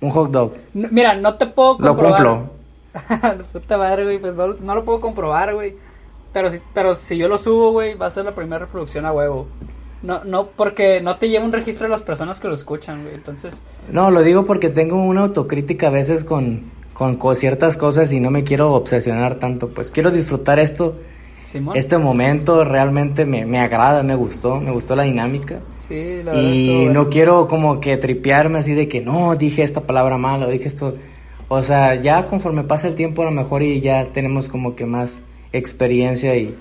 un 0.00 0.10
hot 0.10 0.30
dog. 0.30 0.54
No, 0.74 0.88
Mira, 0.90 1.14
no 1.14 1.34
te 1.36 1.46
puedo 1.46 1.76
Lo 1.78 1.94
comprobar. 1.94 2.24
cumplo. 2.24 3.42
Puta 3.52 3.78
madre, 3.78 4.04
güey, 4.04 4.18
pues 4.18 4.34
no, 4.34 4.48
no 4.54 4.74
lo 4.74 4.84
puedo 4.84 5.00
comprobar, 5.00 5.54
güey. 5.54 5.74
Pero 6.32 6.50
si, 6.50 6.60
pero 6.72 6.94
si 6.94 7.16
yo 7.18 7.28
lo 7.28 7.36
subo, 7.38 7.72
güey, 7.72 7.94
va 7.94 8.06
a 8.06 8.10
ser 8.10 8.24
la 8.24 8.34
primera 8.34 8.58
reproducción 8.64 9.04
a 9.04 9.12
huevo. 9.12 9.46
No, 10.02 10.24
no, 10.24 10.46
porque 10.48 11.00
no 11.00 11.16
te 11.16 11.28
lleva 11.28 11.44
un 11.44 11.52
registro 11.52 11.86
de 11.86 11.90
las 11.92 12.02
personas 12.02 12.40
que 12.40 12.48
lo 12.48 12.54
escuchan, 12.54 13.02
güey. 13.04 13.14
Entonces, 13.14 13.60
No, 13.90 14.10
lo 14.10 14.22
digo 14.22 14.44
porque 14.44 14.68
tengo 14.68 14.96
una 14.96 15.20
autocrítica 15.20 15.88
a 15.88 15.90
veces 15.90 16.24
con, 16.24 16.62
con, 17.02 17.16
co- 17.16 17.34
ciertas 17.34 17.76
cosas 17.76 18.12
y 18.12 18.20
no 18.20 18.30
me 18.30 18.44
quiero 18.44 18.72
obsesionar 18.74 19.36
tanto. 19.36 19.68
Pues 19.68 19.90
quiero 19.90 20.10
disfrutar 20.10 20.58
esto, 20.58 20.96
Simón. 21.44 21.76
este 21.76 21.98
momento, 21.98 22.64
realmente 22.64 23.24
me, 23.26 23.44
me 23.44 23.58
agrada, 23.58 24.02
me 24.02 24.14
gustó, 24.14 24.60
me 24.60 24.70
gustó 24.70 24.94
la 24.94 25.02
dinámica. 25.02 25.60
Sí, 25.88 26.22
la. 26.22 26.34
Y 26.34 26.88
no 26.90 27.08
quiero 27.08 27.46
como 27.48 27.80
que 27.80 27.96
tripearme 27.96 28.60
así 28.60 28.72
de 28.74 28.86
que 28.88 29.00
no, 29.00 29.34
dije 29.34 29.62
esta 29.62 29.80
palabra 29.80 30.16
mal 30.16 30.42
o 30.44 30.46
dije 30.48 30.66
esto. 30.68 30.94
O 31.48 31.62
sea, 31.62 31.96
ya 31.96 32.26
conforme 32.28 32.62
pasa 32.62 32.88
el 32.88 32.94
tiempo 32.94 33.22
a 33.22 33.24
lo 33.26 33.30
mejor 33.32 33.62
y 33.62 33.80
ya 33.80 34.06
tenemos 34.12 34.48
como 34.48 34.74
que 34.74 34.86
más 34.86 35.20
experiencia 35.52 36.34
y, 36.36 36.54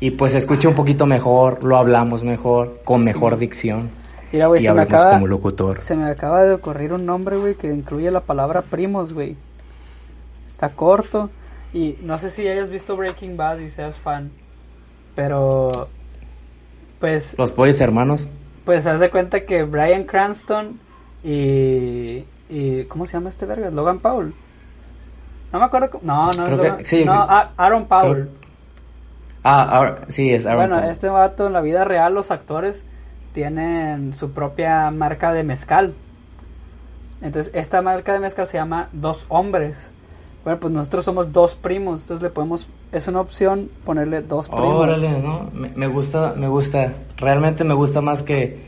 y 0.00 0.10
pues 0.12 0.34
escucha 0.34 0.68
un 0.68 0.74
poquito 0.74 1.06
mejor, 1.06 1.64
lo 1.64 1.76
hablamos 1.76 2.22
mejor, 2.22 2.80
con 2.84 3.02
mejor 3.04 3.36
dicción. 3.38 3.90
Mira, 4.32 4.46
güey, 4.46 4.62
se 4.62 4.72
me 4.72 4.82
acaba. 4.82 5.10
como 5.12 5.26
locutor. 5.26 5.82
Se 5.82 5.94
me 5.96 6.06
acaba 6.06 6.44
de 6.44 6.54
ocurrir 6.54 6.92
un 6.94 7.04
nombre, 7.04 7.36
güey, 7.36 7.54
que 7.54 7.70
incluye 7.70 8.10
la 8.10 8.20
palabra 8.20 8.62
primos, 8.62 9.12
güey. 9.12 9.36
Está 10.62 10.76
corto. 10.76 11.28
Y 11.72 11.98
no 12.02 12.18
sé 12.18 12.30
si 12.30 12.46
hayas 12.46 12.70
visto 12.70 12.96
Breaking 12.96 13.36
Bad 13.36 13.58
y 13.58 13.70
seas 13.70 13.98
fan. 13.98 14.30
Pero. 15.16 15.88
Pues. 17.00 17.36
Los 17.36 17.50
pollos 17.50 17.80
hermanos. 17.80 18.28
Pues 18.64 18.86
haz 18.86 19.00
de 19.00 19.10
cuenta 19.10 19.44
que 19.44 19.64
Brian 19.64 20.04
Cranston 20.04 20.78
y. 21.24 22.24
y 22.48 22.84
¿Cómo 22.88 23.06
se 23.06 23.14
llama 23.14 23.30
este 23.30 23.44
verga? 23.44 23.70
Logan 23.72 23.98
Paul. 23.98 24.34
No 25.52 25.58
me 25.58 25.64
acuerdo. 25.64 25.98
No, 26.02 26.26
no, 26.30 26.44
Creo 26.44 26.56
Logan- 26.58 26.76
que- 26.78 26.84
sí, 26.86 27.04
no, 27.04 27.12
creo- 27.12 27.22
A- 27.24 27.50
Aaron 27.56 27.86
Paul. 27.86 28.12
creo- 28.14 28.28
Ah, 29.42 29.64
ahora, 29.64 30.02
sí, 30.10 30.32
es 30.32 30.46
Aaron 30.46 30.58
Bueno, 30.60 30.76
Paul. 30.76 30.90
este 30.92 31.08
vato 31.08 31.46
en 31.48 31.52
la 31.54 31.60
vida 31.60 31.82
real, 31.82 32.14
los 32.14 32.30
actores 32.30 32.84
tienen 33.34 34.14
su 34.14 34.30
propia 34.30 34.92
marca 34.92 35.32
de 35.32 35.42
mezcal. 35.42 35.94
Entonces, 37.20 37.52
esta 37.52 37.82
marca 37.82 38.12
de 38.12 38.20
mezcal 38.20 38.46
se 38.46 38.58
llama 38.58 38.88
Dos 38.92 39.26
Hombres. 39.28 39.76
Bueno, 40.44 40.58
pues 40.58 40.72
nosotros 40.72 41.04
somos 41.04 41.32
dos 41.32 41.54
primos, 41.54 42.02
entonces 42.02 42.22
le 42.22 42.30
podemos, 42.30 42.66
es 42.90 43.06
una 43.06 43.20
opción 43.20 43.70
ponerle 43.84 44.22
dos 44.22 44.48
primos. 44.48 44.74
Órale, 44.74 45.18
¿no? 45.20 45.48
Me, 45.54 45.68
me 45.76 45.86
gusta, 45.86 46.34
me 46.36 46.48
gusta. 46.48 46.92
Realmente 47.16 47.62
me 47.62 47.74
gusta 47.74 48.00
más 48.00 48.22
que, 48.22 48.58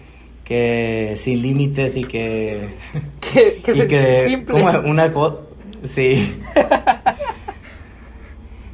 que 0.45 1.15
sin 1.17 1.43
límites 1.43 1.97
y 1.97 2.05
que... 2.05 2.77
Que, 3.21 3.61
que 3.63 3.73
y 3.73 3.77
se- 3.77 3.87
que 3.89 4.25
simple. 4.25 4.61
como 4.63 4.89
una 4.91 5.13
cosa... 5.13 5.37
Sí. 5.85 6.41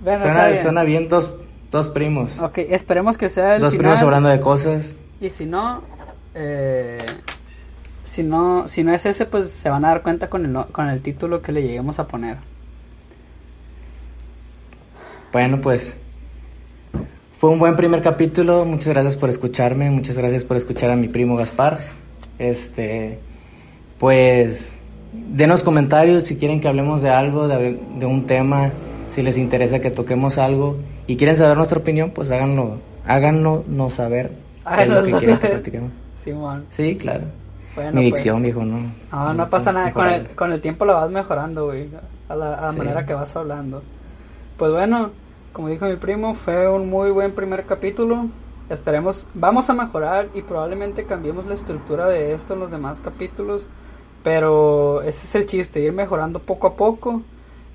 Bueno, 0.02 0.20
suena, 0.20 0.46
bien. 0.48 0.62
suena 0.62 0.82
bien 0.84 1.08
dos, 1.08 1.34
dos 1.70 1.88
primos. 1.88 2.38
Ok, 2.40 2.58
esperemos 2.58 3.18
que 3.18 3.28
sea 3.28 3.56
el 3.56 3.60
dos 3.60 3.72
final. 3.72 3.84
primos 3.84 4.02
hablando 4.02 4.28
de 4.30 4.40
cosas. 4.40 4.94
Y 5.20 5.28
si 5.30 5.44
no, 5.44 5.82
eh, 6.34 6.98
si 8.04 8.22
no, 8.22 8.66
si 8.66 8.82
no 8.82 8.94
es 8.94 9.04
ese, 9.04 9.26
pues 9.26 9.50
se 9.50 9.68
van 9.68 9.84
a 9.84 9.88
dar 9.88 10.02
cuenta 10.02 10.30
con 10.30 10.46
el, 10.46 10.64
con 10.72 10.88
el 10.88 11.02
título 11.02 11.42
que 11.42 11.52
le 11.52 11.62
lleguemos 11.62 11.98
a 11.98 12.06
poner. 12.06 12.38
Bueno, 15.32 15.60
pues 15.60 15.96
fue 17.32 17.50
un 17.50 17.58
buen 17.58 17.76
primer 17.76 18.02
capítulo. 18.02 18.64
Muchas 18.64 18.88
gracias 18.88 19.16
por 19.16 19.30
escucharme. 19.30 19.90
Muchas 19.90 20.18
gracias 20.18 20.44
por 20.44 20.56
escuchar 20.56 20.90
a 20.90 20.96
mi 20.96 21.08
primo 21.08 21.36
Gaspar. 21.36 21.78
Este, 22.38 23.18
pues, 23.98 24.80
denos 25.12 25.62
comentarios 25.62 26.24
si 26.24 26.36
quieren 26.36 26.60
que 26.60 26.68
hablemos 26.68 27.02
de 27.02 27.10
algo, 27.10 27.46
de, 27.48 27.78
de 27.98 28.06
un 28.06 28.26
tema, 28.26 28.70
si 29.08 29.22
les 29.22 29.36
interesa 29.38 29.80
que 29.80 29.90
toquemos 29.90 30.38
algo 30.38 30.76
y 31.06 31.16
quieren 31.16 31.36
saber 31.36 31.56
nuestra 31.56 31.78
opinión, 31.78 32.10
pues 32.10 32.30
háganlo, 32.30 32.78
háganlo 33.06 33.64
no 33.68 33.90
saber 33.90 34.32
qué 34.76 34.82
es 34.84 34.88
lo 34.88 35.02
que 35.02 35.10
quieren 35.10 35.20
que 35.20 35.36
saber. 35.42 35.50
platiquemos. 35.52 35.90
Simón. 36.16 36.64
Sí, 36.70 36.96
claro. 36.96 37.24
Bueno, 37.74 37.90
mi 37.92 38.10
pues. 38.10 38.22
dicción, 38.22 38.42
viejo, 38.42 38.64
no. 38.64 38.78
No, 39.12 39.32
no 39.32 39.48
pasa 39.48 39.72
nada. 39.72 39.92
Con 39.92 40.06
el, 40.08 40.26
con 40.30 40.52
el 40.52 40.60
tiempo 40.60 40.84
la 40.84 40.94
vas 40.94 41.10
mejorando, 41.10 41.66
güey. 41.66 41.88
A 42.28 42.34
la, 42.34 42.54
a 42.54 42.66
la 42.66 42.72
Sí. 42.72 42.78
manera 42.78 43.06
que 43.06 43.14
vas 43.14 43.34
hablando. 43.36 43.82
Pues 44.60 44.72
bueno, 44.72 45.10
como 45.54 45.68
dijo 45.70 45.86
mi 45.86 45.96
primo, 45.96 46.34
fue 46.34 46.68
un 46.68 46.90
muy 46.90 47.10
buen 47.10 47.32
primer 47.32 47.64
capítulo. 47.64 48.26
Esperemos, 48.68 49.26
vamos 49.32 49.70
a 49.70 49.72
mejorar 49.74 50.28
y 50.34 50.42
probablemente 50.42 51.04
cambiemos 51.06 51.46
la 51.46 51.54
estructura 51.54 52.06
de 52.08 52.34
esto 52.34 52.52
en 52.52 52.60
los 52.60 52.70
demás 52.70 53.00
capítulos. 53.00 53.66
Pero 54.22 55.00
ese 55.00 55.26
es 55.26 55.34
el 55.34 55.46
chiste, 55.46 55.80
ir 55.80 55.92
mejorando 55.94 56.40
poco 56.40 56.66
a 56.66 56.74
poco. 56.76 57.22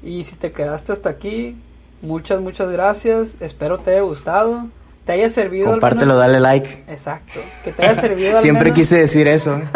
Y 0.03 0.25
si 0.25 0.35
te 0.35 0.51
quedaste 0.51 0.91
hasta 0.91 1.09
aquí, 1.09 1.57
muchas, 2.03 2.39
muchas 2.39 2.69
gracias. 2.69 3.35
Espero 3.39 3.79
te 3.79 3.89
haya 3.93 4.01
gustado. 4.01 4.67
Te 5.07 5.13
haya 5.13 5.27
servido. 5.29 5.65
al 5.69 5.73
Compártelo, 5.73 6.13
menos- 6.13 6.19
dale 6.19 6.39
like. 6.39 6.83
Exacto. 6.87 7.39
Que 7.63 7.71
te 7.71 7.81
haya 7.83 7.99
servido 7.99 8.35
al 8.37 8.41
Siempre 8.43 8.65
menos- 8.65 8.77
quise 8.77 8.99
decir 8.99 9.27
eso. 9.27 9.59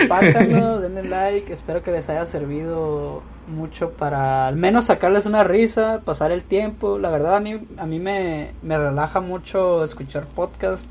Compártanlo, 0.00 0.80
denle 0.80 1.04
like, 1.04 1.52
espero 1.52 1.82
que 1.82 1.90
les 1.90 2.08
haya 2.08 2.26
servido 2.26 3.22
mucho 3.46 3.90
para 3.90 4.46
al 4.48 4.56
menos 4.56 4.86
sacarles 4.86 5.26
una 5.26 5.44
risa, 5.44 6.00
pasar 6.04 6.32
el 6.32 6.42
tiempo. 6.42 6.98
La 6.98 7.10
verdad 7.10 7.36
a 7.36 7.40
mí, 7.40 7.60
a 7.76 7.86
mí 7.86 7.98
me, 7.98 8.52
me 8.62 8.76
relaja 8.76 9.20
mucho 9.20 9.84
escuchar 9.84 10.26
podcast. 10.26 10.86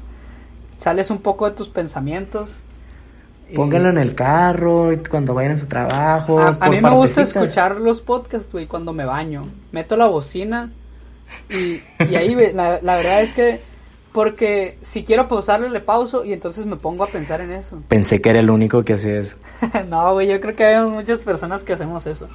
Sales 0.78 1.10
un 1.10 1.20
poco 1.20 1.50
de 1.50 1.56
tus 1.56 1.70
pensamientos. 1.70 2.62
Pónganlo 3.54 3.90
en 3.90 4.00
el 4.00 4.16
carro, 4.16 4.90
cuando 5.10 5.34
vayan 5.34 5.52
a 5.52 5.58
su 5.58 5.68
trabajo. 5.68 6.40
A, 6.40 6.58
a 6.60 6.70
mí 6.70 6.82
me 6.82 6.90
gusta 6.90 7.22
escuchar 7.22 7.78
los 7.78 8.02
podcasts, 8.02 8.52
güey, 8.52 8.66
cuando 8.66 8.92
me 8.92 9.06
baño. 9.06 9.44
Meto 9.72 9.96
la 9.96 10.08
bocina 10.08 10.72
Y, 11.50 11.82
y 12.00 12.16
ahí, 12.16 12.36
la, 12.54 12.80
la 12.82 12.96
verdad 12.96 13.22
es 13.22 13.34
que, 13.34 13.62
porque 14.16 14.78
si 14.82 15.04
quiero 15.04 15.28
pausarle, 15.28 15.70
le 15.70 15.82
pauso 15.82 16.24
y 16.24 16.32
entonces 16.32 16.66
me 16.66 16.78
pongo 16.78 17.04
a 17.04 17.08
pensar 17.08 17.42
en 17.42 17.52
eso. 17.52 17.82
Pensé 17.90 18.22
que 18.22 18.30
era 18.30 18.40
el 18.40 18.50
único 18.50 18.82
que 18.86 18.94
hacía 18.94 19.20
eso. 19.20 19.36
no, 19.90 20.14
güey, 20.14 20.30
yo 20.30 20.40
creo 20.40 20.56
que 20.56 20.64
hay 20.64 20.90
muchas 20.90 21.20
personas 21.20 21.66
que 21.66 21.74
hacemos 21.74 22.08
eso. 22.08 22.30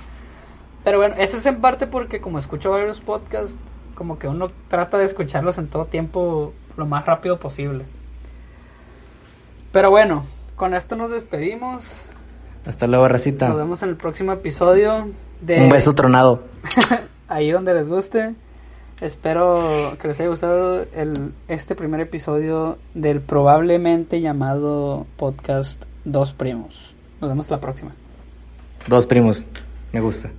Pero 0.85 0.99
bueno, 0.99 1.15
eso 1.19 1.39
es 1.39 1.47
en 1.47 1.63
parte 1.63 1.87
porque 1.87 2.21
como 2.21 2.39
escucho 2.39 2.71
varios 2.71 3.01
podcasts, 3.01 3.57
como 3.95 4.19
que 4.19 4.29
uno 4.29 4.51
trata 4.69 4.99
de 4.99 5.07
escucharlos 5.07 5.57
en 5.57 5.69
todo 5.69 5.87
tiempo 5.87 6.53
lo 6.77 6.85
más 6.85 7.07
rápido 7.07 7.41
posible. 7.41 7.87
Pero 9.73 9.89
bueno, 9.89 10.27
con 10.57 10.75
esto 10.75 10.97
nos 10.97 11.11
despedimos. 11.11 11.83
Hasta 12.67 12.89
luego, 12.89 13.09
racita. 13.09 13.49
Nos 13.49 13.57
vemos 13.57 13.83
en 13.83 13.89
el 13.89 13.97
próximo 13.97 14.33
episodio 14.33 15.09
de 15.41 15.63
Un 15.63 15.71
beso 15.71 15.95
tronado. 15.95 16.43
ahí 17.29 17.51
donde 17.51 17.73
les 17.73 17.89
guste. 17.89 18.35
Espero 19.01 19.97
que 20.01 20.09
les 20.09 20.21
haya 20.21 20.29
gustado 20.29 20.85
el, 20.95 21.33
este 21.49 21.75
primer 21.75 22.01
episodio 22.01 22.77
del 22.93 23.23
probablemente 23.23 24.21
llamado 24.21 25.07
podcast 25.17 25.85
Dos 26.05 26.33
Primos. 26.33 26.95
Nos 27.21 27.31
vemos 27.31 27.51
la 27.51 27.61
próxima. 27.61 27.93
Dos 28.87 29.07
primos. 29.07 29.47
Me 29.93 30.01
gusta. 30.01 30.29